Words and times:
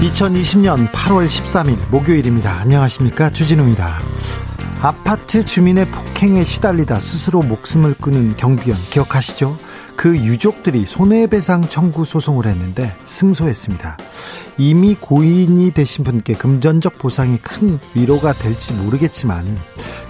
2020년 0.00 0.88
8월 0.92 1.26
13일 1.26 1.76
목요일입니다. 1.90 2.60
안녕하십니까. 2.60 3.30
주진우입니다. 3.30 3.98
아파트 4.80 5.44
주민의 5.44 5.88
폭행에 5.88 6.44
시달리다 6.44 7.00
스스로 7.00 7.40
목숨을 7.42 7.94
끊은 7.94 8.36
경비원 8.36 8.78
기억하시죠? 8.90 9.56
그 9.96 10.16
유족들이 10.16 10.84
손해배상 10.86 11.62
청구 11.62 12.04
소송을 12.04 12.46
했는데 12.46 12.94
승소했습니다. 13.06 13.98
이미 14.56 14.94
고인이 14.94 15.72
되신 15.72 16.04
분께 16.04 16.34
금전적 16.34 16.98
보상이 16.98 17.36
큰 17.38 17.80
위로가 17.94 18.34
될지 18.34 18.74
모르겠지만 18.74 19.58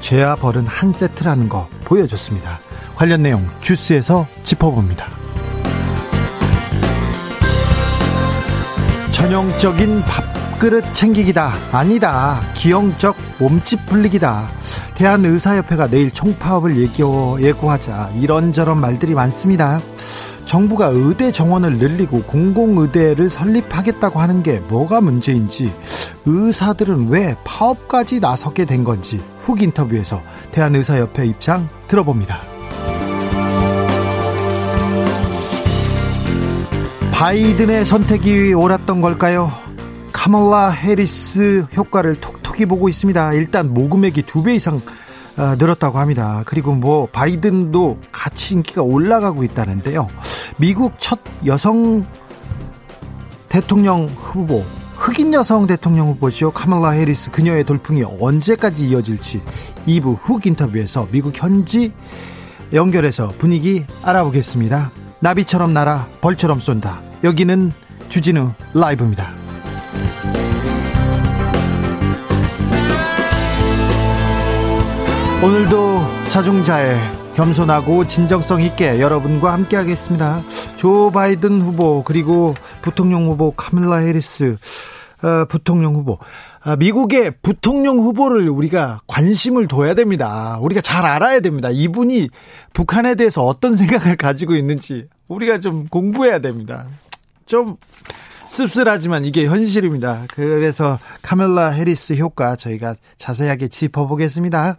죄와 0.00 0.34
벌은 0.36 0.66
한 0.66 0.92
세트라는 0.92 1.48
거 1.48 1.66
보여줬습니다. 1.84 2.60
관련 2.94 3.22
내용 3.22 3.48
주스에서 3.62 4.26
짚어봅니다. 4.44 5.17
전형적인 9.28 10.00
밥그릇 10.04 10.94
챙기기다. 10.94 11.52
아니다. 11.70 12.40
기형적 12.54 13.14
몸집 13.38 13.84
불리기다. 13.84 14.48
대한의사협회가 14.94 15.88
내일 15.88 16.10
총파업을 16.10 16.78
예고, 16.78 17.36
예고하자 17.38 18.12
이런저런 18.18 18.80
말들이 18.80 19.12
많습니다. 19.12 19.82
정부가 20.46 20.86
의대 20.86 21.30
정원을 21.30 21.76
늘리고 21.76 22.22
공공의대를 22.22 23.28
설립하겠다고 23.28 24.18
하는 24.18 24.42
게 24.42 24.60
뭐가 24.60 25.02
문제인지 25.02 25.74
의사들은 26.24 27.10
왜 27.10 27.36
파업까지 27.44 28.20
나서게 28.20 28.64
된 28.64 28.82
건지 28.82 29.20
훅 29.42 29.60
인터뷰에서 29.60 30.22
대한의사협회 30.52 31.26
입장 31.26 31.68
들어봅니다. 31.86 32.57
바이든의 37.18 37.84
선택이 37.84 38.54
옳았던 38.54 39.00
걸까요? 39.00 39.50
카멀라 40.12 40.68
해리스 40.70 41.66
효과를 41.76 42.14
톡톡히 42.20 42.64
보고 42.64 42.88
있습니다. 42.88 43.32
일단 43.32 43.74
모금액이 43.74 44.22
두 44.22 44.44
배 44.44 44.54
이상 44.54 44.80
어, 45.36 45.56
늘었다고 45.58 45.98
합니다. 45.98 46.44
그리고 46.46 46.74
뭐 46.74 47.06
바이든도 47.10 47.98
같이 48.12 48.54
인기가 48.54 48.82
올라가고 48.82 49.42
있다는데요. 49.42 50.06
미국 50.58 50.94
첫 50.98 51.18
여성 51.44 52.06
대통령 53.48 54.06
후보 54.14 54.64
흑인 54.96 55.34
여성 55.34 55.66
대통령 55.66 56.06
후보죠. 56.10 56.52
카멀라 56.52 56.90
해리스 56.90 57.32
그녀의 57.32 57.64
돌풍이 57.64 58.04
언제까지 58.04 58.90
이어질지 58.90 59.42
2부 59.88 60.18
훅 60.22 60.46
인터뷰에서 60.46 61.08
미국 61.10 61.36
현지 61.36 61.92
연결해서 62.72 63.32
분위기 63.38 63.84
알아보겠습니다. 64.04 64.92
나비처럼 65.18 65.74
날아 65.74 66.06
벌처럼 66.20 66.60
쏜다. 66.60 67.07
여기는 67.24 67.72
주진우 68.08 68.52
라이브입니다. 68.74 69.28
오늘도 75.42 76.00
자중자애 76.30 76.96
겸손하고 77.34 78.06
진정성 78.06 78.62
있게 78.62 79.00
여러분과 79.00 79.52
함께 79.52 79.76
하겠습니다. 79.76 80.42
조 80.76 81.10
바이든 81.10 81.60
후보 81.60 82.02
그리고 82.04 82.54
부통령 82.82 83.26
후보 83.26 83.52
카밀라 83.52 83.96
해리스 83.98 84.56
어, 85.22 85.44
부통령 85.48 85.94
후보 85.94 86.18
아, 86.62 86.76
미국의 86.76 87.34
부통령 87.42 87.98
후보를 87.98 88.48
우리가 88.48 89.00
관심을 89.06 89.68
둬야 89.68 89.94
됩니다. 89.94 90.58
우리가 90.60 90.80
잘 90.80 91.06
알아야 91.06 91.40
됩니다. 91.40 91.70
이분이 91.72 92.28
북한에 92.72 93.14
대해서 93.14 93.44
어떤 93.44 93.74
생각을 93.74 94.16
가지고 94.16 94.54
있는지 94.54 95.06
우리가 95.28 95.60
좀 95.60 95.86
공부해야 95.86 96.40
됩니다. 96.40 96.86
좀 97.48 97.76
씁쓸하지만 98.48 99.24
이게 99.24 99.46
현실입니다. 99.46 100.26
그래서 100.30 100.98
카멜라 101.22 101.70
해리스 101.70 102.14
효과 102.14 102.54
저희가 102.56 102.94
자세하게 103.18 103.68
짚어보겠습니다. 103.68 104.76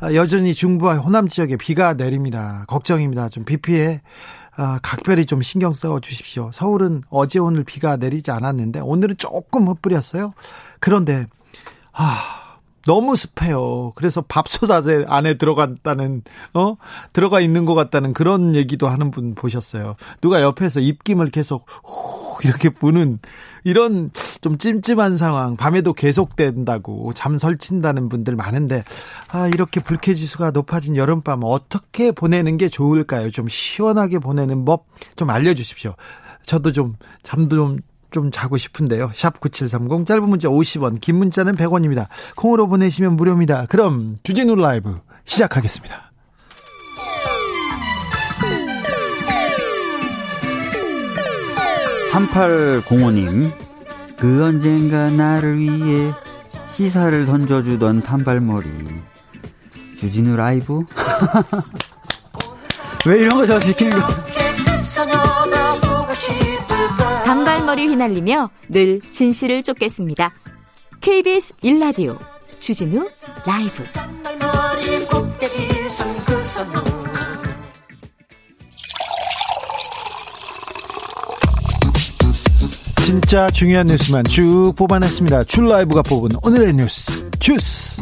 아, 0.00 0.14
여전히 0.14 0.54
중부와 0.54 0.96
호남 0.96 1.28
지역에 1.28 1.56
비가 1.56 1.94
내립니다. 1.94 2.64
걱정입니다. 2.66 3.28
좀 3.28 3.44
비 3.44 3.56
피해 3.58 4.00
아, 4.56 4.78
각별히 4.82 5.26
좀 5.26 5.42
신경 5.42 5.72
써 5.72 6.00
주십시오. 6.00 6.50
서울은 6.52 7.02
어제 7.10 7.38
오늘 7.38 7.64
비가 7.64 7.96
내리지 7.96 8.30
않았는데 8.30 8.80
오늘은 8.80 9.16
조금 9.18 9.66
흩뿌렸어요. 9.68 10.32
그런데 10.80 11.26
아 11.92 12.43
너무 12.86 13.16
습해요. 13.16 13.92
그래서 13.94 14.22
밥솥 14.22 14.70
안에 14.70 15.34
들어갔다는, 15.34 16.22
어? 16.54 16.76
들어가 17.12 17.40
있는 17.40 17.64
것 17.64 17.74
같다는 17.74 18.12
그런 18.12 18.54
얘기도 18.54 18.88
하는 18.88 19.10
분 19.10 19.34
보셨어요. 19.34 19.96
누가 20.20 20.42
옆에서 20.42 20.80
입김을 20.80 21.30
계속, 21.30 21.66
후, 21.84 22.38
이렇게 22.44 22.68
부는 22.68 23.18
이런 23.64 24.10
좀 24.42 24.58
찜찜한 24.58 25.16
상황, 25.16 25.56
밤에도 25.56 25.94
계속된다고 25.94 27.12
잠 27.14 27.38
설친다는 27.38 28.08
분들 28.08 28.36
많은데, 28.36 28.84
아, 29.28 29.48
이렇게 29.48 29.80
불쾌지수가 29.80 30.50
높아진 30.50 30.96
여름밤 30.96 31.40
어떻게 31.44 32.12
보내는 32.12 32.58
게 32.58 32.68
좋을까요? 32.68 33.30
좀 33.30 33.48
시원하게 33.48 34.18
보내는 34.18 34.64
법 34.64 34.84
좀 35.16 35.30
알려주십시오. 35.30 35.94
저도 36.44 36.72
좀 36.72 36.96
잠도 37.22 37.56
좀 37.56 37.78
좀 38.14 38.30
자고 38.30 38.56
싶은데요. 38.56 39.10
샵 39.14 39.40
9730 39.40 40.06
짧은 40.06 40.28
문자 40.28 40.48
50원 40.48 41.00
긴 41.00 41.16
문자는 41.16 41.56
100원입니다. 41.56 42.06
콩으로 42.36 42.68
보내시면 42.68 43.16
무료입니다. 43.16 43.66
그럼 43.68 44.18
주진우 44.22 44.54
라이브 44.54 45.00
시작하겠습니다. 45.24 46.12
(3805님) 52.12 53.50
그 54.16 54.44
언젠가 54.44 55.10
나를 55.10 55.58
위해 55.58 56.12
시사를 56.70 57.26
던져주던 57.26 58.02
단발머리 58.02 58.68
주진우 59.98 60.36
라이브 60.36 60.84
왜 63.06 63.18
이런 63.20 63.36
거 63.36 63.46
저 63.46 63.60
시키는 63.60 64.00
거 64.00 64.06
머리 67.74 67.88
휘날리며 67.88 68.50
늘 68.68 69.00
진실을 69.10 69.64
쫓겠습니다. 69.64 70.32
KBS 71.00 71.54
1라디오 71.64 72.16
주진우 72.60 73.10
라이브 73.44 73.82
진짜 83.02 83.50
중요한 83.50 83.88
뉴스만 83.88 84.22
쭉 84.26 84.72
뽑아냈습니다. 84.78 85.42
줄 85.42 85.68
라이브가 85.68 86.02
뽑은 86.02 86.30
오늘의 86.44 86.74
뉴스 86.74 87.28
주스. 87.40 88.00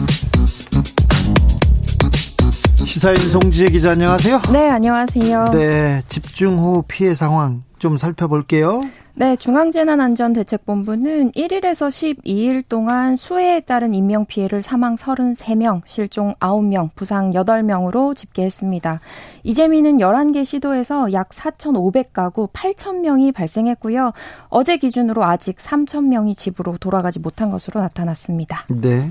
시사인 2.84 3.16
송지혜 3.16 3.70
기자 3.70 3.92
안녕하세요. 3.92 4.42
네, 4.52 4.68
안녕하세요. 4.68 5.50
네, 5.52 6.02
집중호우 6.10 6.82
피해 6.88 7.14
상황 7.14 7.64
좀 7.78 7.96
살펴볼게요. 7.96 8.82
네, 9.14 9.36
중앙재난안전대책본부는 9.36 11.32
1일에서 11.32 11.88
12일 11.88 12.62
동안 12.66 13.16
수해에 13.16 13.60
따른 13.60 13.92
인명피해를 13.92 14.62
사망 14.62 14.96
33명, 14.96 15.82
실종 15.84 16.34
9명, 16.36 16.88
부상 16.94 17.30
8명으로 17.30 18.16
집계했습니다. 18.16 19.00
이재민은 19.42 19.98
11개 19.98 20.46
시도에서 20.46 21.12
약 21.12 21.28
4,500가구 21.28 22.50
8,000명이 22.52 23.34
발생했고요. 23.34 24.12
어제 24.48 24.78
기준으로 24.78 25.24
아직 25.24 25.58
3,000명이 25.58 26.34
집으로 26.34 26.78
돌아가지 26.78 27.18
못한 27.18 27.50
것으로 27.50 27.82
나타났습니다. 27.82 28.64
네. 28.70 29.10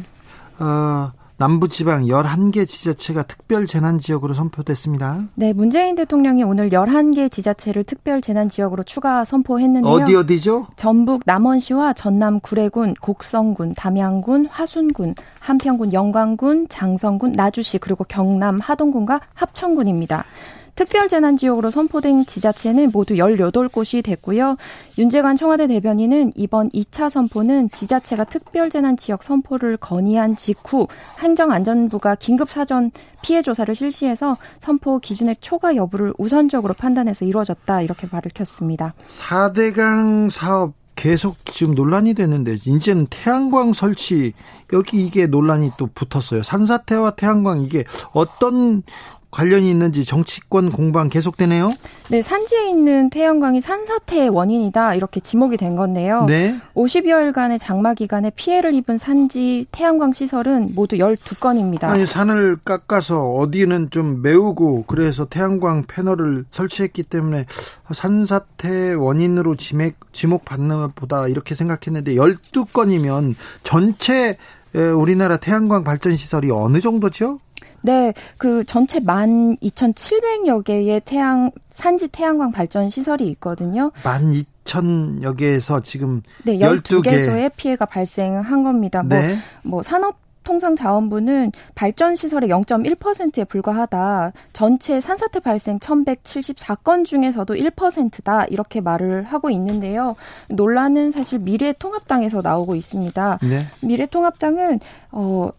어, 0.60 1.12
남부지방 1.42 2.04
11개 2.04 2.68
지자체가 2.68 3.24
특별 3.24 3.66
재난 3.66 3.98
지역으로 3.98 4.36
선포됐습니다. 4.36 5.24
네, 5.34 5.54
문재인 5.54 5.96
대통령이 5.96 6.44
오늘 6.44 6.70
11개 6.70 7.32
지자체를 7.32 7.84
특별 7.84 8.22
재난 8.22 8.48
지역으로 8.48 8.84
추가 8.84 9.26
선포했는데요. 9.26 9.92
어디 9.92 10.16
어디죠? 10.16 10.68
전북 10.76 11.24
남원시와 11.26 11.94
전남 11.94 12.40
구례군, 12.42 12.94
곡성군, 13.02 13.74
담양군, 13.74 14.46
화순군, 14.52 15.16
한평군, 15.40 15.94
영광군, 15.94 16.68
장성군, 16.70 17.32
나주시 17.32 17.80
그리고 17.80 18.04
경남 18.04 18.60
하동군과 18.60 19.22
합천군입니다. 19.34 20.26
특별재난지역으로 20.76 21.72
선포된 21.72 22.26
지자체는 22.26 22.92
모두 22.94 23.16
18곳이 23.16 24.04
됐고요. 24.04 24.58
윤재관 24.98 25.36
청와대 25.36 25.68
대변인은 25.68 26.34
이번 26.36 26.70
2차 26.70 27.10
선포는 27.10 27.70
지자체가 27.70 28.26
특별재난지역 28.26 29.24
선포를 29.24 29.78
건의한 29.78 30.36
직후 30.36 30.88
행정안전부가 31.20 32.16
긴급사전 32.16 32.92
피해 33.22 33.42
조사를 33.42 33.74
실시해서 33.76 34.38
선포 34.60 35.00
기준의 35.00 35.38
초과 35.42 35.76
여부를 35.76 36.14
우선적으로 36.18 36.74
판단해서 36.74 37.26
이루어졌다 37.26 37.82
이렇게 37.82 38.08
밝혔습니다. 38.08 38.94
4대강 39.08 40.30
사업 40.30 40.74
계속 40.96 41.44
지금 41.48 41.74
논란이 41.74 42.14
되는데 42.14 42.60
이제는 42.64 43.08
태양광 43.10 43.74
설치 43.74 44.34
여기 44.72 45.04
이게 45.04 45.26
논란이 45.26 45.72
또 45.78 45.88
붙었어요. 45.88 46.44
산사태와 46.44 47.12
태양광 47.12 47.62
이게 47.62 47.86
어떤 48.14 48.84
관련이 49.32 49.70
있는지 49.72 50.04
정치권 50.04 50.70
공방 50.70 51.10
계속되네요. 51.10 51.72
네, 52.10 52.22
산지에 52.22 52.70
있는 52.70 53.10
태양광이 53.10 53.62
산사태의 53.62 54.30
원인이다 54.30 54.96
이렇게 54.96 55.22
지목이 55.22 55.56
된 55.56 55.78
건데요. 55.78 56.26
네. 56.26 56.56
50여일간의 56.76 57.58
장마 57.60 57.94
기간에 57.94 58.30
피해를 58.32 58.74
입은 58.76 58.98
산지 58.98 59.66
태양광 59.72 60.12
시설은 60.12 60.72
모두 60.76 60.98
12건입니다. 60.98 61.86
아니 61.86 62.06
산을 62.06 62.58
깎아서 62.66 63.32
어디는 63.32 63.90
좀 63.90 64.22
메우고 64.22 64.84
그래서 64.86 65.26
태양광 65.26 65.86
패널을 65.88 66.44
설치했기 66.52 67.04
때문에 67.04 67.46
산사태 67.92 68.94
원인으로 68.94 69.56
지목, 69.56 70.14
지목받는 70.14 70.92
보다 70.94 71.28
이렇게 71.28 71.56
생각했는데 71.56 72.16
12건이면 72.16 73.36
전체 73.64 74.38
우리나라 74.74 75.38
태양광 75.38 75.84
발전 75.84 76.16
시설이 76.16 76.52
어느 76.52 76.80
정도죠? 76.80 77.40
네, 77.82 78.14
그 78.38 78.64
전체 78.66 79.00
만 79.00 79.58
2,700여 79.58 80.64
개의 80.64 81.02
태양 81.06 81.52
산지 81.70 82.08
태양광 82.08 82.52
발전 82.52 82.90
시설이 82.90 83.28
있거든요. 83.30 83.92
만 84.04 84.32
2천여 84.32 85.38
개에서 85.38 85.80
지금 85.82 86.22
네, 86.44 86.58
12개 86.58 87.26
소의 87.26 87.50
피해가 87.56 87.86
발생한 87.86 88.64
겁니다. 88.64 89.04
뭐, 89.04 89.18
네. 89.18 89.38
뭐 89.64 89.84
산업 89.84 90.22
통상자원부는 90.44 91.52
발전 91.76 92.16
시설의 92.16 92.50
0.1%에 92.50 93.44
불과하다. 93.46 94.34
전체 94.54 95.00
산사태 95.00 95.40
발생 95.40 95.78
1174건 95.80 97.06
중에서도 97.06 97.54
1%다. 97.54 98.46
이렇게 98.46 98.82
말을 98.82 99.24
하고 99.24 99.50
있는데요. 99.50 100.16
논란은 100.50 101.12
사실 101.12 101.40
미래통합당에서 101.40 102.42
나오고 102.42 102.76
있습니다. 102.76 103.40
네. 103.44 103.60
미래통합당은 103.82 104.80
어 105.12 105.52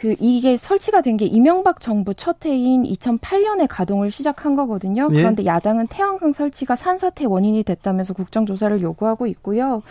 그 0.00 0.16
이게 0.18 0.56
설치가 0.56 1.02
된 1.02 1.10
게 1.20 1.26
이명박 1.26 1.80
정부 1.80 2.14
첫 2.14 2.46
해인 2.46 2.84
2008년에 2.84 3.66
가동을 3.68 4.10
시작한 4.10 4.56
거거든요. 4.56 5.08
예? 5.10 5.14
그런데 5.14 5.44
야당은 5.44 5.88
태양광 5.88 6.32
설치가 6.32 6.74
산사태 6.76 7.26
원인이 7.26 7.62
됐다면서 7.64 8.14
국정조사를 8.14 8.80
요구하고 8.80 9.26
있고요. 9.26 9.82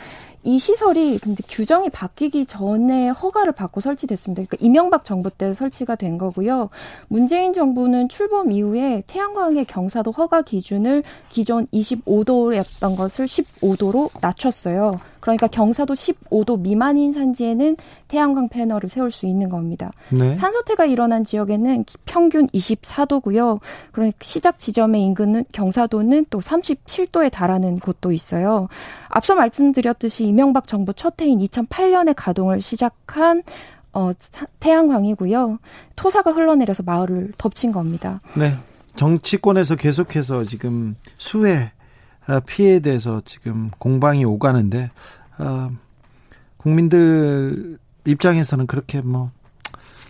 이 0.44 0.58
시설이 0.58 1.20
근데 1.20 1.44
규정이 1.48 1.90
바뀌기 1.90 2.46
전에 2.46 3.10
허가를 3.10 3.52
받고 3.52 3.82
설치됐습니다. 3.82 4.44
그러니까 4.48 4.58
이명박 4.62 5.04
정부 5.04 5.30
때 5.30 5.54
설치가 5.54 5.96
된 5.96 6.18
거고요. 6.18 6.70
문재인 7.10 7.54
정부는 7.54 8.08
출범 8.10 8.52
이후에 8.52 9.04
태양광의 9.06 9.66
경사도 9.66 10.12
허가 10.12 10.42
기준을 10.42 11.04
기존 11.30 11.68
25도였던 11.68 12.98
것을 12.98 13.26
15도로 13.26 14.10
낮췄어요. 14.22 15.00
그러니까 15.30 15.48
경사도 15.48 15.94
15도 15.94 16.60
미만인 16.60 17.14
산지에는 17.14 17.78
태양광 18.08 18.50
패널을 18.50 18.90
세울 18.90 19.12
수 19.12 19.26
있는 19.26 19.50
겁니다. 19.50 19.92
네. 20.10 20.36
산사태가 20.36 20.86
일어난 20.86 21.24
지역에는 21.24 21.86
평균 22.06 22.48
24도고요. 22.48 23.60
그러니까 23.92 24.18
시작 24.22 24.60
지점의 24.60 25.02
인근은 25.02 25.46
경사도는 25.52 26.26
또 26.30 26.40
37도에 26.40 27.32
달하는 27.32 27.80
곳도 27.80 28.12
있어요. 28.12 28.68
앞서 29.08 29.36
말씀드렸듯이 29.36 30.26
이명박 30.26 30.68
정부 30.68 30.94
첫 30.94 31.22
해인 31.22 31.40
2008년에 31.40 32.14
가동을 32.16 32.62
시작한 32.62 33.44
어, 33.92 34.12
태양광이고요. 34.60 35.60
토사가 35.96 36.32
흘러내려서 36.32 36.84
마을을 36.84 37.32
덮친 37.38 37.72
겁니다. 37.72 38.22
네. 38.36 38.56
정치권에서 38.96 39.76
계속해서 39.76 40.44
지금 40.44 40.96
수해 41.18 41.72
어, 42.28 42.40
피해에 42.46 42.80
대해서 42.80 43.22
지금 43.26 43.72
공방이 43.80 44.24
오가는데 44.24 44.92
어, 45.40 45.72
국민들 46.58 47.80
입장에서는 48.06 48.68
그렇게 48.68 49.02
뭐 49.02 49.32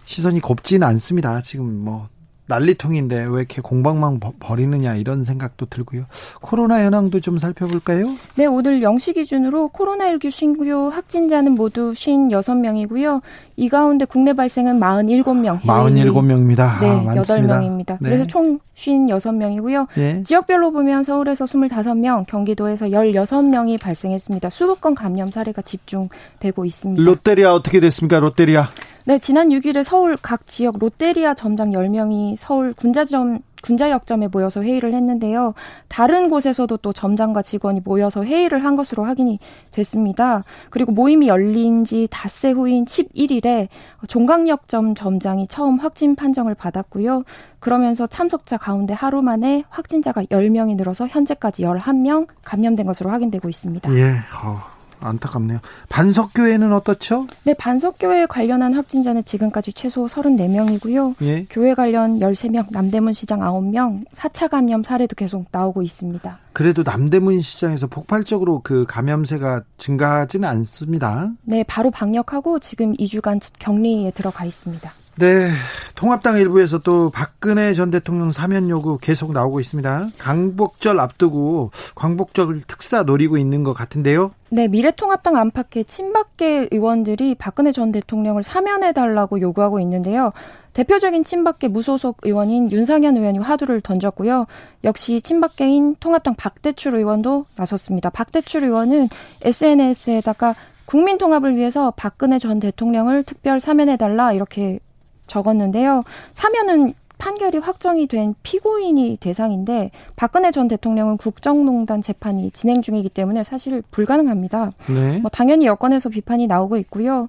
시선이 0.05 0.39
곱지는 0.39 0.87
않습니다. 0.87 1.41
지금 1.41 1.83
뭐 1.83 2.09
난리통인데 2.49 3.27
왜 3.29 3.37
이렇게 3.37 3.61
공방만 3.61 4.19
벌이느냐 4.39 4.95
이런 4.95 5.23
생각도 5.23 5.67
들고요. 5.67 6.03
코로나 6.41 6.83
현황도 6.83 7.21
좀 7.21 7.37
살펴볼까요? 7.37 8.07
네, 8.35 8.45
오늘 8.45 8.81
0시 8.81 9.13
기준으로 9.13 9.69
코로나19 9.69 10.29
신규 10.31 10.89
확진자는 10.89 11.53
모두 11.53 11.93
56명이고요. 11.93 13.21
이 13.55 13.69
가운데 13.69 14.05
국내 14.05 14.33
발생은 14.33 14.79
47명. 14.79 15.61
47명입니다. 15.61 16.79
네, 16.81 16.87
아, 16.87 17.13
8명입니다. 17.15 17.97
네. 18.01 18.09
그래서 18.09 18.25
총 18.25 18.59
56명이고요. 18.75 19.87
네. 19.95 20.23
지역별로 20.23 20.71
보면 20.71 21.03
서울에서 21.03 21.45
25명, 21.45 22.25
경기도에서 22.27 22.87
16명이 22.87 23.79
발생했습니다. 23.81 24.49
수도권 24.49 24.95
감염 24.95 25.29
사례가 25.29 25.61
집중되고 25.61 26.65
있습니다. 26.65 27.03
롯데리아 27.03 27.53
어떻게 27.53 27.79
됐습니까? 27.79 28.19
롯데리아. 28.19 28.67
네, 29.09 29.17
지난 29.17 29.49
6일에 29.49 29.83
서울 29.83 30.15
각 30.21 30.45
지역 30.45 30.77
롯데리아 30.77 31.33
점장 31.33 31.71
10명이 31.71 32.35
서울 32.37 32.73
군자점 32.73 33.39
군자역점에 33.63 34.27
모여서 34.27 34.61
회의를 34.61 34.93
했는데요. 34.93 35.55
다른 35.87 36.29
곳에서도 36.29 36.77
또 36.77 36.93
점장과 36.93 37.41
직원이 37.41 37.81
모여서 37.83 38.23
회의를 38.23 38.63
한 38.63 38.75
것으로 38.75 39.05
확인이 39.05 39.39
됐습니다. 39.71 40.43
그리고 40.69 40.91
모임이 40.91 41.27
열린 41.27 41.85
지 41.85 42.07
닷새 42.11 42.51
후인 42.51 42.85
11일에 42.85 43.69
종강역점 44.07 44.93
점장이 44.93 45.47
처음 45.47 45.79
확진 45.79 46.15
판정을 46.15 46.53
받았고요. 46.53 47.23
그러면서 47.57 48.05
참석자 48.05 48.57
가운데 48.57 48.93
하루 48.93 49.23
만에 49.23 49.63
확진자가 49.69 50.21
10명이 50.25 50.75
늘어서 50.75 51.07
현재까지 51.07 51.63
11명 51.63 52.27
감염된 52.43 52.85
것으로 52.85 53.09
확인되고 53.09 53.49
있습니다. 53.49 53.91
예. 53.95 54.11
어. 54.45 54.78
안타깝네요. 55.01 55.59
반석교회는 55.89 56.73
어떻죠? 56.73 57.27
네, 57.43 57.53
반석교회 57.53 58.25
관련한 58.27 58.73
확진자는 58.73 59.23
지금까지 59.23 59.73
최소 59.73 60.05
34명이고요. 60.07 61.15
예. 61.21 61.45
교회 61.49 61.73
관련 61.73 62.19
13명, 62.19 62.67
남대문 62.71 63.13
시장 63.13 63.39
9명, 63.39 64.05
4차 64.13 64.49
감염 64.49 64.83
사례도 64.83 65.15
계속 65.15 65.45
나오고 65.51 65.81
있습니다. 65.81 66.39
그래도 66.53 66.83
남대문 66.83 67.41
시장에서 67.41 67.87
폭발적으로 67.87 68.61
그 68.63 68.85
감염세가 68.87 69.63
증가하지는 69.77 70.47
않습니다. 70.49 71.31
네, 71.43 71.63
바로 71.63 71.91
방역하고 71.91 72.59
지금 72.59 72.93
2주간 72.93 73.39
격리에 73.59 74.11
들어가 74.11 74.45
있습니다. 74.45 74.91
네, 75.19 75.49
통합당 75.95 76.37
일부에서 76.37 76.77
또 76.77 77.09
박근혜 77.09 77.73
전 77.73 77.91
대통령 77.91 78.31
사면 78.31 78.69
요구 78.69 78.97
계속 78.97 79.33
나오고 79.33 79.59
있습니다. 79.59 80.07
강복절 80.17 80.97
앞두고 80.97 81.71
광복절 81.93 82.61
특사 82.61 83.03
노리고 83.03 83.37
있는 83.37 83.65
것 83.65 83.73
같은데요. 83.73 84.31
네, 84.49 84.69
미래통합당 84.69 85.35
안팎의 85.35 85.83
친박계 85.83 86.69
의원들이 86.71 87.35
박근혜 87.35 87.73
전 87.73 87.91
대통령을 87.91 88.43
사면해달라고 88.43 89.41
요구하고 89.41 89.81
있는데요. 89.81 90.31
대표적인 90.71 91.25
친박계 91.25 91.67
무소속 91.67 92.19
의원인 92.21 92.71
윤상현 92.71 93.17
의원이 93.17 93.39
화두를 93.39 93.81
던졌고요. 93.81 94.45
역시 94.85 95.21
친박계인 95.21 95.97
통합당 95.99 96.35
박대출 96.35 96.95
의원도 96.95 97.45
나섰습니다. 97.57 98.09
박대출 98.09 98.63
의원은 98.63 99.09
SNS에다가 99.41 100.55
국민 100.85 101.17
통합을 101.17 101.57
위해서 101.57 101.91
박근혜 101.97 102.39
전 102.39 102.61
대통령을 102.61 103.23
특별 103.23 103.59
사면해달라 103.59 104.31
이렇게 104.31 104.79
적었는데요. 105.29 106.03
사면은 106.33 106.93
판결이 107.19 107.57
확정이 107.57 108.07
된 108.07 108.33
피고인이 108.43 109.17
대상인데 109.19 109.91
박근혜 110.15 110.51
전 110.51 110.67
대통령은 110.67 111.17
국정농단 111.17 112.01
재판이 112.01 112.49
진행 112.51 112.81
중이기 112.81 113.09
때문에 113.09 113.43
사실 113.43 113.83
불가능합니다. 113.91 114.71
네. 114.87 115.19
뭐 115.19 115.29
당연히 115.29 115.65
여권에서 115.65 116.09
비판이 116.09 116.47
나오고 116.47 116.77
있고요. 116.77 117.27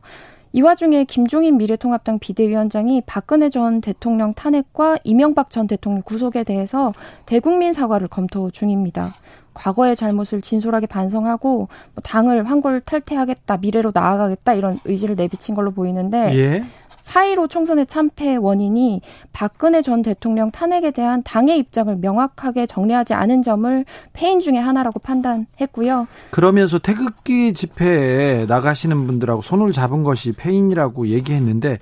이 0.52 0.62
와중에 0.62 1.04
김종인 1.04 1.56
미래통합당 1.58 2.18
비대위원장이 2.18 3.02
박근혜 3.06 3.48
전 3.48 3.80
대통령 3.80 4.34
탄핵과 4.34 4.98
이명박 5.04 5.50
전 5.50 5.66
대통령 5.66 6.02
구속에 6.02 6.44
대해서 6.44 6.92
대국민 7.26 7.72
사과를 7.72 8.08
검토 8.08 8.50
중입니다. 8.50 9.14
과거의 9.54 9.96
잘못을 9.96 10.40
진솔하게 10.40 10.86
반성하고 10.86 11.56
뭐 11.58 12.02
당을 12.02 12.48
황골 12.48 12.82
탈퇴하겠다, 12.82 13.56
미래로 13.58 13.90
나아가겠다 13.92 14.54
이런 14.54 14.78
의지를 14.84 15.16
내비친 15.16 15.54
걸로 15.54 15.72
보이는데 15.72 16.32
예. 16.36 16.64
4.15 17.10 17.50
총선의 17.50 17.86
참패 17.86 18.36
원인이 18.36 19.00
박근혜 19.32 19.82
전 19.82 20.02
대통령 20.02 20.52
탄핵에 20.52 20.92
대한 20.92 21.22
당의 21.24 21.58
입장을 21.58 21.96
명확하게 21.96 22.66
정리하지 22.66 23.14
않은 23.14 23.42
점을 23.42 23.84
패인 24.12 24.38
중의 24.38 24.62
하나라고 24.62 25.00
판단했고요. 25.00 26.06
그러면서 26.30 26.78
태극기 26.78 27.52
집회에 27.52 28.46
나가시는 28.46 29.06
분들하고 29.06 29.42
손을 29.42 29.72
잡은 29.72 30.04
것이 30.04 30.32
패인이라고 30.32 31.08
얘기했는데 31.08 31.78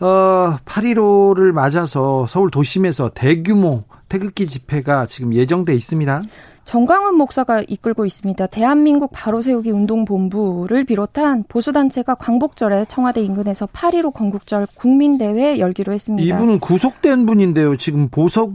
어, 0.00 0.56
8.15를 0.64 1.50
맞아서 1.50 2.26
서울 2.28 2.50
도심에서 2.50 3.10
대규모 3.14 3.82
태극기 4.08 4.46
집회가 4.46 5.06
지금 5.06 5.34
예정돼 5.34 5.74
있습니다. 5.74 6.22
정광훈 6.68 7.16
목사가 7.16 7.62
이끌고 7.66 8.04
있습니다. 8.04 8.46
대한민국 8.48 9.10
바로 9.10 9.40
세우기 9.40 9.70
운동본부를 9.70 10.84
비롯한 10.84 11.44
보수단체가 11.48 12.14
광복절에 12.16 12.84
청와대 12.84 13.22
인근에서 13.22 13.64
8.15 13.64 14.12
건국절 14.12 14.66
국민대회 14.74 15.60
열기로 15.60 15.94
했습니다. 15.94 16.22
이분은 16.22 16.60
구속된 16.60 17.24
분인데요. 17.24 17.76
지금 17.76 18.10
보석 18.10 18.52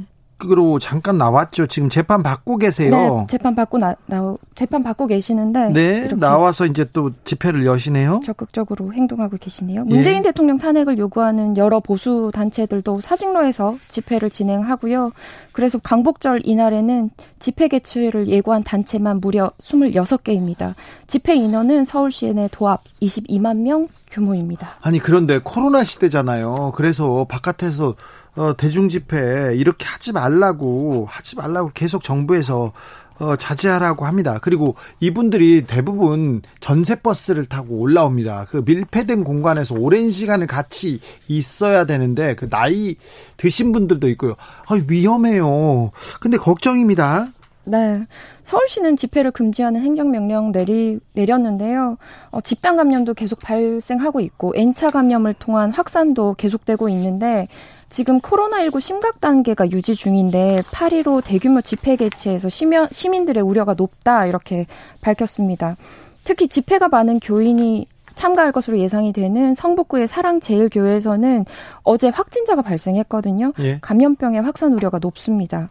으로 0.51 0.79
잠깐 0.79 1.17
나왔죠. 1.17 1.67
지금 1.67 1.89
재판 1.89 2.23
받고 2.23 2.57
계세요. 2.57 2.91
네, 2.91 3.27
재판 3.29 3.55
받고 3.55 3.77
나, 3.77 3.95
나 4.05 4.35
재판 4.55 4.83
받고 4.83 5.07
계시는데 5.07 5.69
네, 5.73 6.07
나와서 6.15 6.65
이제 6.65 6.85
또 6.91 7.11
집회를 7.23 7.65
여시네요. 7.65 8.21
적극적으로 8.23 8.93
행동하고 8.93 9.37
계시네요. 9.37 9.85
문재인 9.85 10.17
예. 10.17 10.21
대통령 10.21 10.57
탄핵을 10.57 10.97
요구하는 10.97 11.55
여러 11.57 11.79
보수 11.79 12.31
단체들도 12.33 13.01
사직로에서 13.01 13.77
집회를 13.87 14.29
진행하고요. 14.29 15.11
그래서 15.51 15.79
강복절 15.79 16.41
이날에는 16.43 17.09
집회 17.39 17.67
개최를 17.67 18.27
예고한 18.27 18.63
단체만 18.63 19.19
무려 19.21 19.51
26개입니다. 19.61 20.73
집회 21.07 21.35
인원은 21.35 21.85
서울시 21.85 22.33
내 22.33 22.47
도합 22.51 22.83
22만 23.01 23.57
명 23.57 23.87
규모입니다. 24.09 24.77
아니 24.81 24.99
그런데 24.99 25.39
코로나 25.43 25.83
시대잖아요. 25.83 26.73
그래서 26.75 27.25
바깥에서 27.27 27.95
어, 28.35 28.55
대중 28.57 28.89
집회 28.89 29.55
이렇게 29.55 29.85
하지 29.85 30.11
말라고 30.11 31.05
하지 31.09 31.35
말라고 31.35 31.71
계속 31.73 32.03
정부에서 32.03 32.71
어, 33.19 33.35
자제하라고 33.35 34.05
합니다. 34.05 34.39
그리고 34.41 34.75
이분들이 34.99 35.65
대부분 35.65 36.41
전세 36.59 36.95
버스를 36.95 37.45
타고 37.45 37.75
올라옵니다. 37.77 38.47
그 38.49 38.63
밀폐된 38.65 39.23
공간에서 39.23 39.75
오랜 39.75 40.09
시간을 40.09 40.47
같이 40.47 40.99
있어야 41.27 41.85
되는데 41.85 42.35
그 42.35 42.49
나이 42.49 42.95
드신 43.37 43.71
분들도 43.71 44.09
있고요. 44.09 44.35
아, 44.67 44.75
위험해요. 44.87 45.91
근데 46.19 46.37
걱정입니다. 46.37 47.27
네. 47.65 48.05
서울시는 48.43 48.97
집회를 48.97 49.31
금지하는 49.31 49.81
행정명령 49.81 50.51
내리, 50.51 50.99
내렸는데요. 51.13 51.97
어, 52.31 52.41
집단 52.41 52.75
감염도 52.75 53.13
계속 53.13 53.39
발생하고 53.39 54.19
있고, 54.19 54.53
N차 54.55 54.91
감염을 54.91 55.35
통한 55.35 55.71
확산도 55.71 56.35
계속되고 56.37 56.89
있는데, 56.89 57.47
지금 57.93 58.19
코로나19 58.21 58.81
심각 58.81 59.21
단계가 59.21 59.69
유지 59.69 59.93
중인데 59.93 60.63
8.15 60.71 61.23
대규모 61.23 61.61
집회 61.61 61.95
개최에서 61.95 62.49
시민, 62.49 62.87
시민들의 62.89 63.43
우려가 63.43 63.75
높다 63.75 64.25
이렇게 64.25 64.65
밝혔습니다. 65.01 65.77
특히 66.23 66.47
집회가 66.47 66.87
많은 66.87 67.19
교인이 67.19 67.85
참가할 68.15 68.51
것으로 68.51 68.79
예상이 68.79 69.13
되는 69.13 69.53
성북구의 69.53 70.07
사랑제일교회에서는 70.07 71.45
어제 71.83 72.09
확진자가 72.09 72.63
발생했거든요. 72.63 73.53
예. 73.59 73.77
감염병의 73.79 74.41
확산 74.41 74.73
우려가 74.73 74.97
높습니다. 74.97 75.69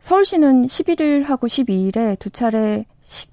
서울시는 0.00 0.66
11일하고 0.66 1.44
12일에 1.44 2.18
두 2.18 2.28
차례 2.28 2.84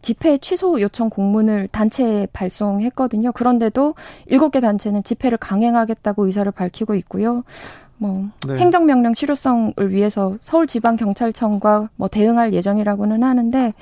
집회 0.02 0.38
취소 0.38 0.80
요청 0.80 1.10
공문을 1.10 1.68
단체에 1.74 2.28
발송했거든요. 2.32 3.34
그런데도 3.34 3.96
7개 4.30 4.62
단체는 4.62 5.04
집회를 5.04 5.38
강행하겠다고 5.38 6.26
의사를 6.26 6.50
밝히고 6.54 6.96
있고요. 6.96 7.44
뭐 8.00 8.30
네. 8.48 8.58
행정명령 8.58 9.14
실효성을 9.14 9.74
위해서 9.90 10.38
서울지방경찰청과 10.42 11.90
뭐 11.96 12.08
대응할 12.08 12.54
예정이라고는 12.54 13.24
하는데 13.24 13.74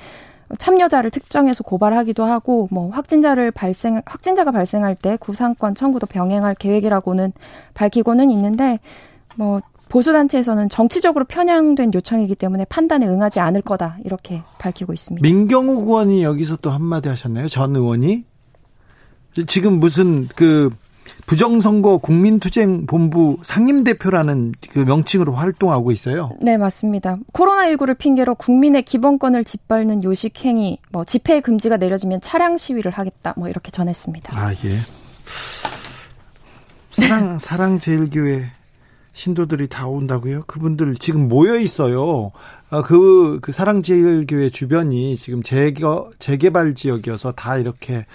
참여자를 0.58 1.10
특정해서 1.10 1.62
고발하기도 1.62 2.24
하고 2.24 2.68
뭐 2.70 2.90
확진자를 2.90 3.50
발생 3.50 4.02
확진자가 4.04 4.50
발생할 4.50 4.96
때 4.96 5.16
구상권 5.20 5.74
청구도 5.74 6.06
병행할 6.06 6.54
계획이라고는 6.54 7.32
밝히고는 7.74 8.30
있는데 8.30 8.80
뭐 9.36 9.60
보수 9.88 10.12
단체에서는 10.12 10.68
정치적으로 10.68 11.24
편향된 11.24 11.92
요청이기 11.94 12.34
때문에 12.34 12.64
판단에 12.66 13.06
응하지 13.06 13.40
않을 13.40 13.62
거다 13.62 13.98
이렇게 14.04 14.42
밝히고 14.58 14.92
있습니다. 14.92 15.22
민경욱 15.22 15.86
의원이 15.86 16.24
여기서 16.24 16.56
또 16.56 16.70
한마디 16.70 17.08
하셨나요? 17.08 17.48
전 17.48 17.76
의원이 17.76 18.24
지금 19.46 19.78
무슨 19.78 20.28
그 20.34 20.70
부정선거 21.26 21.98
국민투쟁본부 21.98 23.38
상임대표라는 23.42 24.54
그 24.70 24.78
명칭으로 24.80 25.32
활동하고 25.32 25.92
있어요. 25.92 26.30
네, 26.40 26.56
맞습니다. 26.56 27.18
코로나19를 27.32 27.96
핑계로 27.98 28.34
국민의 28.34 28.82
기본권을 28.82 29.44
짓밟는 29.44 30.04
요식행위, 30.04 30.78
뭐 30.90 31.04
집회 31.04 31.40
금지가 31.40 31.76
내려지면 31.76 32.20
차량 32.20 32.56
시위를 32.56 32.92
하겠다, 32.92 33.34
뭐 33.36 33.48
이렇게 33.48 33.70
전했습니다. 33.70 34.38
아, 34.38 34.52
예. 34.52 34.78
사랑, 36.90 37.38
사랑제일교회 37.38 38.57
신도들이 39.12 39.68
다 39.68 39.86
온다고요? 39.88 40.44
그분들 40.46 40.94
지금 40.96 41.28
모여 41.28 41.56
있어요. 41.58 42.30
아, 42.70 42.82
그, 42.82 43.38
그 43.42 43.50
사랑제일교회 43.52 44.50
주변이 44.50 45.16
지금 45.16 45.42
재개, 45.42 45.82
재개발 46.18 46.74
지역이어서 46.74 47.32
다 47.32 47.56
이렇게 47.56 48.06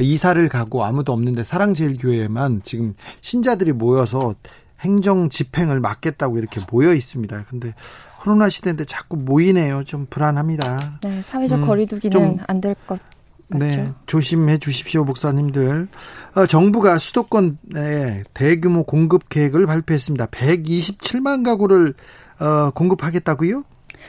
이사를 0.00 0.48
가고 0.48 0.84
아무도 0.84 1.12
없는데 1.12 1.44
사랑제일교회만 1.44 2.62
지금 2.64 2.94
신자들이 3.20 3.72
모여서 3.72 4.34
행정 4.80 5.28
집행을 5.28 5.80
막겠다고 5.80 6.38
이렇게 6.38 6.60
모여 6.72 6.92
있습니다. 6.94 7.44
근데 7.48 7.74
코로나 8.20 8.48
시대인데 8.48 8.84
자꾸 8.84 9.16
모이네요. 9.16 9.84
좀 9.84 10.06
불안합니다. 10.10 10.98
네, 11.02 11.22
사회적 11.22 11.60
음, 11.60 11.66
거리두기는 11.66 12.38
안 12.46 12.60
될 12.60 12.74
것 12.86 12.98
네, 13.48 13.92
조심해 14.06 14.58
주십시오, 14.58 15.04
목사님들. 15.04 15.88
어, 16.34 16.46
정부가 16.46 16.98
수도권에 16.98 18.24
대규모 18.34 18.84
공급 18.84 19.28
계획을 19.28 19.66
발표했습니다. 19.66 20.26
127만 20.26 21.44
가구를 21.44 21.94
어, 22.40 22.70
공급하겠다고요? 22.70 23.64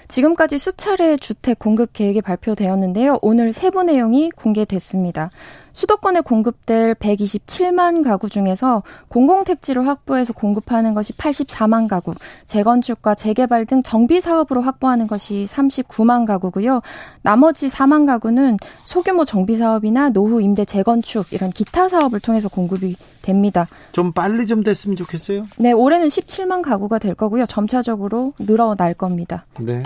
지금까지 0.07 0.57
수차례 0.57 1.17
주택 1.17 1.59
공급 1.59 1.93
계획이 1.93 2.21
발표되었는데요. 2.21 3.19
오늘 3.21 3.53
세부 3.53 3.83
내용이 3.83 4.31
공개됐습니다. 4.31 5.29
수도권에 5.73 6.21
공급될 6.21 6.95
127만 6.95 8.03
가구 8.03 8.29
중에서 8.29 8.83
공공택지를 9.07 9.87
확보해서 9.87 10.33
공급하는 10.33 10.93
것이 10.93 11.13
84만 11.13 11.87
가구, 11.87 12.15
재건축과 12.47 13.15
재개발 13.15 13.65
등 13.65 13.81
정비 13.81 14.19
사업으로 14.19 14.61
확보하는 14.61 15.07
것이 15.07 15.45
39만 15.49 16.25
가구고요. 16.25 16.81
나머지 17.21 17.67
4만 17.67 18.05
가구는 18.05 18.57
소규모 18.83 19.23
정비 19.23 19.55
사업이나 19.55 20.09
노후 20.09 20.41
임대 20.41 20.65
재건축 20.65 21.31
이런 21.31 21.49
기타 21.49 21.87
사업을 21.87 22.19
통해서 22.19 22.49
공급이 22.49 22.95
됩니다. 23.29 23.67
좀 23.91 24.11
빨리 24.11 24.47
좀 24.47 24.63
됐으면 24.63 24.95
좋겠어요. 24.95 25.45
네, 25.57 25.71
올해는 25.71 26.07
17만 26.07 26.63
가구가 26.63 26.97
될 26.97 27.13
거고요. 27.13 27.45
점차적으로 27.45 28.33
늘어날 28.39 28.93
겁니다. 28.93 29.45
네. 29.59 29.83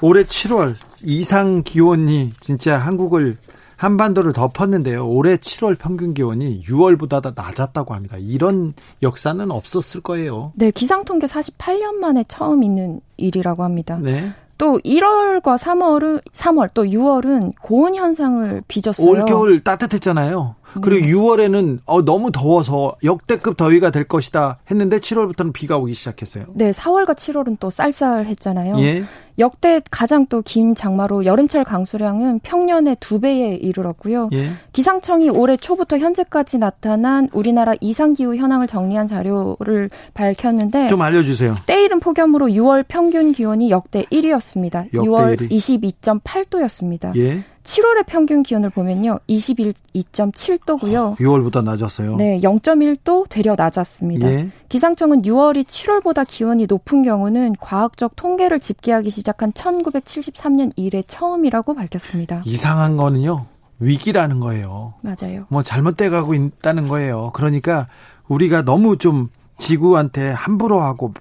올해 0.00 0.24
7월 0.24 0.74
이상 1.04 1.62
기온이 1.62 2.32
진짜 2.40 2.76
한국을 2.76 3.36
한반도를 3.76 4.32
덮었는데요. 4.32 5.06
올해 5.06 5.36
7월 5.36 5.76
평균 5.78 6.14
기온이 6.14 6.62
6월보다 6.62 7.34
낮았다고 7.34 7.92
합니다. 7.94 8.16
이런 8.18 8.72
역사는 9.02 9.50
없었을 9.50 10.00
거예요. 10.00 10.52
네, 10.54 10.70
기상통계 10.70 11.26
48년 11.26 11.94
만에 11.96 12.24
처음 12.28 12.62
있는 12.62 13.00
일이라고 13.16 13.62
합니다. 13.62 13.98
네. 14.00 14.32
또 14.58 14.78
1월과 14.84 15.58
3월은 15.58 16.22
3월 16.32 16.70
또 16.74 16.84
6월은 16.84 17.54
고온 17.60 17.94
현상을 17.94 18.62
빚었어요. 18.68 19.08
올 19.08 19.24
겨울 19.24 19.62
따뜻했잖아요. 19.62 20.56
그리고 20.82 21.06
네. 21.06 21.12
6월에는 21.12 21.78
어, 21.86 22.02
너무 22.04 22.32
더워서 22.32 22.96
역대급 23.04 23.56
더위가 23.56 23.90
될 23.90 24.04
것이다 24.04 24.58
했는데 24.70 24.98
7월부터는 24.98 25.52
비가 25.52 25.76
오기 25.76 25.94
시작했어요. 25.94 26.46
네, 26.54 26.70
4월과 26.72 27.14
7월은 27.14 27.58
또 27.60 27.70
쌀쌀했잖아요. 27.70 28.76
예. 28.80 29.04
역대 29.38 29.80
가장 29.90 30.26
또 30.26 30.42
긴 30.42 30.74
장마로 30.74 31.24
여름철 31.24 31.64
강수량은 31.64 32.40
평년의 32.40 32.98
두 33.00 33.18
배에 33.20 33.54
이르렀고요. 33.54 34.28
예. 34.32 34.50
기상청이 34.72 35.30
올해 35.30 35.56
초부터 35.56 35.98
현재까지 35.98 36.58
나타난 36.58 37.28
우리나라 37.32 37.72
이상기후 37.80 38.36
현황을 38.36 38.66
정리한 38.66 39.06
자료를 39.06 39.90
밝혔는데 40.12 40.88
좀 40.88 41.00
알려주세요. 41.02 41.56
때이른 41.66 42.00
폭염으로 42.00 42.46
6월 42.46 42.84
평균 42.86 43.32
기온이 43.32 43.70
역대 43.70 44.04
1위였습니다. 44.04 44.92
역대 44.92 44.98
6월 44.98 45.36
1위. 45.36 45.50
22.8도였습니다. 45.50 47.16
예. 47.16 47.44
7월의 47.64 48.06
평균 48.06 48.42
기온을 48.42 48.70
보면요. 48.70 49.18
21.7도고요. 49.28 51.16
6월보다 51.16 51.64
낮았어요. 51.64 52.16
네, 52.16 52.38
0.1도 52.40 53.28
되려 53.28 53.54
낮았습니다. 53.56 54.30
예. 54.30 54.50
기상청은 54.68 55.22
6월이 55.22 55.64
7월보다 55.64 56.26
기온이 56.26 56.66
높은 56.66 57.02
경우는 57.02 57.54
과학적 57.58 58.16
통계를 58.16 58.60
집계하기 58.60 59.10
시작한 59.10 59.52
1973년 59.52 60.72
이래 60.76 61.02
처음이라고 61.06 61.74
밝혔습니다. 61.74 62.42
이상한 62.44 62.96
거는요. 62.96 63.46
위기라는 63.80 64.40
거예요. 64.40 64.94
맞아요. 65.00 65.46
뭐 65.48 65.62
잘못돼 65.62 66.10
가고 66.10 66.34
있다는 66.34 66.86
거예요. 66.88 67.30
그러니까 67.34 67.88
우리가 68.28 68.62
너무 68.62 68.98
좀 68.98 69.30
지구한테 69.58 70.30
함부로 70.30 70.80
하고 70.80 71.12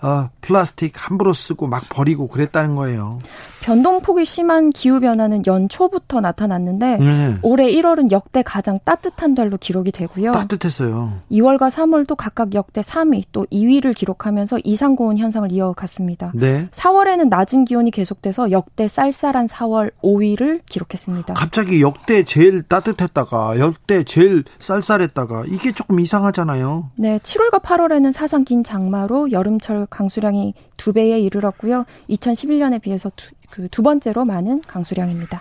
어, 0.00 0.30
플라스틱 0.40 0.92
함부로 0.94 1.32
쓰고 1.32 1.66
막 1.66 1.84
버리고 1.88 2.28
그랬다는 2.28 2.76
거예요. 2.76 3.18
변동폭이 3.62 4.24
심한 4.24 4.70
기후 4.70 5.00
변화는 5.00 5.42
연초부터 5.46 6.20
나타났는데 6.20 6.96
네. 6.96 7.36
올해 7.42 7.70
1월은 7.70 8.12
역대 8.12 8.42
가장 8.42 8.78
따뜻한 8.84 9.34
달로 9.34 9.56
기록이 9.58 9.90
되고요. 9.90 10.32
따뜻했어요. 10.32 11.18
2월과 11.30 11.70
3월도 11.70 12.14
각각 12.16 12.54
역대 12.54 12.80
3위 12.80 13.24
또 13.32 13.44
2위를 13.52 13.94
기록하면서 13.94 14.60
이상 14.64 14.94
고온 14.94 15.18
현상을 15.18 15.50
이어갔습니다. 15.50 16.32
네. 16.34 16.68
4월에는 16.70 17.28
낮은 17.28 17.64
기온이 17.64 17.90
계속돼서 17.90 18.52
역대 18.52 18.86
쌀쌀한 18.86 19.48
4월 19.48 19.90
5위를 20.02 20.60
기록했습니다. 20.66 21.34
갑자기 21.34 21.82
역대 21.82 22.22
제일 22.22 22.62
따뜻했다가 22.62 23.58
역대 23.58 24.04
제일 24.04 24.44
쌀쌀했다가 24.60 25.44
이게 25.48 25.72
조금 25.72 26.00
이상하잖아요. 26.00 26.90
네, 26.96 27.18
7월과 27.18 27.62
8월에는 27.62 28.12
사상 28.12 28.44
긴 28.44 28.62
장마로 28.62 29.32
여름철 29.32 29.87
강수량이 29.90 30.54
두 30.76 30.92
배에 30.92 31.18
이르렀고요. 31.20 31.84
2011년에 32.10 32.80
비해서 32.80 33.10
두, 33.16 33.30
그두 33.50 33.82
번째로 33.82 34.24
많은 34.24 34.62
강수량입니다. 34.66 35.40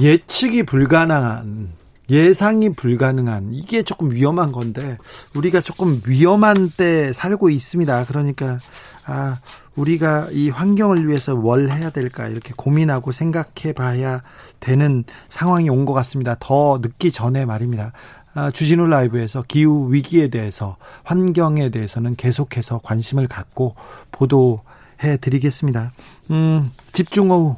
예측이 0.00 0.62
불가능한 0.64 1.68
예상이 2.10 2.70
불가능한 2.74 3.50
이게 3.54 3.82
조금 3.82 4.10
위험한 4.10 4.52
건데 4.52 4.98
우리가 5.34 5.60
조금 5.60 6.00
위험한 6.06 6.70
때 6.76 7.12
살고 7.12 7.48
있습니다. 7.48 8.04
그러니까 8.06 8.58
아 9.06 9.40
우리가 9.76 10.28
이 10.32 10.50
환경을 10.50 11.08
위해서 11.08 11.34
뭘 11.34 11.70
해야 11.70 11.90
될까 11.90 12.28
이렇게 12.28 12.52
고민하고 12.56 13.12
생각해 13.12 13.72
봐야 13.74 14.20
되는 14.60 15.04
상황이 15.28 15.70
온 15.70 15.86
것 15.86 15.92
같습니다. 15.94 16.36
더 16.38 16.78
늦기 16.82 17.10
전에 17.12 17.44
말입니다. 17.44 17.92
아, 18.34 18.50
주진우 18.50 18.86
라이브에서 18.86 19.42
기후 19.46 19.92
위기에 19.92 20.28
대해서 20.28 20.76
환경에 21.04 21.70
대해서는 21.70 22.16
계속해서 22.16 22.80
관심을 22.82 23.28
갖고 23.28 23.74
보도해 24.10 25.18
드리겠습니다. 25.20 25.92
음, 26.30 26.70
집중호우. 26.92 27.56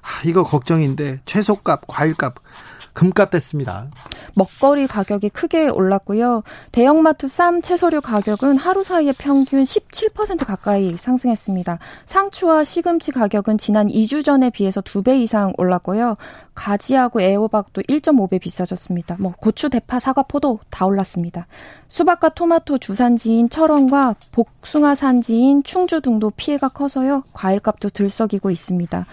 아, 0.00 0.22
이거 0.24 0.42
걱정인데 0.42 1.20
채소값, 1.26 1.82
과일값 1.86 2.36
금값 2.92 3.30
됐습니다. 3.30 3.86
먹거리 4.34 4.86
가격이 4.86 5.30
크게 5.30 5.68
올랐고요. 5.68 6.42
대형마트 6.72 7.28
쌈 7.28 7.62
채소류 7.62 8.00
가격은 8.00 8.56
하루 8.56 8.84
사이에 8.84 9.12
평균 9.18 9.64
17% 9.64 10.44
가까이 10.46 10.96
상승했습니다. 10.96 11.78
상추와 12.06 12.64
시금치 12.64 13.12
가격은 13.12 13.58
지난 13.58 13.88
2주 13.88 14.24
전에 14.24 14.50
비해서 14.50 14.80
2배 14.80 15.20
이상 15.20 15.52
올랐고요. 15.58 16.16
가지하고 16.54 17.20
애호박도 17.20 17.82
1.5배 17.82 18.40
비싸졌습니다. 18.40 19.16
뭐 19.20 19.32
고추, 19.36 19.70
대파, 19.70 20.00
사과, 20.00 20.22
포도 20.22 20.58
다 20.70 20.86
올랐습니다. 20.86 21.46
수박과 21.86 22.30
토마토 22.30 22.78
주산지인 22.78 23.48
철원과 23.48 24.16
복숭아 24.32 24.94
산지인 24.94 25.62
충주 25.62 26.00
등도 26.00 26.30
피해가 26.30 26.68
커서요. 26.68 27.22
과일값도 27.32 27.90
들썩이고 27.90 28.50
있습니다. 28.50 29.06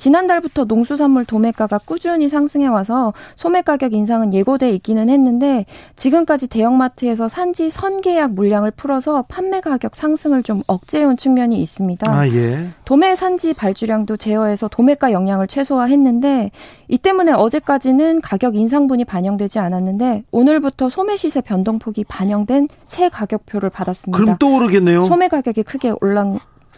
지난달부터 0.00 0.64
농수산물 0.64 1.26
도매가가 1.26 1.80
꾸준히 1.84 2.30
상승해 2.30 2.66
와서 2.66 3.12
소매 3.36 3.60
가격 3.60 3.92
인상은 3.92 4.32
예고돼 4.32 4.70
있기는 4.70 5.10
했는데 5.10 5.66
지금까지 5.94 6.48
대형마트에서 6.48 7.28
산지 7.28 7.68
선계약 7.68 8.32
물량을 8.32 8.70
풀어서 8.70 9.26
판매 9.28 9.60
가격 9.60 9.94
상승을 9.94 10.42
좀 10.42 10.62
억제해온 10.66 11.18
측면이 11.18 11.60
있습니다. 11.60 12.10
아, 12.10 12.26
예. 12.28 12.68
도매 12.86 13.14
산지 13.14 13.52
발주량도 13.52 14.16
제어해서 14.16 14.68
도매가 14.68 15.12
영향을 15.12 15.46
최소화했는데 15.46 16.50
이 16.88 16.96
때문에 16.96 17.32
어제까지는 17.32 18.22
가격 18.22 18.56
인상분이 18.56 19.04
반영되지 19.04 19.58
않았는데 19.58 20.24
오늘부터 20.30 20.88
소매 20.88 21.18
시세 21.18 21.42
변동폭이 21.42 22.04
반영된 22.04 22.68
새 22.86 23.10
가격표를 23.10 23.68
받았습니다. 23.68 24.18
그럼 24.18 24.36
또 24.38 24.56
오르겠네요. 24.56 25.04
소매 25.04 25.28
가격이 25.28 25.62
크게 25.62 25.92
올라 26.00 26.24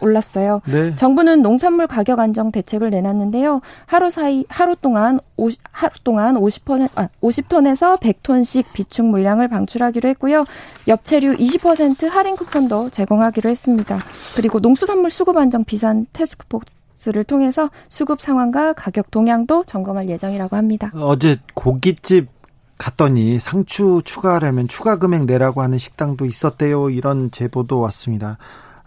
올랐어요. 0.03 0.61
네. 0.65 0.95
정부는 0.95 1.41
농산물 1.41 1.87
가격 1.87 2.19
안정 2.19 2.51
대책을 2.51 2.89
내놨는데요. 2.89 3.61
하루 3.85 4.09
사이 4.09 4.45
하루 4.49 4.75
동안 4.75 5.19
50, 5.37 5.59
하루 5.71 5.91
동안 6.03 6.35
50톤 6.35 6.89
아, 6.95 7.09
50톤에서 7.21 7.99
100톤씩 7.99 8.65
비축 8.73 9.05
물량을 9.05 9.47
방출하기로 9.47 10.09
했고요. 10.09 10.45
엽채류 10.87 11.37
20% 11.37 12.09
할인 12.09 12.35
쿠폰도 12.35 12.91
제공하기로 12.91 13.49
했습니다. 13.49 13.99
그리고 14.35 14.59
농수산물 14.59 15.09
수급 15.09 15.37
안정 15.37 15.63
비산 15.63 16.05
테스크포스 16.13 16.83
를 17.05 17.25
통해서 17.25 17.69
수급 17.89 18.21
상황과 18.21 18.71
가격 18.71 19.11
동향도 19.11 19.65
점검할 19.65 20.07
예정이라고 20.07 20.55
합니다. 20.55 20.89
어제 20.95 21.35
고깃집 21.53 22.29
갔더니 22.77 23.39
상추 23.39 24.01
추가하려면 24.05 24.67
추가 24.67 24.97
금액 24.97 25.25
내라고 25.25 25.61
하는 25.61 25.77
식당도 25.77 26.25
있었대요. 26.25 26.89
이런 26.89 27.31
제보도 27.31 27.79
왔습니다. 27.79 28.37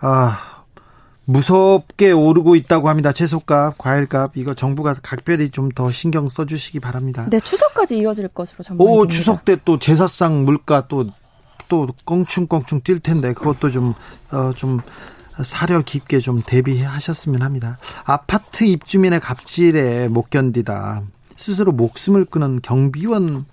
아, 0.00 0.55
무섭게 1.26 2.12
오르고 2.12 2.54
있다고 2.56 2.88
합니다. 2.88 3.12
채소값, 3.12 3.76
과일값 3.78 4.36
이거 4.36 4.54
정부가 4.54 4.94
각별히 5.02 5.50
좀 5.50 5.68
더 5.74 5.90
신경 5.90 6.28
써주시기 6.28 6.80
바랍니다. 6.80 7.26
네, 7.30 7.38
추석까지 7.40 7.98
이어질 7.98 8.28
것으로 8.28 8.62
전망됩니다. 8.64 9.00
오, 9.02 9.06
추석 9.08 9.44
때 9.44 9.56
또 9.64 9.78
제사상 9.78 10.44
물가 10.44 10.86
또 10.88 11.04
또 11.68 11.88
껑충껑충 12.04 12.82
뛸 12.82 13.00
텐데 13.00 13.32
그것도 13.32 13.70
좀어좀 13.70 13.94
어, 14.30 14.52
좀 14.52 14.80
사려 15.42 15.82
깊게 15.82 16.20
좀 16.20 16.42
대비하셨으면 16.46 17.42
합니다. 17.42 17.78
아파트 18.04 18.62
입주민의 18.64 19.18
갑질에 19.20 20.06
못 20.08 20.30
견디다 20.30 21.02
스스로 21.34 21.72
목숨을 21.72 22.24
끊은 22.26 22.60
경비원 22.62 23.44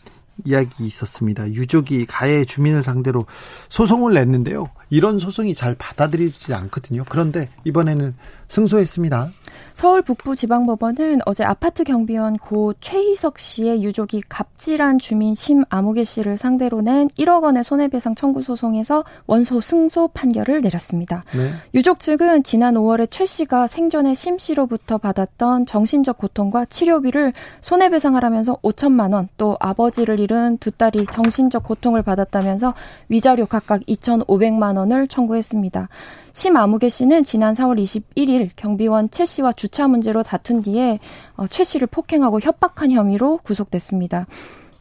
이야기 0.45 0.85
있었습니다. 0.85 1.47
유족이 1.51 2.05
가해 2.05 2.45
주민을 2.45 2.83
상대로 2.83 3.25
소송을 3.69 4.13
냈는데요. 4.13 4.67
이런 4.93 5.17
소송이 5.17 5.55
잘 5.55 5.73
받아들이지 5.73 6.53
않거든요. 6.53 7.03
그런데 7.09 7.49
이번에는 7.63 8.13
승소했습니다. 8.47 9.31
서울 9.73 10.01
북부지방법원은 10.03 11.21
어제 11.25 11.43
아파트 11.43 11.83
경비원 11.83 12.37
고 12.37 12.73
최희석 12.79 13.39
씨의 13.39 13.83
유족이 13.83 14.21
갑질한 14.29 14.99
주민 14.99 15.35
심 15.35 15.63
아무개 15.69 16.03
씨를 16.03 16.37
상대로 16.37 16.81
낸 16.81 17.09
1억 17.17 17.43
원의 17.43 17.63
손해배상 17.63 18.15
청구 18.15 18.41
소송에서 18.41 19.03
원소 19.25 19.61
승소 19.61 20.09
판결을 20.09 20.61
내렸습니다. 20.61 21.23
네. 21.35 21.51
유족 21.73 21.99
측은 21.99 22.43
지난 22.43 22.75
5월에 22.75 23.07
최 23.09 23.25
씨가 23.25 23.67
생전에 23.67 24.13
심 24.15 24.37
씨로부터 24.37 24.97
받았던 24.97 25.65
정신적 25.65 26.17
고통과 26.17 26.65
치료비를 26.65 27.33
손해배상하라면서 27.61 28.57
5천만 28.61 29.13
원, 29.13 29.27
또 29.37 29.57
아버지를 29.59 30.19
잃은 30.19 30.59
두 30.59 30.71
딸이 30.71 31.07
정신적 31.11 31.63
고통을 31.63 32.03
받았다면서 32.03 32.73
위자료 33.09 33.45
각각 33.47 33.81
2,500만 33.81 34.77
원을 34.77 35.07
청구했습니다. 35.07 35.89
심아무개 36.33 36.89
씨는 36.89 37.23
지난 37.23 37.53
4월 37.53 37.79
21일 37.81 38.49
경비원 38.55 39.09
최 39.11 39.25
씨와 39.25 39.53
주차 39.53 39.87
문제로 39.87 40.23
다툰 40.23 40.63
뒤에 40.63 40.99
어, 41.37 41.45
최 41.47 41.63
씨를 41.63 41.87
폭행하고 41.87 42.39
협박한 42.41 42.91
혐의로 42.91 43.37
구속됐습니다. 43.43 44.25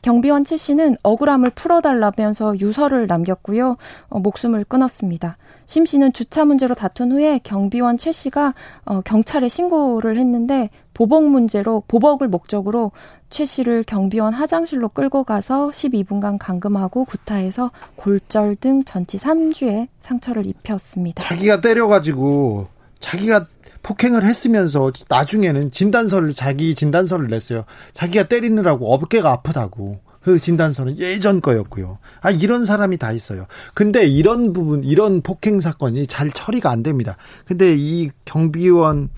경비원 0.00 0.44
최 0.44 0.56
씨는 0.56 0.96
억울함을 1.02 1.50
풀어달라면서 1.50 2.58
유서를 2.58 3.06
남겼고요. 3.06 3.76
어, 4.08 4.18
목숨을 4.18 4.64
끊었습니다. 4.64 5.36
심 5.66 5.84
씨는 5.84 6.12
주차 6.12 6.44
문제로 6.44 6.74
다툰 6.74 7.12
후에 7.12 7.38
경비원 7.44 7.98
최 7.98 8.12
씨가 8.12 8.54
어, 8.86 9.00
경찰에 9.02 9.48
신고를 9.48 10.18
했는데 10.18 10.70
보복 10.94 11.24
문제로 11.24 11.82
보복을 11.86 12.28
목적으로 12.28 12.92
최 13.32 13.46
씨를 13.46 13.82
경비원 13.84 14.34
화장실로 14.34 14.90
끌고 14.90 15.24
가서 15.24 15.70
12분간 15.70 16.36
감금하고 16.38 17.06
구타해서 17.06 17.70
골절 17.96 18.56
등 18.56 18.84
전치 18.84 19.16
3주의 19.16 19.88
상처를 20.02 20.44
입혔습니다. 20.44 21.22
자기가 21.22 21.62
때려가지고 21.62 22.68
자기가 23.00 23.46
폭행을 23.82 24.24
했으면서 24.24 24.92
나중에는 25.08 25.70
진단서를 25.70 26.34
자기 26.34 26.74
진단서를 26.74 27.28
냈어요. 27.28 27.64
자기가 27.94 28.28
때리느라고 28.28 28.92
어깨가 28.92 29.30
아프다고. 29.32 30.00
그 30.20 30.38
진단서는 30.38 30.98
예전 30.98 31.40
거였고요. 31.40 31.98
아 32.20 32.30
이런 32.30 32.66
사람이 32.66 32.98
다 32.98 33.12
있어요. 33.12 33.46
근데 33.72 34.06
이런 34.06 34.52
부분 34.52 34.84
이런 34.84 35.22
폭행 35.22 35.58
사건이 35.58 36.06
잘 36.06 36.30
처리가 36.30 36.70
안 36.70 36.82
됩니다. 36.82 37.16
근데 37.46 37.74
이 37.76 38.10
경비원 38.26 39.08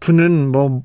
분은 0.00 0.50
뭐 0.50 0.82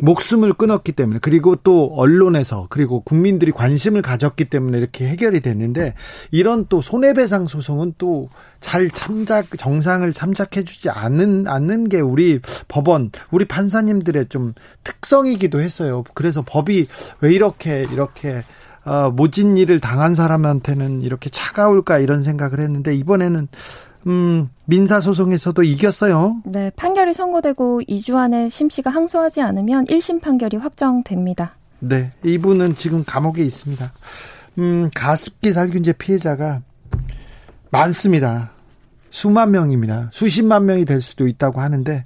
목숨을 0.00 0.54
끊었기 0.54 0.92
때문에 0.92 1.20
그리고 1.22 1.56
또 1.56 1.92
언론에서 1.94 2.66
그리고 2.68 3.00
국민들이 3.00 3.52
관심을 3.52 4.02
가졌기 4.02 4.46
때문에 4.46 4.78
이렇게 4.78 5.06
해결이 5.06 5.40
됐는데 5.40 5.94
이런 6.30 6.66
또 6.68 6.80
손해배상 6.80 7.46
소송은 7.46 7.94
또 7.98 8.28
잘 8.64 8.88
참작 8.88 9.58
정상을 9.58 10.10
참작해주지 10.10 10.88
않는 10.88 11.46
않는 11.46 11.90
게 11.90 12.00
우리 12.00 12.40
법원 12.66 13.10
우리 13.30 13.44
판사님들의 13.44 14.28
좀 14.28 14.54
특성이기도 14.84 15.60
했어요. 15.60 16.02
그래서 16.14 16.42
법이 16.42 16.86
왜 17.20 17.34
이렇게 17.34 17.86
이렇게 17.92 18.40
어, 18.86 19.10
모진 19.10 19.58
일을 19.58 19.80
당한 19.80 20.14
사람한테는 20.14 21.02
이렇게 21.02 21.28
차가울까 21.28 21.98
이런 21.98 22.22
생각을 22.22 22.58
했는데 22.58 22.94
이번에는 22.94 23.48
음, 24.06 24.48
민사 24.66 25.00
소송에서도 25.00 25.62
이겼어요. 25.62 26.42
네, 26.44 26.70
판결이 26.76 27.14
선고되고 27.14 27.82
2주 27.88 28.16
안에 28.16 28.48
심 28.50 28.68
씨가 28.68 28.90
항소하지 28.90 29.40
않으면 29.40 29.86
1심 29.86 30.20
판결이 30.20 30.58
확정됩니다. 30.58 31.56
네, 31.80 32.12
이분은 32.24 32.76
지금 32.76 33.04
감옥에 33.04 33.42
있습니다. 33.42 33.92
음, 34.58 34.90
가습기 34.94 35.52
살균제 35.52 35.94
피해자가 35.94 36.60
많습니다. 37.70 38.52
수만 39.10 39.52
명입니다. 39.52 40.10
수십만 40.12 40.66
명이 40.66 40.84
될 40.84 41.00
수도 41.00 41.26
있다고 41.26 41.60
하는데 41.60 42.02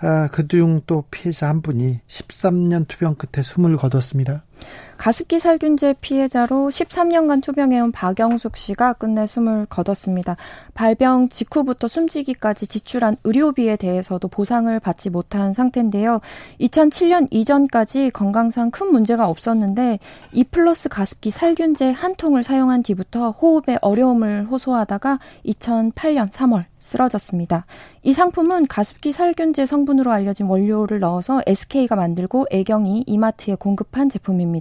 아, 0.00 0.28
그중 0.28 0.82
또 0.86 1.04
피해자 1.10 1.48
한 1.48 1.62
분이 1.62 2.00
13년 2.08 2.86
투병 2.86 3.16
끝에 3.16 3.42
숨을 3.42 3.76
거뒀습니다. 3.76 4.44
가습기 4.96 5.38
살균제 5.38 5.96
피해자로 6.00 6.68
13년간 6.68 7.42
투병해온 7.42 7.92
박영숙 7.92 8.56
씨가 8.56 8.94
끝내 8.94 9.26
숨을 9.26 9.66
거뒀습니다. 9.66 10.36
발병 10.74 11.28
직후부터 11.28 11.88
숨지기까지 11.88 12.66
지출한 12.66 13.16
의료비에 13.24 13.76
대해서도 13.76 14.28
보상을 14.28 14.78
받지 14.80 15.10
못한 15.10 15.52
상태인데요. 15.52 16.20
2007년 16.60 17.26
이전까지 17.30 18.10
건강상 18.10 18.70
큰 18.70 18.92
문제가 18.92 19.28
없었는데 19.28 19.98
이 20.32 20.44
플러스 20.44 20.88
가습기 20.88 21.30
살균제 21.30 21.90
한 21.90 22.14
통을 22.14 22.42
사용한 22.42 22.82
뒤부터 22.82 23.32
호흡에 23.32 23.78
어려움을 23.80 24.46
호소하다가 24.46 25.18
2008년 25.44 26.30
3월 26.30 26.64
쓰러졌습니다. 26.84 27.64
이 28.02 28.12
상품은 28.12 28.66
가습기 28.66 29.12
살균제 29.12 29.64
성분으로 29.64 30.12
알려진 30.12 30.46
원료를 30.46 31.00
넣어서 31.00 31.40
SK가 31.46 31.96
만들고 31.96 32.46
애경이 32.50 33.04
이마트에 33.06 33.54
공급한 33.54 34.10
제품입니다. 34.10 34.53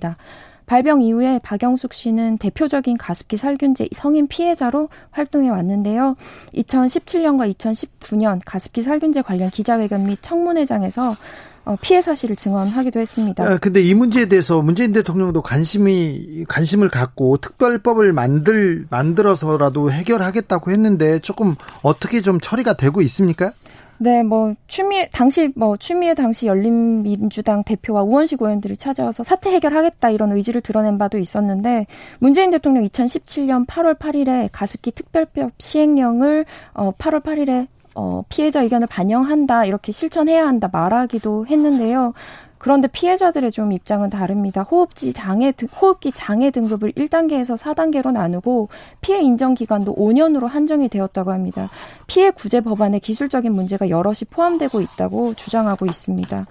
발병 0.66 1.02
이후에 1.02 1.40
박영숙 1.44 1.94
씨는 1.94 2.38
대표적인 2.38 2.98
가습기 2.98 3.38
살균제 3.38 3.90
성인 3.94 4.28
피해자로 4.28 4.90
활동해 5.12 5.50
왔는데요. 5.50 6.16
2017년과 6.56 7.54
2019년 7.54 8.40
가습기 8.46 8.82
살균제 8.82 9.24
관련 9.24 9.50
기자회견 9.50 10.06
및 10.06 10.20
청문회장에서 10.22 11.16
어, 11.66 11.78
피해 11.80 12.02
사실을 12.02 12.36
증언하기도 12.36 13.00
했습니다. 13.00 13.44
아, 13.44 13.58
근데 13.58 13.82
이 13.82 13.94
문제에 13.94 14.26
대해서 14.26 14.62
문재인 14.62 14.92
대통령도 14.92 15.42
관심이 15.42 16.44
관심을 16.50 16.90
갖고 16.90 17.38
특별법을 17.38 18.12
만들 18.12 18.86
만들어서라도 18.90 19.90
해결하겠다고 19.90 20.72
했는데 20.72 21.20
조금 21.20 21.56
어떻게 21.82 22.20
좀 22.22 22.42
처리가 22.42 22.74
되고 22.74 23.02
있습니까? 23.02 23.52
네, 24.04 24.22
뭐 24.22 24.54
추미애 24.68 25.08
당시 25.14 25.50
뭐 25.56 25.78
추미애 25.78 26.14
당시 26.14 26.46
열린민주당 26.46 27.64
대표와 27.64 28.04
우원식 28.04 28.42
의원들이 28.42 28.76
찾아와서 28.76 29.24
사태 29.24 29.50
해결하겠다 29.52 30.10
이런 30.10 30.34
의지를 30.34 30.60
드러낸 30.60 30.98
바도 30.98 31.18
있었는데 31.18 31.88
문재인 32.20 32.52
대통령 32.52 32.84
2017년 32.84 33.66
8월 33.66 33.98
8일에 33.98 34.50
가습기 34.52 34.92
특별법 34.92 35.54
시행령을 35.58 36.44
어 36.74 36.92
8월 36.92 37.24
8일에 37.24 37.68
어, 37.96 38.24
피해자 38.28 38.62
의견을 38.62 38.88
반영한다, 38.88 39.66
이렇게 39.66 39.92
실천해야 39.92 40.48
한다 40.48 40.68
말하기도 40.72 41.46
했는데요. 41.46 42.14
그런데 42.64 42.88
피해자들의 42.88 43.52
좀 43.52 43.74
입장은 43.74 44.10
다릅니다. 44.10 44.62
호흡기 44.62 45.12
장애, 45.12 45.52
호흡기 45.82 46.14
장애 46.14 46.50
등급을 46.50 46.94
1단계에서 46.94 47.58
4단계로 47.58 48.14
나누고 48.14 48.70
피해 49.02 49.20
인정 49.22 49.54
기간도 49.54 49.94
5년으로 49.94 50.48
한정이 50.48 50.88
되었다고 50.88 51.34
합니다. 51.34 51.70
피해 52.08 52.32
구제 52.32 52.62
법안에 52.62 53.00
기술적인 53.00 53.52
문제가 53.52 53.90
여럿이 53.90 54.20
포함되고 54.30 54.80
있다고 54.80 55.34
주장하고 55.34 55.86
있습니다. 55.86 56.46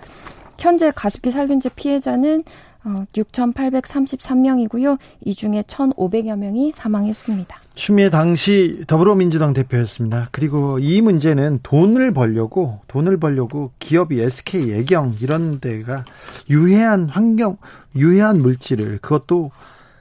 현재 0.59 0.92
가습기 0.94 1.31
살균제 1.31 1.70
피해자는 1.77 2.44
어, 2.85 3.07
6,833명이고요. 3.14 4.98
이 5.25 5.35
중에 5.35 5.62
1,500여 5.62 6.37
명이 6.37 6.72
사망했습니다. 6.72 7.62
추미애 7.75 8.11
당시 8.11 8.85
더불어민주당 8.87 9.55
대표였습니다. 9.55 10.29
그리고 10.31 10.79
이 10.79 11.01
문제는 11.01 11.61
돈을 11.63 12.13
벌려고 12.13 12.81
돈을 12.89 13.17
벌려고 13.19 13.73
기업이 13.79 14.21
SK 14.21 14.69
예경 14.71 15.17
이런 15.21 15.59
데가 15.59 16.05
유해한 16.51 17.09
환경 17.09 17.57
유해한 17.97 18.43
물질을 18.43 18.99
그것도 18.99 19.51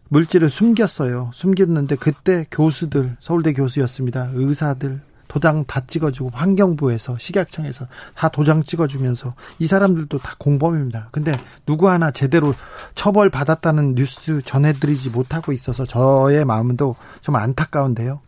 물질을 0.10 0.50
숨겼어요. 0.50 1.32
숨겼는데 1.34 1.96
그때 1.96 2.46
교수들 2.52 3.16
서울대 3.20 3.54
교수였습니다. 3.54 4.32
의사들 4.34 5.00
도장 5.32 5.64
다 5.64 5.80
찍어주고 5.88 6.32
환경부에서 6.34 7.18
식약청에서 7.18 7.88
다 8.16 8.28
도장 8.28 8.64
찍어주면서 8.64 9.34
이 9.60 9.66
사람들도 9.66 10.18
다 10.18 10.36
공범입니다. 10.38 11.08
근데 11.14 11.32
누구 11.66 11.90
하나 11.90 12.12
제대로 12.12 12.54
처벌 12.96 13.30
받았다는 13.30 13.96
뉴스 13.96 14.42
전해드리지 14.42 15.12
못하고 15.12 15.54
있어서 15.54 15.86
저의 15.86 16.44
마음도 16.44 16.98
좀 17.22 17.38
안타까운데요. 17.38 18.20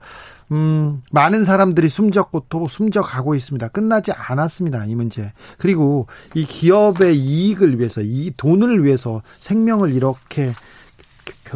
음, 0.53 1.01
많은 1.11 1.43
사람들이 1.43 1.89
숨졌고 1.89 2.45
또 2.47 2.67
숨져가고 2.69 3.35
있습니다. 3.35 3.67
끝나지 3.67 4.13
않았습니다. 4.13 4.85
이 4.85 4.95
문제. 4.95 5.33
그리고 5.57 6.07
이 6.35 6.45
기업의 6.45 7.17
이익을 7.17 7.79
위해서, 7.79 7.99
이 7.99 8.31
돈을 8.37 8.85
위해서 8.85 9.21
생명을 9.39 9.93
이렇게 9.93 10.53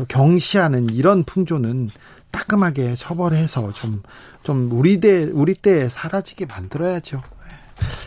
경시하는 0.09 0.89
이런 0.89 1.23
풍조는 1.23 1.89
따끔하게 2.37 2.95
처벌해서 2.95 3.71
좀, 3.71 4.03
좀 4.43 4.69
우리 4.71 4.99
대, 4.99 5.23
우리 5.23 5.55
때에 5.55 5.89
사라지게 5.89 6.45
만들어야죠. 6.45 7.21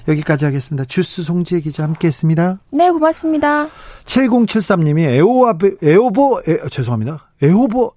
여기까지 0.09 0.45
하겠습니다. 0.45 0.85
주스 0.85 1.23
송지혜 1.23 1.61
기자 1.61 1.83
함께 1.83 2.09
했습니다. 2.09 2.59
네, 2.71 2.91
고맙습니다. 2.91 3.69
7073님이 4.05 5.01
에오아, 5.01 5.55
에오보, 5.83 6.43
에, 6.47 6.69
죄송합니다. 6.71 7.31
에오보, 7.43 7.93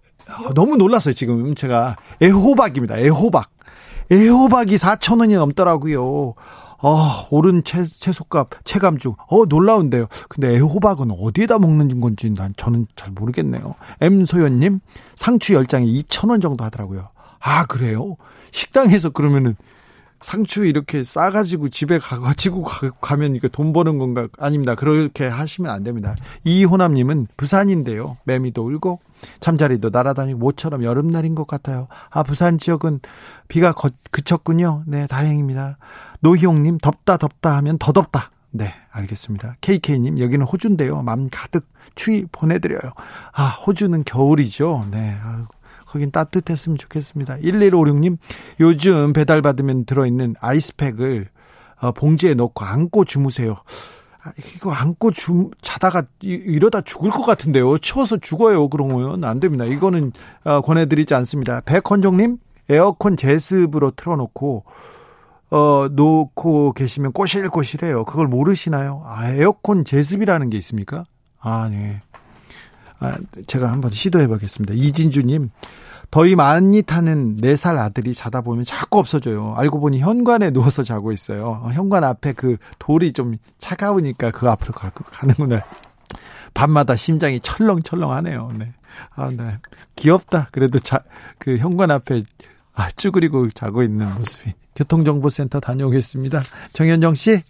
너무 0.56 0.76
놀랐어요, 0.78 1.14
지금 1.14 1.54
제가. 1.56 1.98
에호박입니다. 2.22 2.98
에호박. 2.98 3.50
에호박이 4.12 4.76
4천 4.78 5.20
원이 5.20 5.36
넘더라고요. 5.36 6.34
아, 6.86 7.28
오른 7.32 7.64
채, 7.64 7.86
채소값, 7.86 8.50
체감중. 8.66 9.16
어, 9.28 9.46
놀라운데요. 9.46 10.08
근데 10.28 10.56
애호박은 10.56 11.12
어디에다 11.12 11.58
먹는 11.58 12.02
건지 12.02 12.30
난 12.30 12.54
저는 12.58 12.88
잘 12.96 13.12
모르겠네요. 13.12 13.76
M소연님, 14.02 14.82
상추 15.16 15.54
10장에 15.54 15.86
2,000원 16.04 16.42
정도 16.42 16.66
하더라고요. 16.66 17.08
아, 17.40 17.66
그래요? 17.66 18.18
식당에서 18.52 19.12
그러면은 19.12 19.56
상추 20.22 20.66
이렇게 20.66 21.04
싸가지고 21.04 21.70
집에 21.70 22.00
가가지고 22.00 22.64
가, 22.64 23.18
면 23.18 23.36
이게 23.36 23.48
돈 23.48 23.74
버는 23.74 23.98
건가? 23.98 24.28
아닙니다. 24.38 24.76
그렇게 24.76 25.26
하시면 25.26 25.72
안 25.72 25.84
됩니다. 25.84 26.16
이호남님은 26.44 27.28
부산인데요. 27.38 28.18
매미도 28.26 28.66
울고 28.66 29.00
잠자리도 29.40 29.90
날아다니고 29.90 30.40
모처럼 30.40 30.84
여름날인 30.84 31.36
것 31.36 31.48
같아요. 31.48 31.88
아, 32.10 32.24
부산 32.24 32.58
지역은 32.58 33.00
비가 33.48 33.72
거, 33.72 33.90
그쳤군요. 34.12 34.84
네, 34.88 35.08
다행입니다. 35.08 35.78
노희용님, 36.22 36.78
덥다, 36.80 37.18
덥다 37.18 37.56
하면 37.58 37.78
더 37.78 37.92
덥다. 37.92 38.32
네, 38.52 38.74
알겠습니다. 38.92 39.56
KK님, 39.62 40.20
여기는 40.20 40.46
호주인데요. 40.46 41.02
맘 41.02 41.28
가득 41.32 41.68
추위 41.96 42.26
보내드려요. 42.32 42.94
아, 43.34 43.48
호주는 43.48 44.04
겨울이죠. 44.04 44.88
네, 44.92 45.18
아, 45.22 45.48
거긴 45.88 46.12
따뜻했으면 46.12 46.78
좋겠습니다. 46.78 47.38
1156님, 47.38 48.18
요즘 48.60 49.14
배달받으면 49.14 49.86
들어있는 49.86 50.36
아이스팩을 50.40 51.30
어, 51.82 51.92
봉지에 51.92 52.34
넣고 52.34 52.64
안고 52.64 53.06
주무세요. 53.06 53.58
아, 54.24 54.32
이거 54.56 54.72
안고 54.72 55.12
주, 55.12 55.52
자다가 55.62 56.04
이러다 56.22 56.82
죽을 56.82 57.12
것 57.12 57.24
같은데요. 57.24 57.78
추워서 57.80 58.18
죽어요. 58.18 58.70
그러면 58.70 59.24
안 59.24 59.40
됩니다. 59.40 59.66
이거는 59.66 60.14
어, 60.44 60.62
권해드리지 60.62 61.14
않습니다. 61.16 61.62
백헌종님, 61.62 62.38
에어컨 62.70 63.18
제습으로 63.18 63.92
틀어놓고 63.92 64.64
어, 65.52 65.88
놓고 65.92 66.74
계시면 66.74 67.12
꼬실꼬실해요. 67.12 68.06
그걸 68.06 68.28
모르시나요? 68.28 69.04
아, 69.06 69.30
에어컨 69.30 69.84
제습이라는 69.84 70.50
게 70.50 70.58
있습니까? 70.58 71.04
아, 71.40 71.68
네. 71.70 72.02
아, 73.00 73.18
제가 73.46 73.72
한번 73.72 73.92
시도해 73.92 74.28
보겠습니다. 74.28 74.74
이진주님, 74.74 75.52
더위 76.14 76.36
많이 76.36 76.84
타는 76.84 77.38
4살 77.38 77.80
아들이 77.80 78.14
자다 78.14 78.42
보면 78.42 78.66
자꾸 78.66 79.00
없어져요. 79.00 79.56
알고 79.58 79.80
보니 79.80 80.00
현관에 80.00 80.52
누워서 80.52 80.84
자고 80.84 81.12
있어요. 81.12 81.60
어, 81.64 81.72
현관 81.72 82.04
앞에 82.04 82.34
그 82.34 82.58
돌이 82.78 83.14
좀 83.14 83.38
차가우니까 83.58 84.30
그 84.30 84.48
앞으로 84.48 84.74
가, 84.74 84.92
가는구나. 84.92 85.64
밤마다 86.54 86.96
심장이 86.96 87.40
철렁철렁 87.40 88.12
하네요. 88.12 88.52
네. 88.56 88.74
아, 89.16 89.32
네. 89.32 89.58
귀엽다. 89.96 90.50
그래도 90.52 90.78
자, 90.78 91.00
그 91.40 91.58
현관 91.58 91.90
앞에 91.90 92.22
아, 92.76 92.92
쭈그리고 92.92 93.50
자고 93.50 93.82
있는 93.82 94.14
모습이. 94.14 94.54
교통정보센터 94.76 95.62
다녀오겠습니다. 95.62 96.44
정현정 96.74 97.16
씨. 97.16 97.42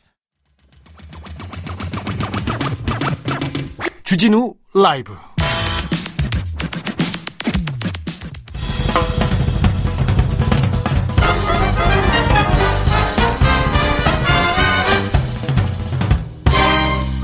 주진우 4.04 4.54
라이브. 4.74 5.14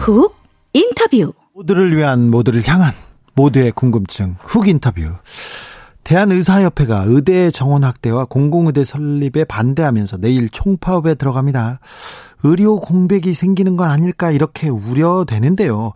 훅 0.09 0.35
인터뷰. 0.73 1.33
모두를 1.53 1.95
위한 1.95 2.31
모두를 2.31 2.61
향한 2.67 2.93
모두의 3.35 3.71
궁금증 3.71 4.35
훅 4.41 4.67
인터뷰. 4.67 5.13
대한의사협회가 6.03 7.03
의대 7.05 7.51
정원 7.51 7.83
확대와 7.83 8.25
공공의대 8.25 8.83
설립에 8.83 9.43
반대하면서 9.43 10.17
내일 10.17 10.49
총파업에 10.49 11.13
들어갑니다. 11.15 11.79
의료 12.43 12.79
공백이 12.79 13.33
생기는 13.33 13.77
건 13.77 13.91
아닐까 13.91 14.31
이렇게 14.31 14.69
우려되는데요. 14.69 15.93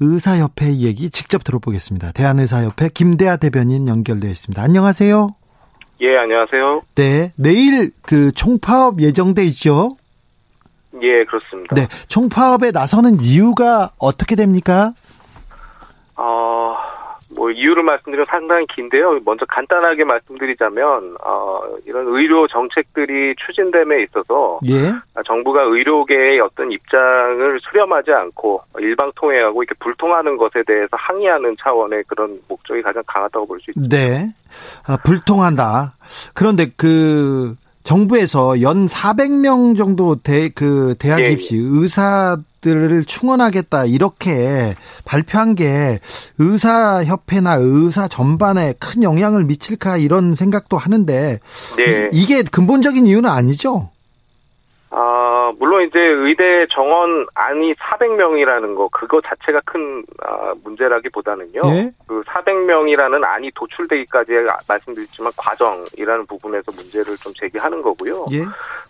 의사협회 0.00 0.78
얘기 0.78 1.08
직접 1.10 1.44
들어보겠습니다. 1.44 2.12
대한의사협회 2.12 2.90
김대하 2.92 3.36
대변인 3.36 3.86
연결되어 3.86 4.30
있습니다. 4.30 4.60
안녕하세요. 4.60 5.36
예, 6.00 6.16
안녕하세요. 6.18 6.82
네, 6.96 7.32
내일 7.36 7.92
그 8.02 8.32
총파업 8.32 9.00
예정돼 9.00 9.44
있죠? 9.46 9.96
예, 11.02 11.24
그렇습니다. 11.24 11.74
네, 11.74 11.88
총파업에 12.08 12.70
나서는 12.72 13.18
이유가 13.20 13.90
어떻게 13.98 14.36
됩니까? 14.36 14.92
어, 16.16 16.74
뭐 17.34 17.50
이유를 17.50 17.82
말씀드리면 17.82 18.26
상당히 18.30 18.66
긴데요. 18.74 19.18
먼저 19.24 19.44
간단하게 19.46 20.04
말씀드리자면 20.04 21.16
어, 21.22 21.60
이런 21.84 22.06
의료 22.06 22.46
정책들이 22.48 23.34
추진됨에 23.44 24.04
있어서 24.04 24.60
예. 24.68 24.92
정부가 25.26 25.62
의료계의 25.64 26.40
어떤 26.40 26.70
입장을 26.72 27.58
수렴하지 27.60 28.12
않고 28.12 28.62
일방통행하고 28.78 29.62
이렇게 29.62 29.76
불통하는 29.80 30.36
것에 30.36 30.62
대해서 30.66 30.88
항의하는 30.92 31.56
차원의 31.62 32.04
그런 32.06 32.38
목적이 32.48 32.82
가장 32.82 33.02
강하다고 33.06 33.46
볼 33.46 33.60
수 33.60 33.70
있습니다. 33.72 33.94
네. 33.94 34.28
아, 34.86 34.96
불통한다. 35.04 35.94
그런데 36.34 36.66
그 36.76 37.56
정부에서 37.86 38.60
연 38.62 38.88
400명 38.88 39.76
정도 39.76 40.16
대, 40.16 40.48
그 40.48 40.96
대학 40.98 41.20
예, 41.20 41.30
입시 41.30 41.56
의사들을 41.56 43.04
충원하겠다 43.04 43.86
이렇게 43.86 44.74
발표한 45.04 45.54
게 45.54 46.00
의사협회나 46.38 47.54
의사 47.60 48.08
전반에 48.08 48.74
큰 48.80 49.04
영향을 49.04 49.44
미칠까 49.44 49.98
이런 49.98 50.34
생각도 50.34 50.76
하는데 50.76 51.38
네. 51.76 52.10
이, 52.12 52.26
게 52.26 52.42
근본적인 52.42 53.06
이유는 53.06 53.30
아니죠? 53.30 53.90
아, 54.98 55.52
물론 55.58 55.86
이제 55.86 55.98
의대 56.00 56.66
정원 56.70 57.26
안이 57.34 57.74
400명이라는 57.74 58.74
거 58.74 58.88
그거 58.88 59.20
자체가 59.20 59.60
큰 59.66 60.02
아, 60.24 60.54
문제라기보다는요. 60.64 61.60
예? 61.66 61.92
그 62.06 62.22
400명이라는 62.22 63.22
안이 63.22 63.50
도출되기까지 63.54 64.32
말씀드렸지만 64.66 65.32
과정이라는 65.36 66.24
부분에서 66.24 66.72
문제를 66.74 67.14
좀 67.18 67.30
제기하는 67.34 67.82
거고요. 67.82 68.24
예. 68.32 68.38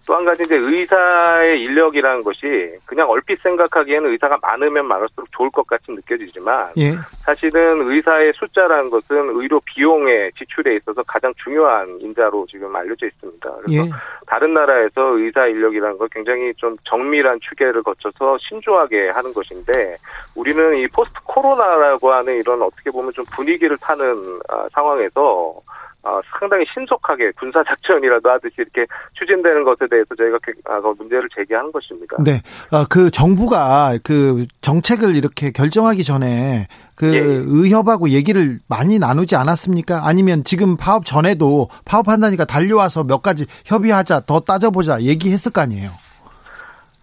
또한 0.07 0.25
가지 0.25 0.45
이제 0.45 0.57
의사의 0.57 1.61
인력이라는 1.61 2.23
것이 2.23 2.71
그냥 2.85 3.11
얼핏 3.11 3.43
생각하기에는 3.43 4.09
의사가 4.13 4.39
많으면 4.41 4.87
많을수록 4.87 5.27
좋을 5.33 5.51
것 5.51 5.67
같이 5.67 5.91
느껴지지만 5.91 6.71
예. 6.79 6.93
사실은 7.25 7.83
의사의 7.83 8.33
숫자라는 8.37 8.91
것은 8.91 9.31
의료 9.31 9.59
비용의 9.59 10.31
지출에 10.39 10.77
있어서 10.77 11.03
가장 11.03 11.35
중요한 11.43 11.99
인자로 12.01 12.47
지금 12.49 12.75
알려져 12.77 13.07
있습니다. 13.07 13.51
그래서 13.65 13.85
예. 13.85 13.91
다른 14.27 14.55
나라에서 14.55 15.17
의사 15.19 15.47
인력이라는 15.47 15.99
걸 15.99 16.09
굉장히 16.11 16.53
좀 16.55 16.77
정밀한 16.85 17.39
추계를 17.41 17.83
거쳐서 17.83 18.37
신중하게 18.39 19.11
하는 19.11 19.33
것인데 19.33 19.97
우리는 20.35 20.77
이 20.79 20.89
포스트 20.89 21.15
코로나라고 21.25 22.13
하는 22.13 22.37
이런 22.37 22.61
어떻게 22.63 22.91
보면 22.91 23.13
좀 23.13 23.25
분위기를 23.27 23.77
타는 23.79 24.41
아, 24.49 24.67
상황에서 24.73 25.61
아, 26.07 26.21
상당히 26.39 26.65
신속하게 26.73 27.33
군사 27.33 27.65
작전이라도 27.65 28.31
하듯이 28.31 28.55
이렇게 28.59 28.87
추진되는 29.15 29.65
것에 29.65 29.89
대해서 29.91 30.15
저희가 30.15 30.39
그, 30.41 30.53
아, 30.65 30.81
그 30.81 30.95
문제를 30.97 31.29
제기하는 31.35 31.73
것입니다. 31.73 32.17
네. 32.25 32.43
어, 32.71 32.87
그 32.89 33.11
정부가 33.11 33.99
그 34.05 34.47
정책을 34.61 35.17
이렇게 35.17 35.51
결정하기 35.51 36.05
전에 36.05 36.69
그 36.97 37.13
예, 37.13 37.19
예. 37.19 37.43
의협하고 37.45 38.11
얘기를 38.11 38.61
많이 38.69 39.01
나누지 39.01 39.35
않았습니까? 39.35 40.03
아니면 40.07 40.45
지금 40.45 40.77
파업 40.77 41.05
전에도 41.05 41.67
파업한다니까 41.85 42.45
달려와서 42.45 43.03
몇 43.03 43.21
가지 43.21 43.45
협의하자, 43.67 44.21
더 44.27 44.39
따져보자 44.39 45.01
얘기했을 45.01 45.53
거 45.53 45.61
아니에요? 45.61 45.91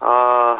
아, 0.00 0.56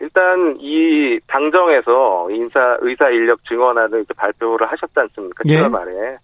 일단 0.00 0.56
이 0.58 1.20
당정에서 1.28 2.28
인사 2.32 2.76
의사 2.80 3.08
인력 3.08 3.38
증원안을 3.44 4.04
발표를 4.16 4.66
하셨지 4.66 4.94
않습니까? 4.96 5.44
예. 5.46 5.60
7월 5.60 5.70
말에. 5.70 6.18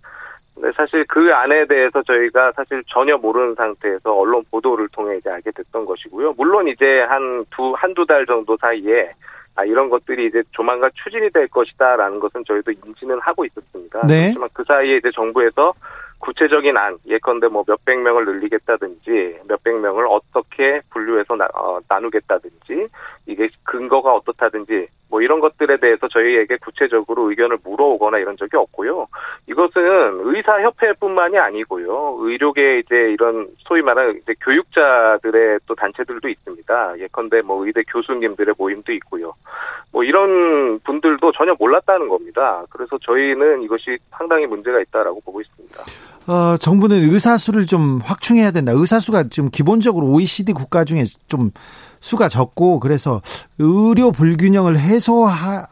근데 0.54 0.70
사실 0.76 1.04
그 1.08 1.32
안에 1.34 1.66
대해서 1.66 2.02
저희가 2.02 2.52
사실 2.52 2.82
전혀 2.86 3.16
모르는 3.16 3.54
상태에서 3.54 4.14
언론 4.14 4.44
보도를 4.50 4.88
통해 4.88 5.16
이제 5.16 5.30
알게 5.30 5.50
됐던 5.50 5.84
것이고요. 5.84 6.34
물론 6.36 6.68
이제 6.68 7.00
한 7.08 7.44
두, 7.50 7.72
한두 7.76 8.06
달 8.06 8.24
정도 8.26 8.56
사이에 8.56 9.12
아, 9.56 9.64
이런 9.64 9.88
것들이 9.88 10.26
이제 10.26 10.42
조만간 10.50 10.90
추진이 10.94 11.30
될 11.30 11.46
것이다라는 11.48 12.18
것은 12.18 12.44
저희도 12.44 12.72
인지는 12.72 13.20
하고 13.20 13.44
있었습니다. 13.44 14.00
네. 14.06 14.22
그렇지만 14.22 14.48
그 14.52 14.64
사이에 14.64 14.96
이제 14.96 15.10
정부에서 15.14 15.74
구체적인 16.18 16.76
안, 16.76 16.96
예컨대 17.06 17.48
뭐 17.48 17.64
몇백 17.66 18.00
명을 18.00 18.24
늘리겠다든지 18.24 19.40
몇백 19.46 19.78
명을 19.80 20.06
어떻게 20.08 20.80
분류해서 20.90 21.36
나, 21.36 21.46
어, 21.54 21.78
나누겠다든지 21.88 22.88
이게 23.26 23.48
근거가 23.64 24.14
어떻다든지 24.14 24.88
뭐 25.14 25.22
이런 25.22 25.38
것들에 25.38 25.76
대해서 25.76 26.08
저희에게 26.08 26.56
구체적으로 26.56 27.30
의견을 27.30 27.58
물어오거나 27.62 28.18
이런 28.18 28.36
적이 28.36 28.56
없고요. 28.56 29.06
이것은 29.46 29.82
의사협회뿐만이 30.24 31.38
아니고요. 31.38 32.16
의료계 32.18 32.80
이제 32.80 32.96
이런 33.12 33.46
소위 33.58 33.80
말하는 33.80 34.16
이제 34.16 34.34
교육자들의 34.40 35.60
또 35.68 35.76
단체들도 35.76 36.28
있습니다. 36.28 36.98
예컨대 36.98 37.42
뭐 37.42 37.64
의대 37.64 37.84
교수님들의 37.84 38.56
모임도 38.58 38.92
있고요. 38.94 39.34
뭐 39.92 40.02
이런 40.02 40.80
분들도 40.80 41.30
전혀 41.30 41.54
몰랐다는 41.60 42.08
겁니다. 42.08 42.64
그래서 42.70 42.98
저희는 42.98 43.62
이것이 43.62 43.98
상당히 44.10 44.46
문제가 44.46 44.80
있다라고 44.80 45.20
보고 45.20 45.40
있습니다. 45.40 45.80
어, 46.26 46.56
정부는 46.58 47.10
의사 47.10 47.36
수를 47.36 47.66
좀 47.66 48.00
확충해야 48.02 48.50
된다. 48.50 48.72
의사 48.74 49.00
수가 49.00 49.24
지금 49.30 49.50
기본적으로 49.50 50.06
OECD 50.08 50.52
국가 50.52 50.84
중에 50.84 51.04
좀 51.28 51.50
수가 52.00 52.28
적고 52.28 52.80
그래서 52.80 53.20
의료 53.58 54.12
불균형을 54.12 54.78
해소하 54.78 55.66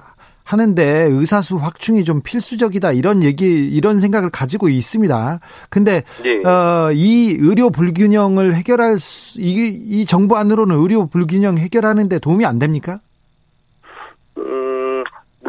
하는데 0.45 0.83
의사 1.11 1.41
수 1.41 1.57
확충이 1.57 2.05
좀 2.05 2.21
필수적이다 2.21 2.93
이런 2.93 3.23
얘기 3.23 3.47
이런 3.47 4.01
생각을 4.01 4.31
가지고 4.31 4.69
있습니다. 4.69 5.41
근데 5.71 6.03
예. 6.25 6.49
어, 6.49 6.91
이 6.93 7.37
의료 7.38 7.71
불균형을 7.71 8.55
해결할 8.55 8.99
수, 8.99 9.41
이, 9.41 9.81
이 9.87 10.05
정부 10.05 10.37
안으로는 10.37 10.77
의료 10.79 11.07
불균형 11.07 11.59
해결하는데 11.59 12.19
도움이 12.19 12.45
안 12.45 12.59
됩니까? 12.59 13.01
음, 14.37 14.43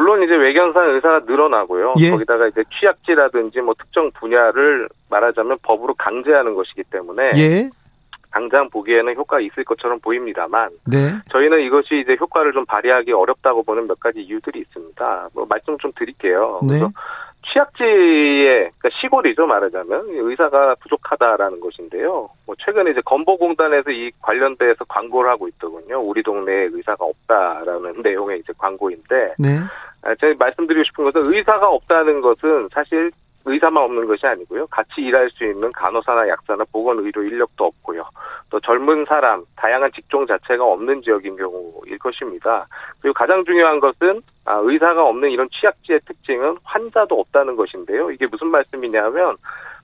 물론 0.04 0.22
이제 0.22 0.34
외견상 0.34 0.90
의사가 0.90 1.20
늘어나고요. 1.20 1.94
예. 1.98 2.10
거기다가 2.10 2.46
이제 2.48 2.62
취약지라든지 2.78 3.62
뭐 3.62 3.72
특정 3.72 4.10
분야를 4.10 4.86
말하자면 5.08 5.56
법으로 5.62 5.94
강제하는 5.94 6.54
것이기 6.54 6.82
때문에 6.90 7.30
예, 7.36 7.70
당장 8.30 8.68
보기에는 8.68 9.14
효과가 9.14 9.40
있을 9.40 9.64
것처럼 9.64 9.98
보입니다만 10.00 10.68
네, 10.86 11.14
저희는 11.30 11.62
이것이 11.62 12.00
이제 12.02 12.18
효과를 12.20 12.52
좀 12.52 12.66
발휘하기 12.66 13.12
어렵다고 13.12 13.62
보는 13.62 13.86
몇 13.86 13.98
가지 13.98 14.20
이유들이 14.20 14.60
있습니다. 14.60 15.28
뭐 15.32 15.46
말씀 15.48 15.78
좀 15.78 15.90
드릴게요. 15.96 16.60
네. 16.62 16.68
그래서 16.68 16.90
취약지의 17.52 18.70
그러니까 18.78 18.88
시골이죠 19.00 19.46
말하자면 19.46 20.06
의사가 20.10 20.76
부족하다라는 20.80 21.60
것인데요. 21.60 22.28
뭐 22.46 22.54
최근에 22.58 22.90
이제 22.90 23.00
건보공단에서 23.04 23.90
이 23.90 24.10
관련돼서 24.20 24.84
광고를 24.86 25.30
하고 25.30 25.48
있더군요. 25.48 26.00
우리 26.00 26.22
동네에 26.22 26.68
의사가 26.72 27.04
없다라는 27.04 28.00
내용의 28.02 28.40
이제 28.40 28.52
광고인데 28.56 29.34
네, 29.38 29.58
아, 30.02 30.14
제가 30.16 30.34
말씀드리고 30.38 30.84
싶은 30.84 31.04
것은 31.04 31.34
의사가 31.34 31.68
없다는 31.68 32.20
것은 32.20 32.68
사실 32.72 33.10
의사만 33.46 33.82
없는 33.84 34.06
것이 34.06 34.26
아니고요. 34.26 34.66
같이 34.68 35.00
일할 35.00 35.30
수 35.30 35.44
있는 35.44 35.70
간호사나 35.72 36.28
약사나 36.28 36.64
보건의료 36.72 37.22
인력도 37.22 37.64
없고요. 37.64 38.04
또 38.50 38.60
젊은 38.60 39.04
사람, 39.06 39.44
다양한 39.56 39.90
직종 39.92 40.26
자체가 40.26 40.64
없는 40.64 41.02
지역인 41.02 41.36
경우일 41.36 41.98
것입니다. 41.98 42.66
그리고 43.00 43.14
가장 43.14 43.44
중요한 43.44 43.80
것은 43.80 44.22
아, 44.46 44.60
의사가 44.62 45.04
없는 45.04 45.30
이런 45.30 45.48
취약지의 45.50 46.00
특징은 46.06 46.56
환자도 46.64 47.18
없다는 47.18 47.56
것인데요. 47.56 48.10
이게 48.10 48.26
무슨 48.26 48.48
말씀이냐면 48.48 49.36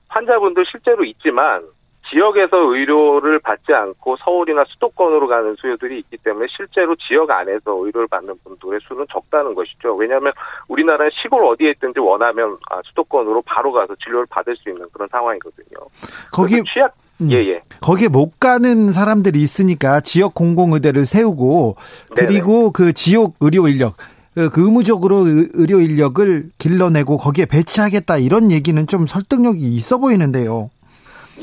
환자분들 0.09 0.65
실제로 0.65 1.03
있지만 1.03 1.63
지역에서 2.11 2.57
의료를 2.57 3.39
받지 3.39 3.73
않고 3.73 4.17
서울이나 4.23 4.63
수도권으로 4.67 5.27
가는 5.27 5.55
수요들이 5.59 5.99
있기 5.99 6.17
때문에 6.17 6.47
실제로 6.55 6.95
지역 6.95 7.29
안에서 7.31 7.71
의료를 7.85 8.07
받는 8.07 8.35
분들의 8.43 8.79
수는 8.87 9.05
적다는 9.11 9.55
것이죠. 9.55 9.95
왜냐하면 9.95 10.33
우리나라는 10.67 11.09
시골 11.21 11.45
어디에 11.45 11.71
있든지 11.71 11.99
원하면 11.99 12.57
아, 12.69 12.81
수도권으로 12.89 13.41
바로 13.45 13.71
가서 13.71 13.95
진료를 14.03 14.25
받을 14.29 14.55
수 14.57 14.69
있는 14.69 14.85
그런 14.91 15.07
상황이거든요. 15.11 15.77
거기 16.31 16.55
취약 16.73 16.93
음. 17.21 17.31
예예. 17.31 17.61
거기에 17.81 18.07
못 18.07 18.39
가는 18.39 18.91
사람들이 18.91 19.39
있으니까 19.41 20.01
지역 20.01 20.33
공공의대를 20.33 21.05
세우고 21.05 21.75
그리고 22.15 22.71
그 22.71 22.93
지역 22.93 23.33
의료 23.39 23.67
인력 23.67 23.93
그 24.33 24.63
의무적으로 24.65 25.27
의- 25.27 25.49
의료 25.53 25.79
인력을 25.79 26.45
길러내고 26.57 27.17
거기에 27.17 27.45
배치하겠다 27.45 28.17
이런 28.17 28.49
얘기는 28.51 28.85
좀 28.87 29.05
설득력이 29.05 29.59
있어 29.59 29.97
보이는데요. 29.97 30.69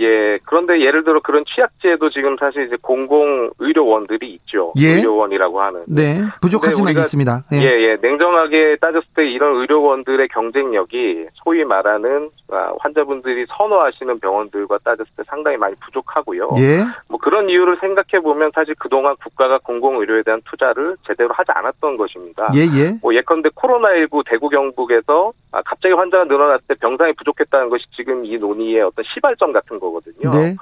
예, 0.01 0.39
그런데 0.45 0.81
예를 0.81 1.05
들어 1.05 1.21
그런 1.21 1.45
취약지에도 1.55 2.11
지금 2.11 2.37
사실 2.39 2.67
이제 2.67 2.77
공공 2.81 3.51
의료원들이 3.59 4.29
있죠. 4.35 4.73
예. 4.79 4.97
의료원이라고 4.97 5.61
하는. 5.61 5.85
네, 5.87 6.21
부족하지만 6.41 6.93
우리가- 6.93 7.01
있습니다. 7.01 7.45
예. 7.55 7.57
예, 7.59 7.83
예. 7.91 7.97
냉정하게 8.01 8.77
따졌을 8.81 9.07
때 9.15 9.27
이런 9.29 9.57
의료원들의 9.57 10.29
경쟁력이 10.29 11.27
소위 11.45 11.65
말하는 11.65 12.31
아, 12.51 12.73
환자분들이 12.81 13.45
선호하시는 13.57 14.21
병원들과 14.21 14.79
따졌을 14.83 15.13
때 15.17 15.23
상당히 15.27 15.57
많이 15.59 15.75
부족하고요. 15.85 16.49
예. 16.59 16.79
뭐 17.09 17.19
그런 17.19 17.49
이유를 17.51 17.77
생각해 17.81 18.23
보면 18.23 18.51
사실 18.55 18.75
그동안 18.79 19.17
국가가 19.23 19.59
공공의료에 19.59 20.23
대한 20.23 20.41
투자를 20.51 20.97
제대로 21.07 21.29
하지 21.35 21.51
않았던 21.53 21.97
것입니다. 21.99 22.49
예, 22.55 22.61
예. 22.61 22.99
뭐 23.03 23.15
예컨대 23.15 23.51
코로나19 23.51 24.25
대구 24.27 24.49
경북에서 24.49 25.33
아, 25.53 25.63
갑자기 25.63 25.95
환자가 25.95 26.25
늘어났을 26.25 26.65
때 26.69 26.75
병상이 26.81 27.13
부족했다는 27.15 27.69
것이 27.69 27.85
지금 27.97 28.25
이 28.25 28.37
논의의 28.39 28.83
어떤 28.83 29.05
시발점 29.15 29.53
같은 29.53 29.79
거 29.79 29.88
거든요. 29.93 30.31
네. 30.31 30.57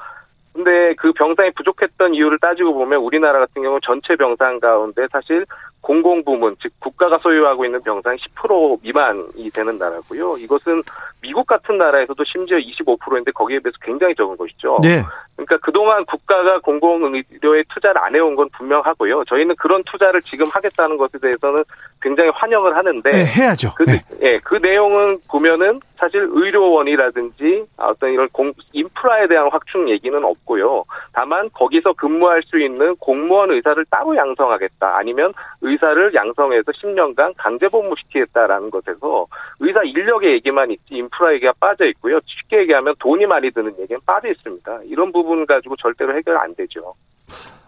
근데 0.53 0.67
그런데 0.67 0.95
그 0.95 1.13
병상이 1.13 1.51
부족했던 1.53 2.15
이유를 2.15 2.39
따지고 2.39 2.75
보면 2.75 3.01
우리나라 3.01 3.39
같은 3.39 3.63
경우 3.63 3.79
전체 3.83 4.17
병상 4.17 4.59
가운데 4.59 5.07
사실 5.13 5.45
공공부문, 5.83 6.57
즉 6.61 6.73
국가가 6.81 7.19
소유하고 7.19 7.65
있는 7.65 7.81
병상이 7.83 8.19
10% 8.35 8.83
미만이 8.83 9.51
되는 9.51 9.79
나라고요. 9.79 10.35
이것은 10.39 10.83
미국 11.21 11.47
같은 11.47 11.79
나라에서도 11.79 12.23
심지어 12.25 12.57
25%인데 12.57 13.31
거기에 13.33 13.61
비해서 13.61 13.77
굉장히 13.83 14.15
적은 14.15 14.37
것이죠. 14.37 14.79
네. 14.83 15.03
그러니까 15.37 15.59
그동안 15.59 16.05
국가가 16.07 16.59
공공의료에 16.61 17.65
투자를 17.73 18.03
안 18.03 18.15
해온 18.15 18.35
건 18.35 18.49
분명하고요. 18.57 19.25
저희는 19.25 19.55
그런 19.57 19.83
투자를 19.85 20.23
지금 20.23 20.47
하겠다는 20.51 20.97
것에 20.97 21.19
대해서는 21.19 21.63
굉장히 22.07 22.31
환영을 22.35 22.77
하는데 22.77 23.11
네, 23.11 23.27
해야죠. 23.27 23.75
그, 23.75 23.83
네. 23.83 24.01
예, 24.23 24.39
그 24.45 24.55
내용은 24.63 25.19
보면은 25.29 25.81
사실 25.97 26.25
의료원이라든지 26.31 27.65
어떤 27.79 28.13
이런 28.13 28.29
공, 28.31 28.53
인프라에 28.73 29.27
대한 29.27 29.49
확충 29.51 29.89
얘기는 29.89 30.25
없고요. 30.25 30.85
다만 31.13 31.51
거기서 31.53 31.95
근무할 31.95 32.43
수 32.45 32.61
있는 32.61 32.95
공무원 33.01 33.51
의사를 33.51 33.85
따로 33.91 34.15
양성하겠다. 34.17 34.97
아니면 34.97 35.33
의사를 35.63 36.15
양성해서 36.15 36.71
10년간 36.71 37.35
강제 37.37 37.67
복무시키겠다라는 37.67 38.71
것에서 38.71 39.27
의사 39.59 39.83
인력의 39.83 40.35
얘기만 40.35 40.71
있지 40.71 40.95
인프라 40.95 41.35
얘기가 41.35 41.55
빠져 41.59 41.87
있고요. 41.87 42.21
쉽게 42.25 42.59
얘기하면 42.59 42.95
돈이 43.01 43.27
많이 43.27 43.51
드는 43.51 43.75
얘기는 43.81 44.01
빠져 44.07 44.29
있습니다. 44.29 44.81
이런 44.85 45.11
부분 45.11 45.45
가지고 45.45 45.75
절대로 45.75 46.17
해결 46.17 46.37
안 46.37 46.55
되죠. 46.55 46.95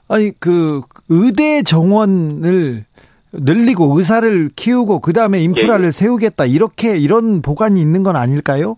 아니 0.09 0.31
그 0.38 0.83
의대 1.09 1.62
정원을 1.62 2.85
늘리고 3.33 3.97
의사를 3.99 4.49
키우고 4.57 5.01
그 5.01 5.12
다음에 5.12 5.41
인프라를 5.41 5.83
예, 5.83 5.87
예. 5.87 5.91
세우겠다 5.91 6.47
이렇게 6.47 6.97
이런 6.97 7.43
보관이 7.43 7.81
있는 7.81 8.03
건 8.03 8.17
아닐까요? 8.17 8.77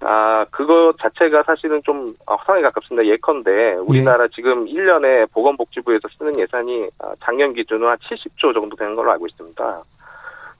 아, 0.00 0.44
그거 0.52 0.92
자체가 1.00 1.42
사실은 1.42 1.82
좀 1.84 2.14
허상에 2.30 2.62
가깝습니다. 2.62 3.06
예컨대 3.08 3.74
우리나라 3.80 4.28
지금 4.28 4.66
1년에 4.66 5.30
보건복지부에서 5.32 6.08
쓰는 6.16 6.38
예산이 6.38 6.88
아, 7.00 7.12
작년 7.24 7.52
기준으로 7.52 7.90
한 7.90 7.96
70조 7.98 8.54
정도 8.54 8.76
되는 8.76 8.94
걸로 8.94 9.10
알고 9.10 9.26
있습니다. 9.26 9.82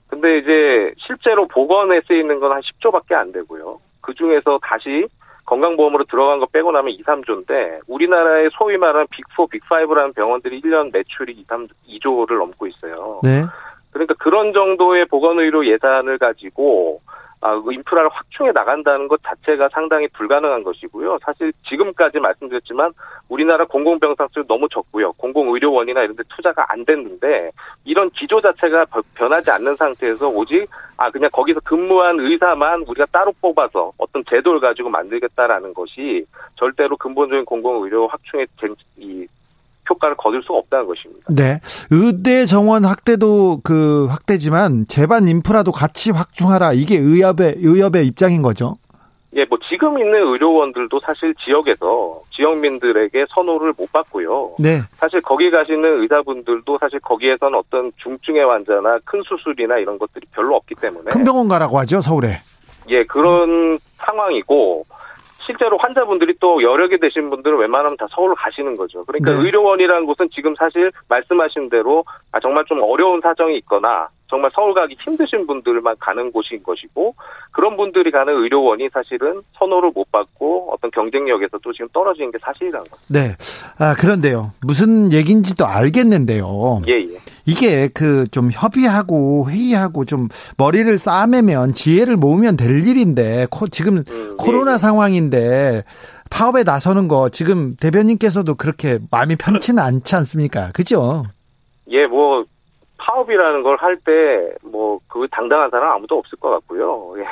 근데 0.09 0.39
이제 0.39 0.93
실제로 0.97 1.47
보건에 1.47 2.01
쓰이는 2.07 2.39
건 2.39 2.51
한 2.51 2.61
10조밖에 2.61 3.13
안 3.13 3.31
되고요. 3.31 3.79
그 4.01 4.13
중에서 4.15 4.59
다시 4.61 5.07
건강보험으로 5.49 6.05
들어간 6.05 6.39
거 6.39 6.45
빼고 6.45 6.71
나면 6.71 6.91
2, 6.91 7.03
3조인데 7.03 7.79
우리나라의 7.87 8.51
소위 8.53 8.77
말하는 8.77 9.07
빅4, 9.07 9.49
빅5라는 9.51 10.15
병원들이 10.15 10.61
1년 10.61 10.93
매출이 10.93 11.33
2, 11.33 11.45
3, 11.49 11.67
2조를 11.89 12.37
넘고 12.37 12.67
있어요. 12.67 13.19
네. 13.23 13.43
그러니까 13.91 14.13
그런 14.19 14.53
정도의 14.53 15.05
보건의료 15.07 15.65
예산을 15.65 16.19
가지고 16.19 17.01
아, 17.41 17.57
그 17.61 17.71
인프라를 17.71 18.09
확충해 18.11 18.51
나간다는 18.51 19.07
것 19.07 19.21
자체가 19.23 19.69
상당히 19.71 20.07
불가능한 20.09 20.63
것이고요. 20.63 21.19
사실 21.23 21.53
지금까지 21.69 22.19
말씀드렸지만 22.19 22.91
우리나라 23.29 23.63
공공병상 23.65 24.27
수 24.33 24.43
너무 24.45 24.67
적고요. 24.69 25.13
공공의료원이나 25.13 26.01
이런 26.03 26.15
데 26.17 26.23
투자가 26.35 26.65
안 26.67 26.83
됐는데 26.83 27.51
이런 27.85 28.09
기조 28.09 28.41
자체가 28.41 28.85
버- 28.85 29.01
변하지 29.15 29.51
않는 29.51 29.75
상태에서 29.77 30.27
오직 30.27 30.67
아 30.97 31.09
그냥 31.09 31.29
거기서 31.31 31.61
근무한 31.61 32.19
의사만 32.19 32.81
우리가 32.81 33.05
따로 33.11 33.31
뽑아서 33.39 33.93
어떤 33.97 34.21
제도를 34.29 34.59
가지고 34.59 34.89
만들겠다라는 34.89 35.73
것이 35.73 36.25
절대로 36.55 36.97
근본적인 36.97 37.45
공공의료 37.45 38.07
확충의 38.07 38.47
쟁- 38.59 38.75
이 38.97 39.25
효과를 39.89 40.15
거둘 40.17 40.41
수가 40.43 40.59
없다는 40.59 40.85
것입니다. 40.85 41.25
네. 41.29 41.59
의대 41.89 42.45
정원 42.45 42.85
확대도 42.85 43.61
그 43.63 44.05
확대지만 44.07 44.85
재반 44.87 45.27
인프라도 45.27 45.71
같이 45.71 46.11
확충하라. 46.11 46.73
이게 46.73 46.97
의협의 46.97 47.55
의협의 47.57 48.05
입장인 48.07 48.41
거죠. 48.41 48.77
예, 49.35 49.45
뭐 49.45 49.59
지금 49.69 49.99
있는 49.99 50.15
의료원들도 50.15 50.99
사실 51.01 51.35
지역에서 51.45 52.21
지역민들에게 52.35 53.25
선호를 53.29 53.73
못 53.77 53.91
받고요. 53.91 54.55
네. 54.57 54.81
사실 54.93 55.21
거기 55.21 55.51
가시는 55.51 56.01
의사분들도 56.01 56.77
사실 56.79 56.99
거기에서는 56.99 57.57
어떤 57.57 57.91
중증의 57.97 58.43
환자나 58.43 58.99
큰 59.05 59.21
수술이나 59.23 59.77
이런 59.77 59.99
것들이 59.99 60.25
별로 60.31 60.55
없기 60.55 60.75
때문에 60.75 61.09
큰 61.11 61.23
병원 61.23 61.47
가라고 61.47 61.77
하죠, 61.79 62.01
서울에. 62.01 62.41
예 62.89 63.03
그런 63.03 63.77
상황이고 63.93 64.85
실제로 65.49 65.77
환자분들이 65.77 66.35
또개 66.39 66.97
되신 66.97 67.31
분들은 67.31 67.57
웬만하면 67.57 67.97
다 67.97 68.05
서울로 68.11 68.35
가시는 68.35 68.75
거죠. 68.75 69.03
그러니까 69.05 69.33
네. 69.33 69.39
의료원이라는 69.39 70.05
곳은 70.05 70.29
지금 70.31 70.53
사실 70.53 70.91
말씀하신 71.07 71.69
대로 71.69 72.05
아, 72.31 72.39
정말 72.39 72.65
좀 72.65 72.83
어려운 72.83 73.19
사정이 73.19 73.57
있거나 73.57 74.09
정말 74.29 74.49
서울 74.53 74.73
가기 74.73 74.95
힘드신 75.03 75.45
분들만 75.47 75.95
가는 75.99 76.31
곳인 76.31 76.63
것이고 76.63 77.15
그런 77.51 77.75
분들이 77.75 78.11
가는 78.11 78.33
의료원이 78.33 78.89
사실은 78.93 79.41
선호를 79.57 79.91
못 79.93 80.09
받고 80.11 80.71
어떤 80.73 80.91
경쟁력에서도 80.91 81.73
지금 81.73 81.87
떨어지는 81.91 82.31
게 82.31 82.37
사실이라는 82.39 82.85
거죠. 82.89 83.01
네. 83.07 83.35
아, 83.77 83.93
그런데요. 83.95 84.53
무슨 84.61 85.11
얘기인지도 85.11 85.65
알겠는데요. 85.65 86.81
예, 86.87 86.93
예. 86.93 87.17
이게 87.45 87.87
그 87.89 88.29
좀 88.31 88.49
협의하고 88.51 89.49
회의하고 89.49 90.05
좀 90.05 90.27
머리를 90.57 90.97
싸매면 90.97 91.73
지혜를 91.73 92.15
모으면 92.17 92.57
될 92.57 92.87
일인데 92.87 93.47
코, 93.49 93.67
지금 93.67 94.03
음, 94.07 94.37
코로나 94.37 94.71
예, 94.71 94.73
예. 94.75 94.77
상황인데 94.77 95.83
파업에 96.29 96.63
나서는 96.63 97.07
거 97.07 97.29
지금 97.29 97.75
대변인께서도 97.75 98.55
그렇게 98.55 98.99
마음이 99.11 99.35
편치는 99.35 99.81
않지 99.81 100.15
않습니까? 100.15 100.71
그죠? 100.73 101.25
예, 101.89 102.05
뭐 102.05 102.45
파업이라는 103.13 103.63
걸 103.63 103.75
할 103.77 103.95
때 103.97 104.53
뭐 104.63 104.99
그 105.07 105.27
당당한 105.31 105.69
사람 105.69 105.91
아무도 105.95 106.17
없을 106.17 106.37
것 106.39 106.49
같고요. 106.51 107.13
예. 107.17 107.23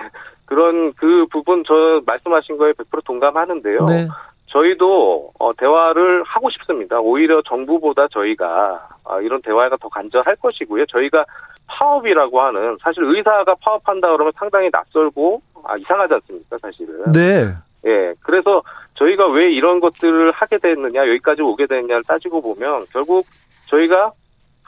그런 0.46 0.94
그 0.94 1.26
부분 1.32 1.64
저 1.68 2.02
말씀하신 2.06 2.58
거에 2.58 2.72
100% 2.74 3.04
동감하는데요. 3.06 3.86
네. 3.86 4.08
저희도 4.48 5.32
어, 5.40 5.54
대화를 5.58 6.24
하고 6.24 6.50
싶습니다. 6.50 7.00
오히려 7.00 7.42
정부보다 7.44 8.08
저희가 8.08 8.88
아, 9.06 9.20
이런 9.22 9.42
대화가 9.42 9.76
더 9.78 9.90
간절할 9.90 10.38
것이고요. 10.38 10.86
저희가 10.88 11.26
파업이라고 11.68 12.42
하는 12.42 12.78
사실 12.82 13.04
의사가 13.04 13.56
파업한다 13.62 14.10
그러면 14.14 14.32
상당히 14.38 14.70
낯설고 14.72 15.42
아, 15.66 15.76
이상하지 15.78 16.14
않습니까, 16.16 16.58
사실은. 16.60 17.12
네. 17.12 17.54
예. 17.86 18.14
그래서 18.22 18.64
저희가 18.96 19.28
왜 19.28 19.52
이런 19.52 19.80
것들을 19.82 20.32
하게 20.32 20.58
됐느냐, 20.58 21.02
여기까지 21.10 21.42
오게 21.42 21.68
됐느냐를 21.68 22.04
따지고 22.08 22.42
보면 22.42 22.86
결국 22.92 23.26
저희가 23.68 24.12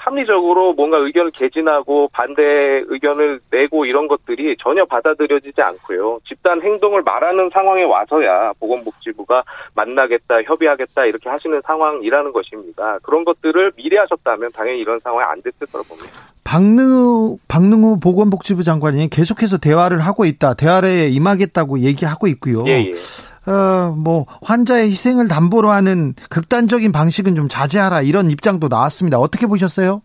합리적으로 0.10 0.74
뭔가 0.74 0.98
의견을 0.98 1.32
개진하고 1.32 2.10
반대 2.12 2.42
의견을 2.88 3.40
내고 3.52 3.86
이런 3.86 4.08
것들이 4.08 4.58
전혀 4.60 4.84
받아들여지지 4.86 5.62
않고요. 5.62 6.20
집단 6.28 6.62
행동을 6.62 7.04
말하는 7.04 7.50
상황에 7.54 7.84
와서야 7.84 8.54
보건복지부가 8.60 9.44
만나겠다, 9.76 10.42
협의하겠다 10.44 11.06
이렇게 11.06 11.30
하시는 11.30 11.62
상황이라는 11.66 12.34
것입니다. 12.34 12.98
그런 13.04 13.24
것들을 13.24 13.72
미리 13.76 13.98
하셨다면 13.98 14.52
당연히 14.54 14.80
이런 14.80 15.00
상황이 15.00 15.26
안 15.30 15.42
됐을 15.42 15.68
거라고 15.72 15.90
봅니다. 15.90 16.18
박능우 16.44 17.38
박능우 17.48 18.00
보건복지부 18.00 18.64
장관이 18.64 19.10
계속해서 19.10 19.60
대화를 19.60 20.00
하고 20.00 20.26
있다. 20.26 20.56
대화에 20.56 21.10
임하겠다고 21.10 21.80
얘기하고 21.80 22.26
있고요. 22.28 22.66
예, 22.68 22.88
예. 22.88 22.94
어, 23.48 23.96
뭐 23.96 24.26
환자의 24.42 24.90
희생을 24.90 25.28
담보로 25.28 25.70
하는 25.70 26.14
극단적인 26.30 26.92
방식은 26.92 27.36
좀 27.36 27.48
자제하라 27.48 28.02
이런 28.02 28.30
입장도 28.30 28.68
나왔습니다. 28.68 29.18
어떻게 29.20 29.48
보셨어요? 29.48 30.02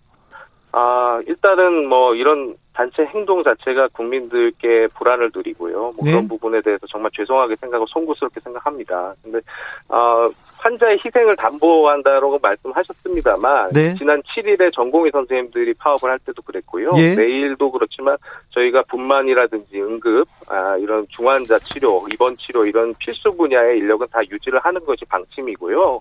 아, 0.73 1.21
일단은 1.27 1.89
뭐 1.89 2.15
이런 2.15 2.57
단체 2.75 3.05
행동 3.05 3.43
자체가 3.43 3.89
국민들께 3.93 4.89
불안을 4.95 5.31
드리고요. 5.31 5.79
뭐 5.79 5.95
네. 6.03 6.11
그런 6.11 6.29
부분에 6.29 6.61
대해서 6.61 6.87
정말 6.89 7.11
죄송하게 7.15 7.55
생각하고 7.57 7.87
송구스럽게 7.87 8.41
생각합니다. 8.41 9.15
근데 9.23 9.39
어, 9.89 10.29
환자의 10.59 10.99
희생을 11.05 11.37
담보한다라고 11.37 12.39
말씀하셨습니다만 12.43 13.71
네. 13.71 13.95
지난 13.95 14.21
7일에 14.23 14.75
전공의 14.75 15.13
선생님들이 15.13 15.75
파업을 15.75 16.11
할 16.11 16.19
때도 16.19 16.43
그랬고요. 16.43 16.91
예. 16.97 17.15
내일도 17.15 17.71
그렇지만 17.71 18.17
저희가 18.51 18.83
분만이라든지 18.89 19.81
응급 19.81 20.27
아, 20.49 20.77
이런 20.77 21.07
중환자 21.11 21.61
치료, 21.61 22.05
입원 22.13 22.37
치료 22.39 22.67
이런 22.67 22.93
필수 22.99 23.31
분야의 23.37 23.79
인력은 23.79 24.09
다 24.11 24.21
유지를 24.29 24.59
하는 24.59 24.85
것이 24.85 25.05
방침이고요. 25.05 26.01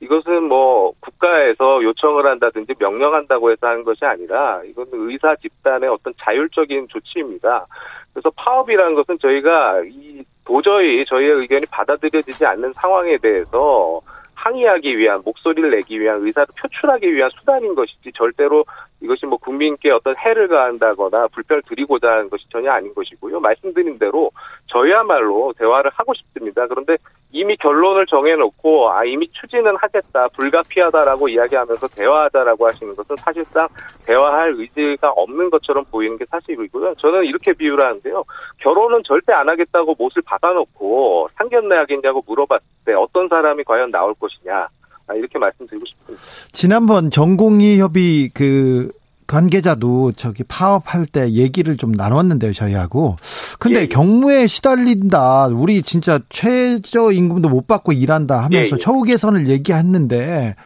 이것은 0.00 0.44
뭐 0.44 0.92
국가에서 1.00 1.82
요청을 1.82 2.26
한다든지 2.26 2.74
명령한다고 2.78 3.50
해서 3.50 3.66
하는 3.66 3.84
것이 3.84 4.04
아니라 4.04 4.60
이건 4.64 4.86
의사 4.92 5.34
집단의 5.36 5.88
어떤 5.88 6.12
자율적인 6.20 6.88
조치입니다. 6.88 7.66
그래서 8.12 8.30
파업이라는 8.36 8.94
것은 8.94 9.18
저희가 9.18 9.82
이 9.86 10.22
도저히 10.44 11.04
저희의 11.06 11.32
의견이 11.32 11.66
받아들여지지 11.70 12.44
않는 12.44 12.72
상황에 12.74 13.16
대해서 13.18 14.00
항의하기 14.44 14.98
위한 14.98 15.22
목소리를 15.24 15.70
내기 15.70 15.98
위한 15.98 16.20
의사를 16.20 16.46
표출하기 16.60 17.14
위한 17.14 17.30
수단인 17.30 17.74
것이지 17.74 18.12
절대로 18.14 18.64
이것이 19.00 19.24
뭐 19.24 19.38
국민께 19.38 19.90
어떤 19.90 20.14
해를 20.18 20.48
가한다거나 20.48 21.28
불편을 21.28 21.62
드리고자 21.66 22.10
하는 22.10 22.28
것이 22.28 22.44
전혀 22.50 22.70
아닌 22.70 22.92
것이고요. 22.94 23.40
말씀드린 23.40 23.98
대로 23.98 24.30
저희야말로 24.66 25.54
대화를 25.58 25.90
하고 25.94 26.12
싶습니다. 26.14 26.66
그런데 26.66 26.96
이미 27.32 27.56
결론을 27.56 28.06
정해놓고 28.06 28.90
아 28.90 29.04
이미 29.04 29.28
추진은 29.28 29.76
하겠다 29.76 30.28
불가피하다라고 30.28 31.28
이야기하면서 31.28 31.88
대화하자라고 31.88 32.66
하시는 32.66 32.94
것은 32.94 33.16
사실상 33.16 33.66
대화할 34.06 34.54
의지가 34.56 35.10
없는 35.10 35.50
것처럼 35.50 35.84
보이는 35.90 36.16
게 36.16 36.24
사실이고요. 36.26 36.94
저는 36.96 37.24
이렇게 37.24 37.52
비유를 37.52 37.84
하는데요. 37.84 38.24
결혼은 38.58 39.02
절대 39.04 39.32
안 39.32 39.48
하겠다고 39.48 39.96
못을 39.98 40.22
박아놓고 40.24 41.28
상견례 41.34 41.76
하겠냐고 41.76 42.22
물어봤을 42.26 42.64
때 42.84 42.92
어떤 42.94 43.28
사람이 43.28 43.64
과연 43.64 43.90
나올 43.90 44.14
것이 44.14 44.33
것이냐 44.42 44.68
아, 45.06 45.14
이렇게 45.14 45.38
말씀드리고 45.38 45.84
싶습니다. 45.86 46.24
지난번 46.52 47.10
전공의 47.10 47.78
협의 47.78 48.30
그 48.32 48.90
관계자도 49.26 50.12
저기 50.12 50.44
파업할 50.44 51.06
때 51.06 51.30
얘기를 51.30 51.76
좀 51.76 51.92
나눴는데요, 51.92 52.52
저희하고. 52.52 53.16
근데 53.58 53.80
예, 53.80 53.82
예. 53.84 53.88
경무에 53.88 54.46
시달린다. 54.46 55.46
우리 55.46 55.82
진짜 55.82 56.20
최저 56.28 57.10
임금도 57.10 57.48
못 57.48 57.66
받고 57.66 57.92
일한다 57.92 58.44
하면서 58.44 58.70
예, 58.70 58.70
예. 58.74 58.78
처우 58.78 59.02
개선을 59.02 59.48
얘기했는데 59.48 60.56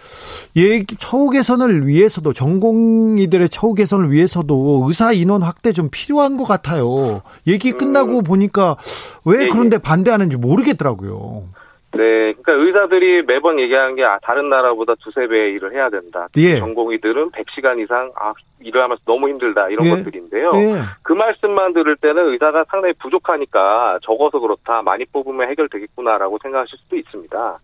얘기 0.56 0.96
처우 0.96 1.30
개선을 1.30 1.86
위해서도 1.86 2.32
전공의들의 2.32 3.48
처우 3.50 3.74
개선을 3.74 4.10
위해서도 4.10 4.84
의사 4.86 5.12
인원 5.12 5.42
확대 5.42 5.72
좀 5.72 5.88
필요한 5.90 6.36
것 6.36 6.44
같아요. 6.44 7.22
얘기 7.46 7.70
끝나고 7.72 8.22
보니까 8.22 8.76
왜 9.24 9.36
음. 9.36 9.40
예, 9.40 9.44
예. 9.44 9.48
그런데 9.48 9.78
반대하는지 9.78 10.36
모르겠더라고요. 10.36 11.44
네, 11.92 12.34
그러니까 12.34 12.52
의사들이 12.52 13.22
매번 13.22 13.58
얘기하는 13.58 13.94
게 13.94 14.04
아, 14.04 14.18
다른 14.22 14.50
나라보다 14.50 14.94
두세 14.96 15.26
배 15.26 15.50
일을 15.50 15.72
해야 15.72 15.88
된다. 15.88 16.28
예. 16.36 16.58
전공의들은 16.58 17.30
100시간 17.30 17.82
이상 17.82 18.12
아, 18.14 18.34
일을 18.60 18.82
하면서 18.82 19.02
너무 19.06 19.28
힘들다 19.28 19.68
이런 19.70 19.86
예. 19.86 19.90
것들인데요. 19.90 20.50
예. 20.54 20.82
그 21.02 21.14
말씀만 21.14 21.72
들을 21.72 21.96
때는 21.96 22.32
의사가 22.32 22.64
상당히 22.68 22.92
부족하니까 23.00 23.98
적어서 24.02 24.38
그렇다 24.38 24.82
많이 24.82 25.06
뽑으면 25.06 25.48
해결되겠구나라고 25.50 26.38
생각하실 26.42 26.78
수도 26.78 26.96
있습니다. 26.96 27.58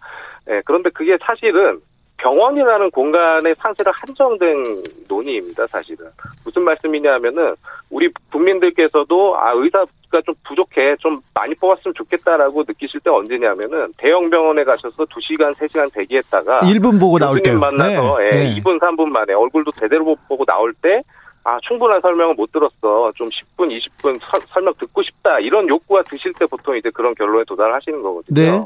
예, 0.51 0.62
그런데 0.64 0.91
그게 0.91 1.18
사실은 1.20 1.81
병원이라는 2.25 2.91
공간의 2.91 3.55
상세가 3.59 3.93
한정된 3.95 4.64
논의입니다, 5.07 5.66
사실은. 5.66 6.07
무슨 6.43 6.62
말씀이냐면은, 6.62 7.55
우리 7.91 8.11
국민들께서도, 8.33 9.37
아, 9.37 9.53
의사가 9.55 10.22
좀 10.25 10.35
부족해, 10.49 10.97
좀 11.01 11.20
많이 11.35 11.55
뽑았으면 11.55 11.93
좋겠다라고 11.95 12.64
느끼실 12.66 13.01
때 13.01 13.11
언제냐면은, 13.11 13.93
대형 13.99 14.31
병원에 14.31 14.64
가셔서 14.64 15.05
2시간, 15.05 15.55
3시간 15.55 15.93
대기했다가, 15.93 16.61
1분 16.61 16.99
보고 16.99 17.18
나올 17.18 17.37
때 17.43 17.51
만나서, 17.61 18.16
예, 18.25 18.31
2분, 18.57 18.81
3분 18.81 19.09
만에 19.09 19.35
얼굴도 19.35 19.72
제대로 19.79 20.05
못 20.05 20.16
보고 20.27 20.47
나올 20.47 20.72
때, 20.81 21.03
아, 21.45 21.59
충분한 21.68 22.01
설명을 22.01 22.37
못 22.37 22.51
들었어. 22.53 23.12
좀 23.16 23.29
10분, 23.29 23.68
20분 23.68 24.18
서- 24.18 24.41
설명 24.49 24.72
듣고 24.81 25.03
싶다. 25.03 25.41
이런 25.41 25.68
욕구가 25.68 26.03
드실 26.05 26.33
때 26.33 26.47
보통 26.47 26.75
이제 26.75 26.89
그런 26.89 27.14
결론에 27.14 27.45
도달하시는 27.47 28.01
거거든요. 28.01 28.35
네. 28.41 28.64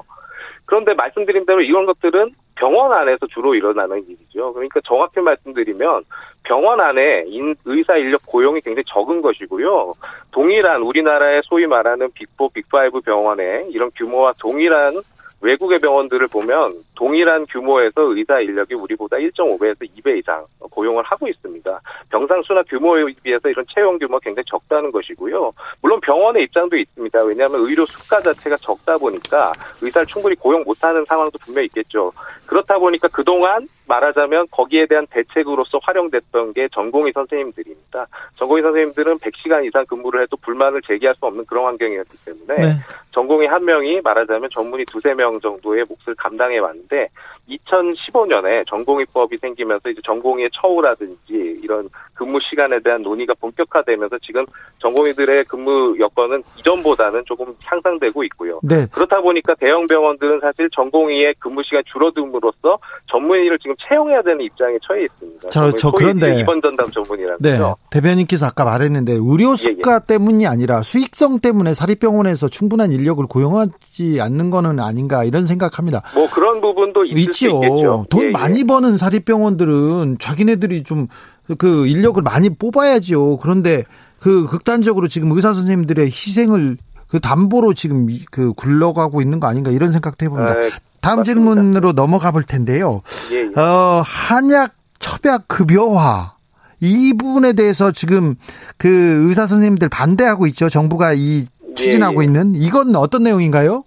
그런데 0.68 0.92
말씀드린 0.92 1.46
대로 1.46 1.62
이런 1.62 1.86
것들은 1.86 2.32
병원 2.56 2.92
안에서 2.92 3.26
주로 3.28 3.54
일어나는 3.54 4.04
일이죠. 4.06 4.52
그러니까 4.52 4.80
정확히 4.84 5.18
말씀드리면 5.20 6.02
병원 6.42 6.78
안에 6.78 7.24
인- 7.26 7.54
의사 7.64 7.96
인력 7.96 8.20
고용이 8.26 8.60
굉장히 8.60 8.84
적은 8.86 9.22
것이고요. 9.22 9.94
동일한 10.30 10.82
우리나라의 10.82 11.40
소위 11.44 11.66
말하는 11.66 12.08
빅4, 12.10 12.52
빅5 12.52 13.02
병원의 13.02 13.68
이런 13.70 13.90
규모와 13.96 14.34
동일한 14.38 14.92
외국의 15.40 15.78
병원들을 15.78 16.26
보면 16.28 16.72
동일한 16.94 17.46
규모에서 17.46 18.02
의사 18.14 18.40
인력이 18.40 18.74
우리보다 18.74 19.16
1.5배에서 19.16 19.88
2배 19.96 20.18
이상 20.18 20.44
고용을 20.58 21.02
하고 21.04 21.28
있습니다. 21.28 21.80
병상 22.10 22.42
수나 22.42 22.62
규모에 22.64 23.04
비해서 23.22 23.48
이런 23.48 23.64
채용 23.72 23.98
규모가 23.98 24.20
굉장히 24.22 24.44
적다는 24.48 24.90
것이고요. 24.90 25.52
물론 25.80 26.00
병원의 26.00 26.44
입장도 26.44 26.76
있습니다. 26.76 27.24
왜냐하면 27.24 27.60
의료 27.62 27.86
수가 27.86 28.20
자체가 28.20 28.56
적다 28.56 28.98
보니까 28.98 29.52
의사를 29.80 30.06
충분히 30.06 30.34
고용 30.34 30.62
못하는 30.64 31.04
상황도 31.04 31.38
분명히 31.38 31.66
있겠죠. 31.66 32.12
그렇다 32.46 32.78
보니까 32.78 33.08
그동안 33.08 33.68
말하자면 33.86 34.48
거기에 34.50 34.86
대한 34.86 35.06
대책으로서 35.10 35.78
활용됐던 35.82 36.52
게 36.52 36.68
전공의 36.72 37.12
선생님들입니다. 37.12 38.06
전공의 38.36 38.62
선생님들은 38.62 39.18
100시간 39.18 39.66
이상 39.66 39.84
근무를 39.86 40.22
해도 40.22 40.36
불만을 40.36 40.82
제기할 40.82 41.14
수 41.14 41.26
없는 41.26 41.46
그런 41.46 41.64
환경이었기 41.64 42.16
때문에 42.24 42.54
네. 42.56 42.72
전공의 43.18 43.48
한 43.48 43.64
명이 43.64 44.00
말하자면 44.02 44.48
전문의 44.52 44.86
두세 44.86 45.12
명 45.12 45.40
정도의 45.40 45.84
몫을 45.88 46.14
감당해 46.16 46.58
왔는데 46.58 47.08
2015년에 47.48 48.66
전공의법이 48.68 49.38
생기면서 49.40 49.88
이제 49.90 50.00
전공의 50.04 50.50
처우라든지 50.60 51.58
이런 51.62 51.88
근무 52.14 52.38
시간에 52.50 52.78
대한 52.80 53.02
논의가 53.02 53.34
본격화되면서 53.40 54.16
지금 54.26 54.44
전공의들의 54.80 55.44
근무 55.44 55.96
여건은 55.98 56.42
이전보다는 56.58 57.22
조금 57.26 57.46
향상되고 57.64 58.24
있고요. 58.24 58.60
네. 58.62 58.86
그렇다 58.90 59.20
보니까 59.20 59.54
대형 59.54 59.86
병원들은 59.86 60.40
사실 60.40 60.68
전공의의 60.74 61.34
근무 61.38 61.62
시간 61.64 61.82
줄어듦으로써 61.94 62.78
전문의를 63.10 63.58
지금 63.60 63.74
채용해야 63.88 64.22
되는 64.22 64.40
입장에 64.40 64.76
처해 64.86 65.04
있습니다. 65.04 65.50
저- 65.50 65.72
저 65.76 65.90
그런데- 65.92 66.40
이번 66.40 66.60
전담 66.60 66.88
전문의라는 66.90 67.38
네. 67.40 67.58
대변인께서 67.90 68.46
아까 68.46 68.64
말했는데 68.64 69.12
의료 69.12 69.54
수가 69.56 70.00
때문이 70.00 70.46
아니라 70.46 70.82
수익성 70.82 71.38
때문에 71.40 71.74
사립병원에서 71.74 72.48
충분한 72.48 72.92
인력을 72.92 73.24
고용하지 73.26 74.20
않는 74.20 74.50
거는 74.50 74.80
아닌가 74.80 75.24
이런 75.24 75.46
생각합니다. 75.46 76.02
뭐 76.14 76.28
그런 76.30 76.60
부분도 76.60 77.04
있을 77.04 77.16
있겠죠. 77.46 78.06
돈 78.10 78.22
예, 78.22 78.26
예. 78.26 78.30
많이 78.32 78.64
버는 78.64 78.96
사립병원들은 78.98 80.16
자기네들이 80.20 80.82
좀 80.84 81.08
그 81.56 81.86
인력을 81.86 82.20
많이 82.20 82.50
뽑아야지요. 82.50 83.38
그런데 83.38 83.84
그 84.20 84.46
극단적으로 84.46 85.08
지금 85.08 85.32
의사 85.32 85.54
선생님들의 85.54 86.04
희생을 86.08 86.76
그 87.08 87.20
담보로 87.20 87.72
지금 87.72 88.10
이- 88.10 88.22
그 88.30 88.52
굴러가고 88.52 89.22
있는 89.22 89.40
거 89.40 89.46
아닌가 89.46 89.70
이런 89.70 89.90
생각도 89.90 90.26
해봅니다. 90.26 90.52
아, 90.52 90.54
다음 91.00 91.20
맞습니다. 91.20 91.22
질문으로 91.24 91.92
넘어가 91.92 92.32
볼 92.32 92.42
텐데요. 92.42 93.00
예, 93.32 93.48
예. 93.56 93.58
어, 93.58 94.02
한약 94.04 94.74
첩약 94.98 95.48
급여화 95.48 96.34
이 96.80 97.14
부분에 97.18 97.54
대해서 97.54 97.92
지금 97.92 98.34
그 98.76 99.26
의사 99.26 99.46
선생님들 99.46 99.88
반대하고 99.88 100.46
있죠. 100.48 100.68
정부가 100.68 101.14
이 101.14 101.46
추진하고 101.76 102.20
예, 102.20 102.24
예. 102.24 102.26
있는 102.26 102.54
이건 102.56 102.94
어떤 102.94 103.22
내용인가요? 103.22 103.84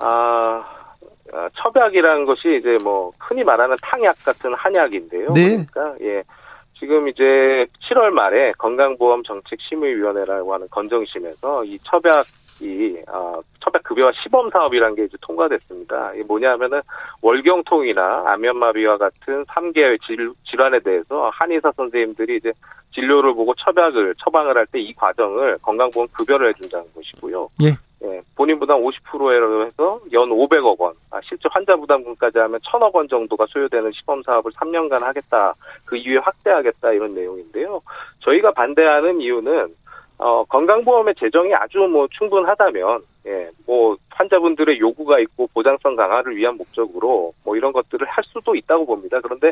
아, 0.00 0.62
아, 1.34 1.48
첩약이라는 1.54 2.24
것이 2.26 2.58
이제 2.60 2.78
뭐 2.82 3.10
흔히 3.18 3.42
말하는 3.44 3.76
탕약 3.82 4.14
같은 4.24 4.54
한약인데요. 4.54 5.32
네. 5.34 5.64
그러니까 5.72 5.94
예. 6.02 6.22
지금 6.78 7.08
이제 7.08 7.66
7월 7.88 8.10
말에 8.10 8.52
건강보험 8.58 9.22
정책 9.24 9.58
심의위원회라고 9.68 10.52
하는 10.54 10.66
건정심에서 10.70 11.64
이 11.64 11.78
첩약이 11.80 13.02
아, 13.06 13.40
첩약 13.60 13.82
급여화 13.84 14.12
시범 14.22 14.50
사업이라는 14.50 14.94
게 14.96 15.04
이제 15.04 15.16
통과됐습니다. 15.22 16.14
이게 16.14 16.24
뭐냐면은 16.24 16.82
월경통이나 17.22 18.24
안면마비와 18.26 18.98
같은 18.98 19.44
3개 19.46 19.98
질, 20.06 20.32
질환에 20.44 20.80
대해서 20.80 21.30
한의사 21.32 21.72
선생님들이 21.76 22.36
이제 22.36 22.52
진료를 22.92 23.34
보고 23.34 23.54
첩약을 23.54 24.14
처방을 24.22 24.56
할 24.56 24.66
때 24.66 24.78
이 24.80 24.92
과정을 24.94 25.58
건강보험 25.62 26.08
급여를 26.12 26.50
해준다는 26.50 26.86
것이고요. 26.94 27.48
예. 27.62 27.74
예, 28.04 28.20
본인 28.36 28.58
부담 28.58 28.80
50%로 28.82 29.66
해서 29.66 30.00
연 30.12 30.28
500억 30.28 30.78
원, 30.78 30.94
아, 31.10 31.20
실제 31.24 31.48
환자 31.50 31.74
부담금까지 31.74 32.38
하면 32.38 32.60
1000억 32.60 32.94
원 32.94 33.08
정도가 33.08 33.46
소요되는 33.48 33.92
시범 33.92 34.22
사업을 34.22 34.52
3년간 34.52 35.00
하겠다. 35.00 35.54
그 35.86 35.96
이후에 35.96 36.18
확대하겠다 36.18 36.92
이런 36.92 37.14
내용인데요. 37.14 37.80
저희가 38.20 38.52
반대하는 38.52 39.20
이유는 39.20 39.74
어, 40.18 40.44
건강보험의 40.44 41.14
재정이 41.18 41.52
아주 41.54 41.78
뭐 41.78 42.06
충분하다면, 42.12 43.00
예, 43.26 43.50
뭐, 43.66 43.96
환자분들의 44.10 44.78
요구가 44.78 45.18
있고 45.18 45.48
보장성 45.52 45.96
강화를 45.96 46.36
위한 46.36 46.56
목적으로 46.56 47.32
뭐 47.44 47.56
이런 47.56 47.72
것들을 47.72 48.06
할 48.06 48.22
수도 48.24 48.54
있다고 48.54 48.86
봅니다. 48.86 49.20
그런데 49.20 49.50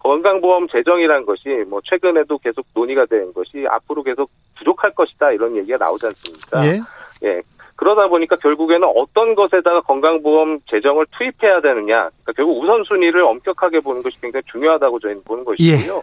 건강보험 0.00 0.68
재정이란 0.68 1.24
것이 1.24 1.48
뭐 1.66 1.80
최근에도 1.82 2.36
계속 2.38 2.66
논의가 2.74 3.06
된 3.06 3.32
것이 3.32 3.64
앞으로 3.66 4.02
계속 4.02 4.30
부족할 4.58 4.90
것이다 4.94 5.32
이런 5.32 5.56
얘기가 5.56 5.78
나오지 5.78 6.06
않습니까? 6.08 6.66
예. 6.66 6.80
예. 7.26 7.42
그러다 7.82 8.06
보니까 8.06 8.36
결국에는 8.36 8.88
어떤 8.94 9.34
것에다가 9.34 9.80
건강보험 9.80 10.60
재정을 10.70 11.04
투입해야 11.18 11.60
되느냐. 11.60 12.10
그러니까 12.10 12.32
결국 12.36 12.62
우선순위를 12.62 13.24
엄격하게 13.24 13.80
보는 13.80 14.04
것이 14.04 14.20
굉장히 14.20 14.44
중요하다고 14.52 15.00
저희는 15.00 15.24
보는 15.24 15.44
것이고요. 15.44 16.02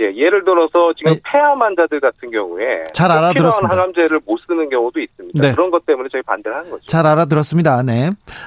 예. 0.00 0.04
예를 0.16 0.44
들어서 0.44 0.94
지금 0.96 1.12
네. 1.12 1.20
폐암 1.30 1.60
환자들 1.60 2.00
같은 2.00 2.30
경우에 2.30 2.84
잘꼭 2.94 3.18
알아들었습니다. 3.18 3.58
필요한 3.58 3.70
항암제를 3.70 4.20
못 4.24 4.38
쓰는 4.46 4.70
경우도 4.70 5.00
있습니다. 5.00 5.46
네. 5.46 5.52
그런 5.54 5.70
것 5.70 5.84
때문에 5.84 6.08
저희 6.10 6.22
반대를 6.22 6.56
하는 6.56 6.70
거죠. 6.70 6.86
잘 6.86 7.04
알아들었습니다. 7.04 7.82
네. 7.82 8.06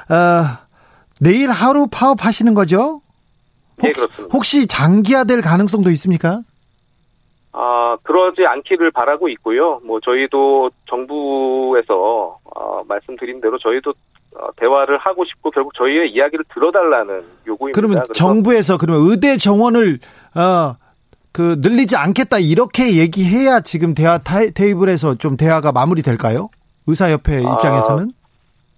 어, 0.09 0.65
내일 1.19 1.51
하루 1.51 1.85
파업하시는 1.91 2.51
거죠? 2.55 3.01
예, 3.83 3.91
그렇습니다. 3.91 4.33
혹시 4.33 4.65
장기화될 4.65 5.41
가능성도 5.41 5.91
있습니까? 5.91 6.41
아, 7.53 7.97
그러지 8.03 8.45
않기를 8.45 8.91
바라고 8.91 9.27
있고요. 9.29 9.81
뭐 9.85 9.99
저희도 9.99 10.69
정부에서 10.87 12.37
어, 12.55 12.81
말씀드린 12.87 13.41
대로 13.41 13.57
저희도 13.57 13.93
어, 14.37 14.47
대화를 14.55 14.97
하고 14.97 15.25
싶고 15.25 15.51
결국 15.51 15.73
저희의 15.75 16.11
이야기를 16.11 16.45
들어달라는 16.53 17.23
요구입니다. 17.47 17.75
그러면 17.79 18.03
정부에서 18.13 18.77
그러면 18.77 19.05
의대 19.09 19.35
정원을 19.37 19.99
어, 20.35 20.75
그 21.33 21.57
늘리지 21.59 21.95
않겠다 21.97 22.39
이렇게 22.39 22.97
얘기해야 22.97 23.59
지금 23.61 23.93
대화 23.93 24.17
타- 24.17 24.49
테이블에서 24.53 25.15
좀 25.15 25.35
대화가 25.37 25.71
마무리될까요? 25.73 26.49
의사협회 26.87 27.37
아, 27.45 27.53
입장에서는 27.53 28.11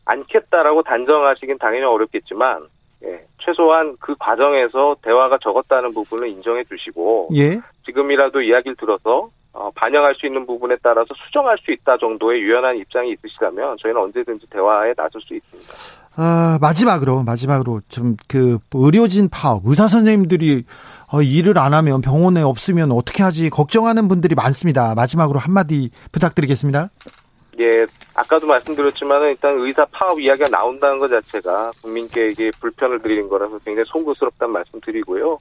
않겠다라고 0.06 0.84
단정하시긴 0.84 1.58
당연히 1.60 1.86
어렵겠지만 1.86 2.64
예, 3.06 3.26
최소한 3.46 3.96
그 4.00 4.16
과정에서 4.20 4.96
대화가 5.02 5.38
적었다는 5.42 5.94
부분을 5.94 6.30
인정해 6.30 6.64
주시고 6.64 7.30
예. 7.36 7.60
지금이라도 7.86 8.42
이야기를 8.42 8.76
들어서 8.78 9.30
어, 9.54 9.70
반영할 9.76 10.16
수 10.16 10.26
있는 10.26 10.46
부분에 10.48 10.76
따라서 10.82 11.14
수정할 11.26 11.58
수 11.60 11.72
있다 11.72 11.98
정도의 11.98 12.42
유연한 12.42 12.76
입장이 12.78 13.12
있으시다면 13.12 13.78
저희는 13.82 14.02
언제든지 14.02 14.48
대화에 14.50 14.94
나설 14.96 15.22
수 15.22 15.36
있습니다. 15.36 15.74
아, 16.16 16.58
마지막으로 16.62 17.24
마지막으로 17.24 17.82
좀 17.90 18.16
그 18.28 18.58
의료진 18.74 19.30
파업 19.30 19.62
의사 19.66 19.88
선생님들이 19.88 20.64
어, 21.12 21.22
일을 21.22 21.60
안 21.60 21.74
하면 21.76 22.02
병원에 22.02 22.42
없으면 22.42 22.92
어떻게 22.92 23.22
하지 23.22 23.52
걱정하는 23.52 24.08
분들이 24.08 24.34
많습니다. 24.34 24.96
마지막으로 24.96 25.38
한마디 25.40 25.92
부탁드리겠습니다. 26.12 26.90
예, 27.60 27.86
아까도 28.16 28.48
말씀드렸지만 28.48 29.22
일단 29.24 29.58
의사 29.60 29.86
파업 29.92 30.20
이야기가 30.20 30.50
나온다는 30.50 31.00
것 31.00 31.08
자체가 31.10 31.72
국민께 31.82 32.30
이게 32.30 32.50
불편을 32.60 33.02
드리는 33.02 33.28
거라서 33.30 33.60
굉장히 33.60 33.86
송구스럽다는 33.86 34.54
말씀 34.54 34.80
드리고요. 34.82 35.40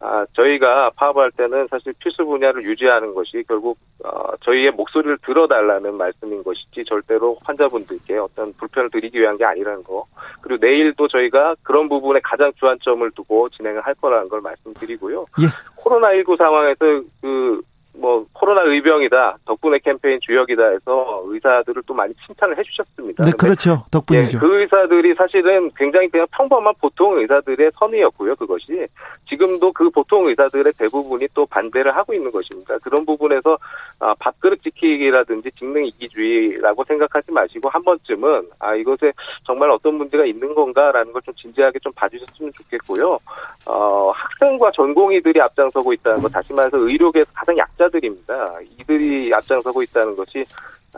아, 0.00 0.24
저희가 0.34 0.90
파업할 0.94 1.32
때는 1.32 1.66
사실 1.68 1.92
필수 1.98 2.24
분야를 2.24 2.62
유지하는 2.62 3.14
것이 3.14 3.42
결국 3.48 3.76
어, 4.04 4.36
저희의 4.44 4.70
목소리를 4.70 5.18
들어달라는 5.26 5.96
말씀인 5.96 6.44
것이지 6.44 6.84
절대로 6.84 7.36
환자분들께 7.42 8.16
어떤 8.18 8.52
불편을 8.52 8.90
드리기 8.90 9.18
위한 9.18 9.36
게 9.36 9.44
아니라는 9.44 9.82
거. 9.82 10.06
그리고 10.40 10.64
내일도 10.64 11.08
저희가 11.08 11.56
그런 11.64 11.88
부분에 11.88 12.20
가장 12.22 12.52
주안점을 12.60 13.10
두고 13.10 13.48
진행을 13.48 13.80
할 13.80 13.94
거라는 13.94 14.28
걸 14.28 14.40
말씀드리고요. 14.40 15.24
예. 15.40 15.46
코로나19 15.82 16.38
상황에서 16.38 17.02
그 17.20 17.60
뭐 18.00 18.26
코로나 18.32 18.62
의병이다 18.62 19.38
덕분에 19.44 19.78
캠페인 19.84 20.18
주역이다 20.20 20.62
해서 20.62 21.22
의사들을 21.26 21.82
또 21.86 21.94
많이 21.94 22.12
칭찬을 22.26 22.58
해주셨습니다. 22.58 23.24
네, 23.24 23.30
그렇죠. 23.38 23.84
덕분이죠. 23.90 24.38
예, 24.38 24.40
그 24.40 24.60
의사들이 24.60 25.14
사실은 25.14 25.70
굉장히 25.76 26.08
그냥 26.08 26.26
평범한 26.32 26.74
보통 26.80 27.18
의사들의 27.18 27.70
선의였고요. 27.78 28.34
그것이 28.36 28.86
지금도 29.28 29.72
그 29.72 29.90
보통 29.90 30.28
의사들의 30.28 30.72
대부분이 30.78 31.28
또 31.34 31.46
반대를 31.46 31.94
하고 31.94 32.14
있는 32.14 32.30
것입니다. 32.30 32.78
그런 32.78 33.04
부분에서 33.06 33.58
아, 34.00 34.14
밥그릇 34.18 34.62
지키기라든지 34.62 35.50
직능 35.58 35.86
이기주의라고 35.86 36.84
생각하지 36.84 37.32
마시고 37.32 37.68
한 37.68 37.82
번쯤은 37.84 38.48
아 38.58 38.74
이것에 38.74 39.12
정말 39.44 39.70
어떤 39.70 39.94
문제가 39.94 40.24
있는 40.24 40.52
건가라는 40.54 41.12
걸 41.12 41.22
좀 41.28 41.34
진지하게 41.34 41.78
좀 41.80 41.92
봐주셨으면 41.92 42.52
좋겠고요. 42.54 43.18
어, 43.66 44.10
학생과 44.10 44.70
전공의들이 44.74 45.40
앞장서고 45.40 45.92
있다는 45.92 46.22
것 46.22 46.32
다시 46.32 46.52
말해서 46.52 46.78
의료계에서 46.78 47.30
가장 47.34 47.56
약자 47.58 47.87
기자들입니다. 47.88 48.58
이들이 48.78 49.32
앞장서고 49.34 49.82
있다는 49.82 50.16
것이 50.16 50.44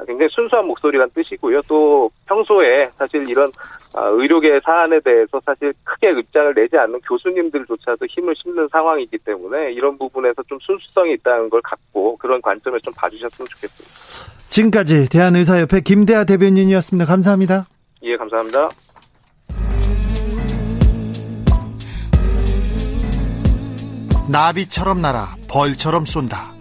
굉장히 0.06 0.28
순수한 0.30 0.66
목소리란 0.66 1.10
뜻이고요. 1.14 1.62
또 1.66 2.10
평소에 2.26 2.88
사실 2.96 3.28
이런 3.28 3.50
아, 3.92 4.06
의료계 4.06 4.60
사안에 4.64 5.00
대해서 5.00 5.40
사실 5.44 5.72
크게 5.82 6.10
입장을 6.12 6.54
내지 6.54 6.76
않는 6.76 7.00
교수님들조차도 7.00 8.06
힘을 8.06 8.34
싣는 8.36 8.68
상황이기 8.70 9.18
때문에 9.18 9.72
이런 9.72 9.98
부분에서 9.98 10.42
좀 10.44 10.58
순수성이 10.60 11.14
있다는 11.14 11.50
걸 11.50 11.60
갖고 11.62 12.16
그런 12.16 12.40
관점에 12.40 12.78
좀 12.84 12.92
봐주셨으면 12.94 13.48
좋겠습니다. 13.48 14.48
지금까지 14.48 15.08
대한의사협회 15.08 15.80
김대하 15.80 16.24
대변인이었습니다. 16.24 17.04
감사합니다. 17.06 17.66
예, 18.02 18.16
감사합니다. 18.16 18.68
나비처럼 24.30 25.02
날아 25.02 25.34
벌처럼 25.48 26.04
쏜다. 26.04 26.59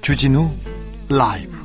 주진우 0.00 0.50
라이브 1.08 1.60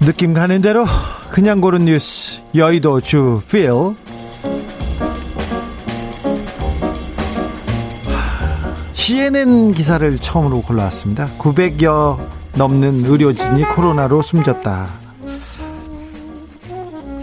느낌 0.00 0.34
가는 0.34 0.60
대로 0.60 0.84
그냥 1.30 1.60
고른 1.60 1.84
뉴스 1.84 2.40
여의도 2.56 3.00
주필 3.00 3.70
CNN 8.94 9.72
기사를 9.72 10.18
처음으로 10.18 10.62
골라왔습니다. 10.62 11.26
900여 11.38 12.18
넘는 12.54 13.04
의료진이 13.04 13.64
코로나로 13.74 14.22
숨졌다. 14.22 15.01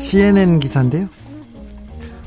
CNN 0.10 0.60
기사인데요. 0.60 1.08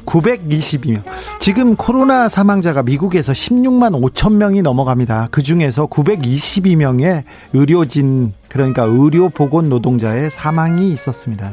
922명. 0.07 1.03
지금 1.41 1.74
코로나 1.74 2.28
사망자가 2.28 2.85
미국에서 2.85 3.33
16만 3.33 4.01
5천 4.01 4.35
명이 4.35 4.62
넘어갑니다. 4.62 5.28
그 5.33 5.43
중에서 5.43 5.87
922명의 5.87 7.24
의료진, 7.53 8.35
그러니까 8.49 8.85
의료보건 8.85 9.68
노동자의 9.68 10.30
사망이 10.30 10.93
있었습니다. 10.93 11.53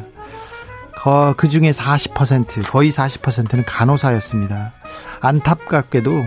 그 1.35 1.49
중에 1.49 1.71
40%, 1.71 2.69
거의 2.69 2.91
40%는 2.91 3.63
간호사였습니다. 3.65 4.73
안타깝게도, 5.21 6.25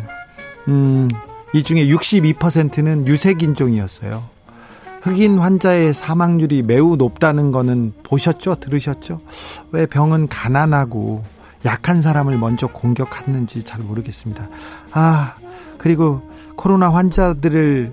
음, 0.67 1.09
이 1.55 1.63
중에 1.63 1.87
62%는 1.87 3.07
유색인종이었어요. 3.07 4.25
흑인 5.03 5.39
환자의 5.39 5.95
사망률이 5.95 6.63
매우 6.63 6.97
높다는 6.97 7.51
거는 7.51 7.93
보셨죠? 8.05 8.57
들으셨죠? 8.61 9.21
왜 9.73 9.85
병은 9.87 10.29
가난하고 10.29 11.25
약한 11.65 12.01
사람을 12.01 12.39
먼저 12.39 12.69
공격하는지 12.69 13.65
잘 13.65 13.81
모르겠습니다. 13.81 14.49
아, 14.93 15.35
그리고 15.77 16.23
코로나 16.57 16.91
환자들을 16.91 17.93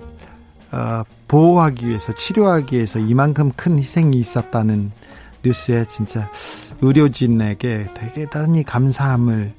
어, 0.72 1.02
보호하기 1.26 1.88
위해서 1.88 2.14
치료하기 2.14 2.76
위해서 2.76 3.00
이만큼 3.00 3.50
큰 3.56 3.76
희생이 3.78 4.16
있었다는 4.16 4.92
뉴스에 5.44 5.86
진짜 5.88 6.30
의료진에게 6.80 7.88
되게 7.94 8.14
대단히 8.14 8.62
감사함을 8.62 9.52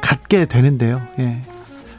갖게 0.00 0.46
되는데요. 0.46 1.02
예. 1.18 1.42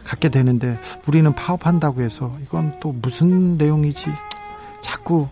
갖게 0.04 0.30
되는데 0.30 0.80
우리는 1.06 1.32
파업한다고 1.34 2.02
해서 2.02 2.32
이건 2.42 2.74
또 2.80 2.94
무슨 2.94 3.58
내용이지 3.58 4.10
자꾸 4.82 5.28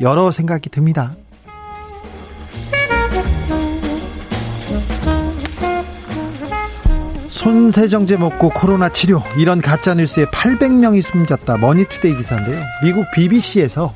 여러 0.00 0.30
생각이 0.30 0.70
듭니다. 0.70 1.14
손세정제 7.28 8.16
먹고 8.16 8.48
코로나 8.50 8.88
치료 8.88 9.22
이런 9.38 9.60
가짜 9.60 9.94
뉴스에 9.94 10.24
800명이 10.24 11.02
숨졌다 11.02 11.58
머니투데이 11.58 12.16
기사인데요. 12.16 12.58
미국 12.82 13.04
BBC에서 13.14 13.94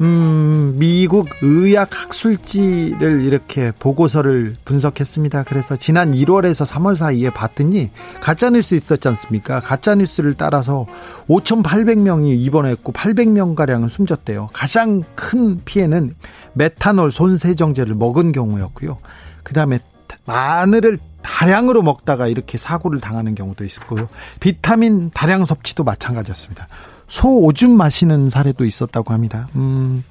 음, 0.00 0.74
미국 0.76 1.28
의학 1.40 1.88
학술지를 1.92 3.22
이렇게 3.22 3.72
보고서를 3.78 4.56
분석했습니다. 4.64 5.44
그래서 5.44 5.76
지난 5.76 6.12
1월에서 6.12 6.66
3월 6.66 6.96
사이에 6.96 7.30
봤더니 7.30 7.90
가짜 8.20 8.50
뉴스 8.50 8.74
있었지 8.74 9.06
않습니까? 9.08 9.60
가짜 9.60 9.94
뉴스를 9.94 10.34
따라서 10.34 10.86
5,800명이 11.28 12.36
입원했고 12.40 12.92
800명 12.92 13.54
가량은 13.54 13.88
숨졌대요. 13.88 14.48
가장 14.52 15.02
큰 15.14 15.62
피해는 15.64 16.14
메탄올 16.54 17.12
손세정제를 17.12 17.94
먹은 17.94 18.32
경우였고요. 18.32 18.98
그 19.44 19.54
다음에 19.54 19.78
마늘을 20.26 20.98
다량으로 21.22 21.82
먹다가 21.82 22.28
이렇게 22.28 22.58
사고를 22.58 23.00
당하는 23.00 23.34
경우도 23.34 23.64
있었고요. 23.64 24.08
비타민 24.40 25.10
다량 25.10 25.44
섭취도 25.44 25.84
마찬가지였습니다. 25.84 26.68
소 27.14 27.28
오줌 27.38 27.76
마시는 27.76 28.28
사례도 28.28 28.64
있었다고 28.64 29.12
합니다. 29.12 29.46
음, 29.54 30.02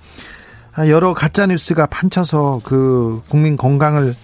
아, 0.73 0.87
여러 0.87 1.13
가짜 1.13 1.45
뉴스가 1.45 1.87
판쳐서 1.87 2.61
그 2.63 3.21
국민 3.27 3.57
건강을 3.57 4.15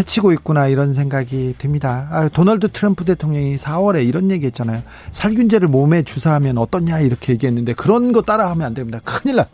해치고 0.00 0.32
있구나 0.32 0.66
이런 0.68 0.94
생각이 0.94 1.56
듭니다. 1.58 2.08
아, 2.10 2.28
도널드 2.30 2.68
트럼프 2.68 3.04
대통령이 3.04 3.56
4월에 3.56 4.08
이런 4.08 4.30
얘기했잖아요. 4.30 4.82
살균제를 5.10 5.68
몸에 5.68 6.04
주사하면 6.04 6.56
어떻냐 6.56 7.00
이렇게 7.00 7.34
얘기했는데 7.34 7.74
그런 7.74 8.12
거 8.12 8.22
따라하면 8.22 8.66
안 8.66 8.72
됩니다. 8.72 8.98
큰일 9.04 9.36
나, 9.36 9.44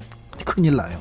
큰일 0.45 0.77
나요. 0.77 1.01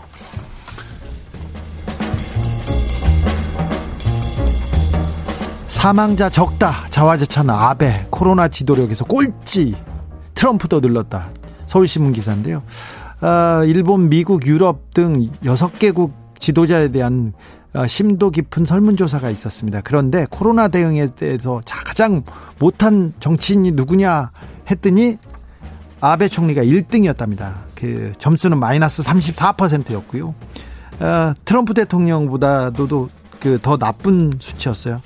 사망자 5.67 6.27
적다 6.27 6.87
자화자찬 6.89 7.51
아베 7.51 8.07
코로나 8.09 8.47
지도력에서 8.47 9.05
꼴찌 9.05 9.75
트럼프도 10.33 10.79
늘렀다 10.79 11.36
서울신문 11.67 12.13
기사인데요. 12.13 12.63
어, 13.21 13.63
일본, 13.65 14.09
미국, 14.09 14.45
유럽 14.47 14.93
등 14.93 15.29
6개국 15.43 16.11
지도자에 16.39 16.91
대한 16.91 17.33
어, 17.73 17.85
심도 17.85 18.31
깊은 18.31 18.65
설문조사가 18.65 19.29
있었습니다. 19.29 19.81
그런데 19.83 20.25
코로나 20.29 20.67
대응에 20.67 21.07
대해서 21.15 21.61
가장 21.65 22.23
못한 22.59 23.13
정치인이 23.19 23.71
누구냐 23.71 24.31
했더니 24.69 25.17
아베 26.01 26.27
총리가 26.27 26.63
1등이었답니다. 26.63 27.53
그 27.75 28.13
점수는 28.17 28.59
마이너스 28.59 29.03
34%였고요. 29.03 30.33
어, 30.99 31.33
트럼프 31.45 31.73
대통령보다도 31.75 33.09
그 33.39 33.59
더 33.61 33.77
나쁜 33.77 34.31
수치였어요. 34.39 34.99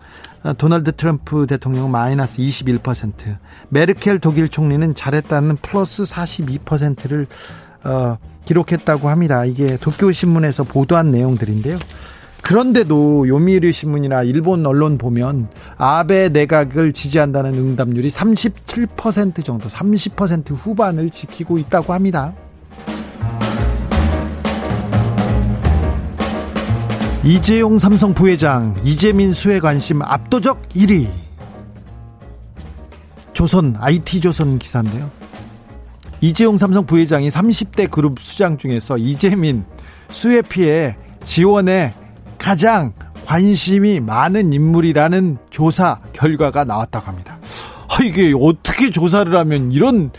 어, 0.43 0.53
도널드 0.53 0.93
트럼프 0.93 1.45
대통령 1.47 1.91
마이너스 1.91 2.37
21%, 2.37 3.37
메르켈 3.69 4.19
독일 4.19 4.49
총리는 4.49 4.95
잘했다는 4.95 5.57
플러스 5.57 6.03
42%를 6.03 7.27
어, 7.83 8.17
기록했다고 8.45 9.09
합니다. 9.09 9.45
이게 9.45 9.77
도쿄 9.77 10.11
신문에서 10.11 10.63
보도한 10.63 11.11
내용들인데요. 11.11 11.77
그런데도 12.41 13.27
요미우리 13.27 13.71
신문이나 13.71 14.23
일본 14.23 14.65
언론 14.65 14.97
보면 14.97 15.47
아베 15.77 16.29
내각을 16.29 16.91
지지한다는 16.91 17.53
응답률이 17.53 18.07
37% 18.09 19.43
정도, 19.43 19.69
30% 19.69 20.55
후반을 20.55 21.11
지키고 21.11 21.59
있다고 21.59 21.93
합니다. 21.93 22.33
이재용 27.23 27.77
삼성 27.77 28.15
부회장, 28.15 28.75
이재민 28.83 29.31
수해 29.31 29.59
관심 29.59 30.01
압도적 30.01 30.69
1위. 30.69 31.07
조선, 33.31 33.75
IT조선 33.79 34.57
기사인데요. 34.57 35.07
이재용 36.19 36.57
삼성 36.57 36.83
부회장이 36.87 37.29
30대 37.29 37.91
그룹 37.91 38.19
수장 38.19 38.57
중에서 38.57 38.97
이재민 38.97 39.65
수해 40.09 40.41
피해 40.41 40.95
지원에 41.23 41.93
가장 42.39 42.91
관심이 43.27 43.99
많은 43.99 44.51
인물이라는 44.51 45.37
조사 45.51 45.99
결과가 46.13 46.63
나왔다고 46.63 47.05
합니다. 47.05 47.37
아, 47.91 48.01
이게 48.03 48.33
어떻게 48.39 48.89
조사를 48.89 49.35
하면 49.35 49.71
이런 49.73 50.11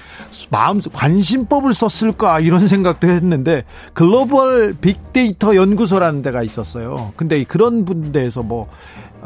마음 0.50 0.80
관심법을 0.80 1.72
썼을까 1.72 2.40
이런 2.40 2.68
생각도 2.68 3.08
했는데 3.08 3.64
글로벌 3.94 4.74
빅데이터 4.78 5.56
연구소라는 5.56 6.20
데가 6.20 6.42
있었어요. 6.42 7.14
근데 7.16 7.42
그런 7.44 7.86
분들에서 7.86 8.42
뭐 8.42 8.68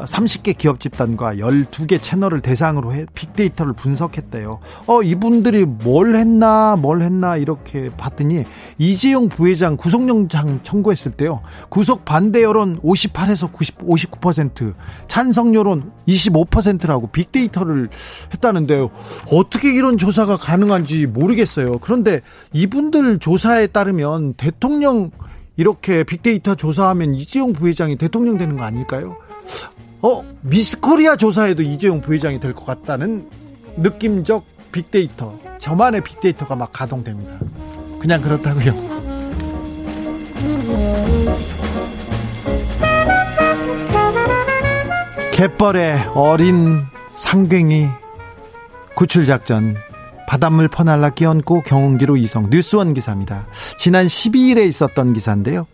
30개 0.05 0.57
기업 0.57 0.79
집단과 0.79 1.35
12개 1.35 2.01
채널을 2.01 2.41
대상으로 2.41 2.93
해 2.93 3.05
빅데이터를 3.13 3.73
분석했대요. 3.73 4.59
어, 4.85 5.01
이분들이 5.01 5.65
뭘 5.65 6.15
했나, 6.15 6.75
뭘 6.75 7.01
했나, 7.01 7.37
이렇게 7.37 7.89
봤더니, 7.89 8.43
이재용 8.77 9.29
부회장 9.29 9.77
구속영장 9.77 10.59
청구했을 10.63 11.11
때요. 11.11 11.41
구속 11.69 12.05
반대 12.05 12.43
여론 12.43 12.79
58에서 12.81 13.51
90, 13.51 13.79
59%, 13.79 14.73
찬성 15.07 15.55
여론 15.55 15.91
25%라고 16.07 17.07
빅데이터를 17.07 17.89
했다는데요. 18.33 18.89
어떻게 19.31 19.73
이런 19.73 19.97
조사가 19.97 20.37
가능한지 20.37 21.07
모르겠어요. 21.07 21.79
그런데 21.79 22.21
이분들 22.53 23.19
조사에 23.19 23.67
따르면 23.67 24.35
대통령 24.35 25.11
이렇게 25.55 26.03
빅데이터 26.03 26.53
조사하면 26.55 27.15
이재용 27.15 27.51
부회장이 27.51 27.97
대통령 27.97 28.37
되는 28.37 28.57
거 28.57 28.63
아닐까요? 28.63 29.17
어 30.01 30.23
미스코리아 30.41 31.15
조사에도 31.15 31.63
이재용 31.63 32.01
부회장이 32.01 32.39
될 32.39 32.53
것 32.53 32.65
같다는 32.65 33.27
느낌적 33.77 34.45
빅데이터 34.71 35.37
저만의 35.59 36.01
빅데이터가 36.01 36.55
막 36.55 36.71
가동됩니다. 36.71 37.33
그냥 37.99 38.21
그렇다고요. 38.21 38.97
갯벌에 45.31 46.05
어린 46.15 46.81
상갱이 47.15 47.87
구출작전 48.95 49.75
바닷물 50.27 50.67
퍼날라 50.67 51.11
끼얹고 51.11 51.61
경운기로 51.61 52.17
이송 52.17 52.49
뉴스원 52.49 52.93
기사입니다. 52.93 53.45
지난 53.77 54.07
12일에 54.07 54.67
있었던 54.67 55.13
기사인데요. 55.13 55.67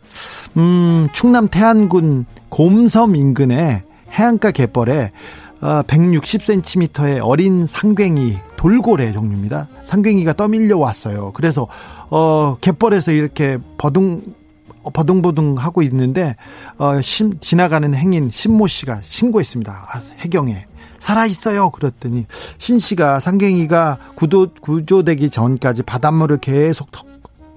음, 0.58 1.08
충남 1.14 1.48
태안군 1.48 2.26
곰섬 2.50 3.16
인근에 3.16 3.84
해안가 4.14 4.52
갯벌에 4.52 5.12
160cm의 5.62 7.22
어, 7.22 7.26
어린 7.26 7.66
상괭이 7.66 8.38
돌고래 8.58 9.12
종류입니다. 9.14 9.68
상괭이가 9.84 10.34
떠밀려 10.34 10.78
왔어요. 10.78 11.32
그래서 11.34 11.68
어 12.10 12.58
갯벌에서 12.60 13.12
이렇게 13.12 13.58
버둥 13.78 14.22
버둥버둥 14.92 15.56
하고 15.58 15.82
있는데 15.84 16.36
어 16.78 17.02
심, 17.02 17.40
지나가는 17.40 17.94
행인 17.96 18.30
신모 18.30 18.68
씨가 18.68 19.00
신고했습니다. 19.04 19.72
아, 19.72 20.02
해경에 20.20 20.66
살아 21.00 21.26
있어요. 21.26 21.70
그랬더니 21.70 22.26
신 22.58 22.80
씨가 22.80 23.20
상괭이가 23.22 24.00
구조 24.16 24.50
구조되기 24.62 25.30
전까지 25.30 25.84
바닷물을 25.84 26.40
계속 26.40 26.90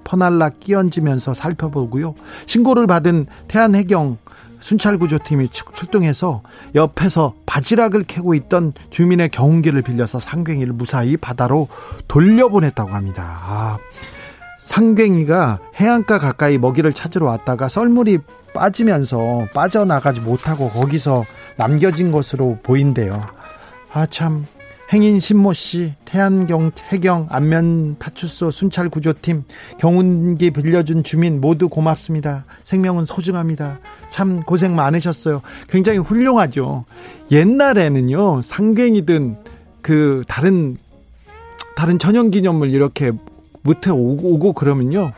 퍼날라 0.04 0.50
끼얹으면서 0.50 1.34
살펴보고요. 1.34 2.14
신고를 2.46 2.86
받은 2.86 3.26
태안 3.48 3.74
해경 3.74 4.18
순찰구조팀이 4.66 5.50
출동해서 5.50 6.42
옆에서 6.74 7.34
바지락을 7.46 8.02
캐고 8.02 8.34
있던 8.34 8.72
주민의 8.90 9.28
경운기를 9.28 9.82
빌려서 9.82 10.18
상괭이를 10.18 10.72
무사히 10.72 11.16
바다로 11.16 11.68
돌려보냈다고 12.08 12.90
합니다. 12.90 13.38
아, 13.44 13.78
상괭이가 14.62 15.60
해안가 15.76 16.18
가까이 16.18 16.58
먹이를 16.58 16.92
찾으러 16.92 17.26
왔다가 17.26 17.68
썰물이 17.68 18.18
빠지면서 18.54 19.46
빠져나가지 19.54 20.18
못하고 20.18 20.68
거기서 20.70 21.22
남겨진 21.56 22.10
것으로 22.10 22.58
보인대요. 22.64 23.24
아, 23.92 24.06
참. 24.06 24.46
행인 24.92 25.18
신모 25.18 25.52
씨, 25.52 25.94
태안경, 26.04 26.70
해경, 26.92 27.26
안면 27.30 27.96
파출소 27.98 28.52
순찰 28.52 28.88
구조팀, 28.88 29.44
경운기 29.78 30.50
빌려준 30.50 31.02
주민 31.02 31.40
모두 31.40 31.68
고맙습니다. 31.68 32.44
생명은 32.62 33.04
소중합니다. 33.04 33.80
참 34.10 34.42
고생 34.42 34.76
많으셨어요. 34.76 35.42
굉장히 35.68 35.98
훌륭하죠. 35.98 36.84
옛날에는요, 37.32 38.42
상갱이든 38.42 39.36
그 39.82 40.22
다른 40.28 40.76
다른 41.74 41.98
천연기념물 41.98 42.70
이렇게 42.70 43.12
무태 43.62 43.90
오고, 43.90 44.34
오고 44.34 44.52
그러면요. 44.52 45.12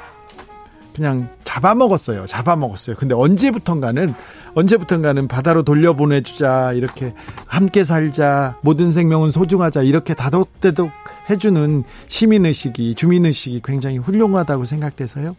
그냥 0.94 1.28
잡아먹었어요. 1.44 2.26
잡아먹었어요. 2.26 2.96
근데 2.96 3.14
언제부턴가는 3.14 4.14
언제부턴가는 4.54 5.28
바다로 5.28 5.62
돌려보내주자 5.62 6.72
이렇게 6.72 7.14
함께 7.46 7.84
살자 7.84 8.56
모든 8.62 8.92
생명은 8.92 9.30
소중하자 9.30 9.82
이렇게 9.82 10.14
다독다독 10.14 10.90
해주는 11.30 11.84
시민의식이 12.08 12.94
주민의식이 12.94 13.60
굉장히 13.64 13.98
훌륭하다고 13.98 14.64
생각돼서요. 14.64 15.36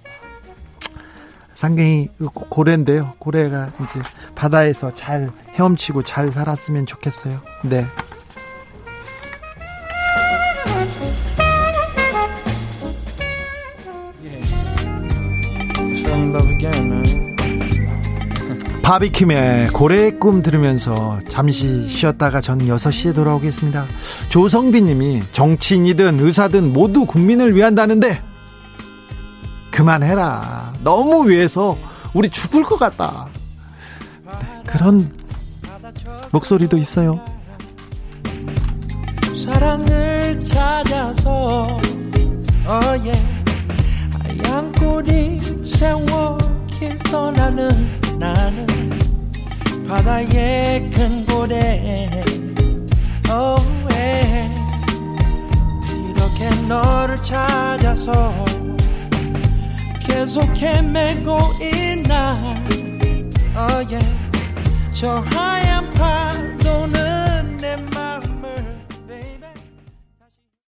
상경이 1.53 2.07
고래인데요. 2.34 3.16
고래가 3.20 3.72
이제 3.76 3.99
바다에서 4.34 4.93
잘 4.93 5.30
헤엄치고 5.55 6.03
잘 6.03 6.32
살았으면 6.32 6.86
좋겠어요. 6.86 7.41
네. 7.64 7.86
바비킴의 18.90 19.68
고래의 19.68 20.18
꿈 20.18 20.42
들으면서 20.42 21.20
잠시 21.30 21.88
쉬었다가 21.88 22.42
전 22.42 22.58
6시에 22.58 23.14
돌아오겠습니다. 23.14 23.86
조성빈 24.30 24.88
님이 24.88 25.22
정치인이든 25.32 26.20
의사든 26.20 26.74
모두 26.74 27.06
국민을 27.06 27.56
위한다는데 27.56 28.20
그만해라. 29.70 30.74
너무 30.84 31.30
위해서 31.30 31.78
우리 32.16 32.32
죽을 32.32 32.64
것 32.64 32.80
같다. 32.80 33.28
네, 34.26 34.32
그런 34.66 35.12
목소리도 36.32 36.76
있어요. 36.80 37.24
사랑을 39.36 40.44
찾아서 40.44 41.80
yeah. 42.66 43.24
하얀 44.42 44.72
꼬리 44.72 45.40
세워 45.64 46.40
길 46.66 46.98
떠나는 47.12 48.00
나는 48.20 48.79
바다의 49.90 50.92
큰 50.92 51.26
고래 51.26 52.22
oh 53.28 53.68
yeah. 53.90 54.48
이렇게 56.08 56.68
너를 56.68 57.18
찾아서 57.24 58.46
계속 60.00 60.44
헤매고 60.56 61.40
있나 61.60 62.38
oh 63.58 63.84
yeah. 63.92 64.16
저 64.94 65.24
하얀 65.32 65.92
파 65.94 66.34